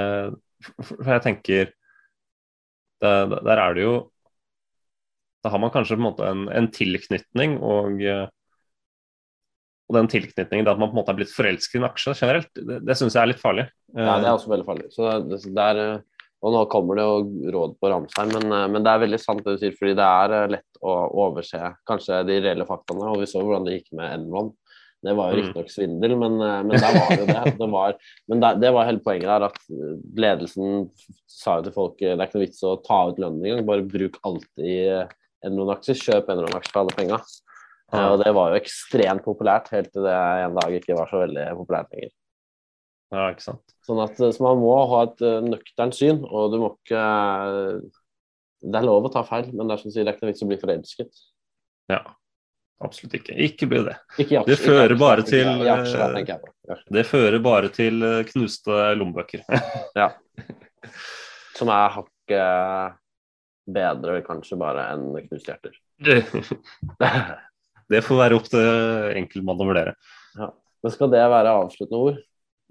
for 0.83 1.11
jeg 1.11 1.25
tenker 1.25 1.73
det, 3.03 3.15
Der 3.43 3.59
er 3.59 3.73
det 3.75 3.83
jo 3.83 3.95
Da 5.43 5.51
har 5.51 5.59
man 5.59 5.73
kanskje 5.75 5.97
på 5.97 5.99
en 5.99 6.07
måte 6.07 6.29
en, 6.29 6.45
en 6.55 6.69
tilknytning 6.71 7.57
og 7.59 8.05
uh, 8.05 8.29
og 9.93 9.99
den 9.99 10.09
tilknytningen, 10.09 10.69
at 10.71 10.81
man 10.81 10.89
på 10.89 10.97
en 10.97 11.03
måte 11.03 11.13
er 11.13 11.19
blitt 11.21 11.35
forelsket 11.35 11.77
i 11.77 11.83
en 11.83 11.91
aksje 11.91 12.15
generelt, 12.17 12.49
det, 12.57 12.81
det 12.89 12.97
syns 12.99 13.17
jeg 13.19 13.23
er 13.23 13.31
litt 13.35 13.43
farlig. 13.43 13.67
Ja, 13.93 14.17
det 14.23 14.31
er 14.31 14.33
også 14.33 14.53
veldig 14.53 14.67
farlig. 14.67 14.89
Så 14.95 15.11
det, 15.29 15.43
det 15.45 15.67
er, 15.75 16.01
og 16.43 16.57
nå 16.57 16.63
kommer 16.73 16.99
det 16.99 17.05
jo 17.05 17.53
råd 17.55 17.77
på 17.79 17.93
Ramsheim, 17.93 18.33
men, 18.39 18.57
men, 18.73 18.81
det 18.83 18.95
er 18.95 19.05
veldig 19.05 19.21
sant 19.21 19.45
det 19.45 19.59
du 19.59 19.61
sier, 19.61 19.77
fordi 19.77 19.95
det 19.99 20.09
er 20.09 20.37
eh, 20.39 20.49
lett 20.57 20.83
å 20.83 20.97
overse 21.27 21.75
kanskje 21.89 22.25
de 22.31 22.41
reelle 22.47 22.67
faktaene. 22.69 23.13
Og 23.13 23.21
vi 23.21 23.29
så 23.31 23.45
hvordan 23.45 23.69
det 23.69 23.77
gikk 23.79 23.93
med 24.01 24.17
Enron. 24.17 24.51
Det 25.03 25.17
var 25.19 25.31
jo 25.31 25.35
mm. 25.35 25.41
riktignok 25.43 25.71
svindel, 25.75 26.17
men, 26.19 26.41
eh, 26.47 26.59
men 26.71 26.83
der 26.83 26.99
var 26.99 27.15
jo 27.15 27.29
det. 27.29 27.55
det 27.61 27.71
var, 27.77 27.97
men 28.33 28.43
det, 28.43 28.53
det 28.65 28.75
var 28.79 28.89
hele 28.89 29.05
poenget 29.05 29.29
der, 29.29 29.49
at 29.51 30.19
ledelsen 30.25 30.89
sa 31.31 31.61
jo 31.61 31.69
til 31.69 31.77
folk 31.77 32.01
det 32.01 32.17
er 32.17 32.27
ikke 32.27 32.41
noe 32.41 32.47
vits 32.47 32.65
å 32.65 32.77
ta 32.87 33.05
ut 33.11 33.23
lønnen 33.23 33.45
engang, 33.45 33.69
bare 33.69 33.91
bruk 33.93 34.19
alltid 34.25 35.13
Enron-aksjer, 35.47 35.99
kjøp 35.99 36.31
Enron-aksjer 36.31 36.75
for 36.75 36.85
alle 36.85 36.95
penga. 36.99 37.19
Ja. 37.93 38.07
Og 38.09 38.23
det 38.23 38.33
var 38.33 38.53
jo 38.53 38.61
ekstremt 38.63 39.25
populært, 39.27 39.69
helt 39.75 39.91
til 39.93 40.07
det 40.07 40.17
en 40.17 40.57
dag 40.57 40.77
ikke 40.79 40.97
var 40.97 41.11
så 41.11 41.21
veldig 41.27 41.45
populært 41.59 41.91
lenger. 41.93 42.13
Ja, 43.13 43.27
ikke 43.35 43.45
sant. 43.45 43.75
Sånn 43.85 44.01
at, 44.01 44.17
så 44.17 44.45
man 44.45 44.63
må 44.63 44.73
ha 44.89 45.03
et 45.05 45.21
uh, 45.21 45.43
nøkternt 45.45 45.99
syn, 45.99 46.23
og 46.25 46.55
du 46.55 46.57
må 46.63 46.73
ikke 46.79 47.03
Det 48.63 48.79
er 48.79 48.87
lov 48.87 49.09
å 49.09 49.13
ta 49.13 49.25
feil, 49.29 49.51
men 49.53 49.69
det 49.69 49.77
er, 49.77 49.83
som 49.83 49.93
sier, 49.93 50.07
det 50.07 50.15
er 50.15 50.17
ikke 50.17 50.25
noe 50.25 50.33
vits 50.33 50.47
å 50.47 50.49
bli 50.49 50.59
forelsket. 50.63 51.23
Ja, 51.93 52.01
absolutt 52.87 53.19
ikke. 53.21 53.37
Ikke 53.45 53.69
bli 53.69 53.83
det. 53.91 53.99
Ikke 54.17 54.41
aksjer, 54.41 54.49
det 54.49 54.59
fører 54.63 54.97
bare 55.03 55.29
til 55.29 55.53
uh, 55.69 56.83
Det 56.97 57.07
fører 57.11 57.45
bare 57.45 57.73
til 57.77 58.09
knuste 58.33 58.83
lommebøker. 58.97 59.45
ja. 60.01 60.09
Som 61.59 61.69
er 61.75 61.97
hakket 62.01 63.01
bedre 63.73 64.23
kanskje 64.25 64.57
bare 64.59 64.89
enn 64.95 65.11
knuste 65.29 65.53
hjerter. 65.53 65.77
det 67.91 68.05
får 68.07 68.21
være 68.21 68.39
opp 68.39 68.47
til 68.53 69.17
enkeltmann 69.19 69.63
å 69.63 69.67
vurdere. 69.69 69.97
Ja. 70.39 70.53
Men 70.83 70.95
skal 70.95 71.11
det 71.13 71.25
være 71.33 71.57
avsluttende 71.63 72.05
ord? 72.07 72.23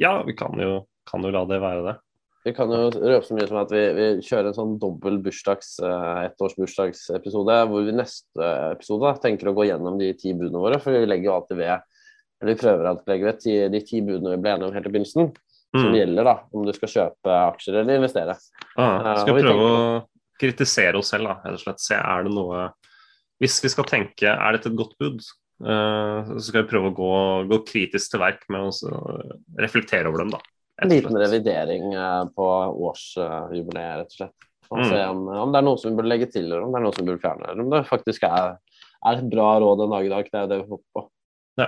Ja, 0.01 0.15
vi 0.27 0.35
kan 0.37 0.57
jo, 0.59 0.85
kan 1.07 1.23
jo 1.25 1.33
la 1.33 1.43
det 1.49 1.61
være 1.63 1.85
det. 1.89 1.97
Vi 2.41 2.55
kan 2.57 2.71
jo 2.73 2.87
røpe 2.89 3.21
så 3.27 3.35
mye 3.37 3.45
som 3.45 3.59
at 3.61 3.71
vi, 3.73 3.81
vi 3.93 4.05
kjører 4.25 4.49
en 4.49 4.57
sånn 4.57 4.73
dobbel 4.81 5.19
bursdags, 5.21 5.75
uh, 5.83 6.23
ettårsbursdagsepisode, 6.25 7.57
hvor 7.69 7.85
vi 7.85 7.93
neste 7.93 8.47
episode 8.71 9.13
tenker 9.21 9.51
å 9.51 9.55
gå 9.57 9.67
gjennom 9.69 9.99
de 10.01 10.09
ti 10.17 10.33
budene 10.33 10.63
våre. 10.63 10.79
For 10.81 10.95
vi 10.95 11.05
legger 11.05 11.29
jo 11.29 11.35
alltid 11.37 11.61
ved 11.61 11.75
eller 12.41 12.55
vi 12.55 12.61
prøver 12.63 12.87
alltid 12.89 13.05
å 13.05 13.13
legge 13.13 13.27
ved 13.29 13.73
de 13.75 13.81
ti 13.85 14.01
budene 14.01 14.33
vi 14.33 14.41
ble 14.41 14.55
enige 14.55 14.67
om 14.67 14.73
helt 14.73 14.87
i 14.87 14.93
begynnelsen. 14.95 15.27
Mm. 15.71 15.77
Som 15.77 15.93
gjelder 15.95 16.27
da, 16.27 16.33
om 16.51 16.63
du 16.67 16.73
skal 16.75 16.91
kjøpe 16.91 17.35
aksjer 17.45 17.77
eller 17.79 18.01
investere. 18.01 18.33
Ah, 18.75 19.13
skal 19.21 19.37
uh, 19.37 19.43
prøve 19.45 19.67
å 19.67 19.83
kritisere 20.41 20.99
oss 20.99 21.13
selv, 21.13 21.29
da, 21.29 21.37
rett 21.45 21.59
og 21.59 21.61
slett. 21.61 21.83
Se 21.83 21.95
er 21.95 22.25
det 22.25 22.33
noe 22.33 22.65
hvis 23.41 23.57
vi 23.63 23.71
skal 23.73 23.87
tenke 23.89 24.29
er 24.29 24.55
dette 24.55 24.69
et 24.69 24.77
godt 24.77 24.93
bud, 25.01 25.21
uh, 25.65 26.31
så 26.35 26.43
skal 26.45 26.63
vi 26.63 26.71
prøve 26.71 26.91
å 26.91 26.95
gå, 26.97 27.13
gå 27.49 27.61
kritisk 27.67 28.13
til 28.13 28.21
verk 28.21 28.45
med 28.53 28.69
å 28.69 29.01
reflektere 29.61 30.11
over 30.11 30.23
dem. 30.23 30.35
da. 30.35 30.41
En 30.81 30.91
liten 30.93 31.17
revidering 31.17 31.91
uh, 31.95 32.27
på 32.35 32.47
årsjubileet, 32.89 34.03
rett 34.03 34.13
og 34.13 34.19
slett. 34.19 34.49
Og 34.71 34.79
mm. 34.79 34.85
se 34.87 34.99
om, 35.03 35.25
om, 35.27 35.49
det 35.51 35.59
er 35.59 35.65
noe 35.67 35.79
som 35.81 35.91
vi 35.91 35.97
burde 35.99 36.11
legge 36.13 36.29
til, 36.31 36.45
eller 36.47 36.63
om 36.63 36.71
det 36.71 36.79
er 36.79 36.85
noe 36.85 36.95
som 36.95 37.03
vi 37.03 37.09
burde 37.09 37.23
fjerne. 37.25 37.49
Eller 37.49 37.65
om 37.65 37.73
det 37.73 37.81
faktisk 37.89 38.27
er, 38.29 38.53
er 39.09 39.19
et 39.19 39.33
bra 39.33 39.49
råd 39.59 39.83
en 39.83 39.97
dag 39.97 40.07
i 40.07 40.13
dag. 40.13 40.29
Det 40.29 40.39
er 40.39 40.53
det 40.53 40.61
vi 40.61 40.69
håper 40.69 40.87
på. 40.95 41.05
Ja, 41.59 41.67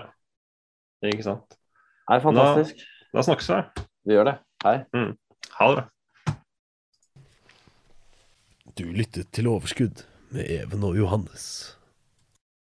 ikke 1.10 1.26
sant. 1.26 1.58
Det 1.58 2.16
er 2.16 2.24
fantastisk. 2.24 2.86
Da, 2.86 3.18
da 3.18 3.26
snakkes 3.28 3.52
vi. 3.52 3.60
Vi 4.08 4.16
gjør 4.16 4.30
det. 4.32 4.38
Hei. 4.64 4.78
Mm. 4.96 5.12
Ha 5.58 5.68
det 5.74 5.82
bra. 5.82 5.90
Du 8.80 8.88
lyttet 8.90 9.30
til 9.36 9.52
Overskudd 9.52 10.08
med 10.34 10.50
Even 10.50 10.84
og 10.84 10.98
Johannes. 10.98 11.78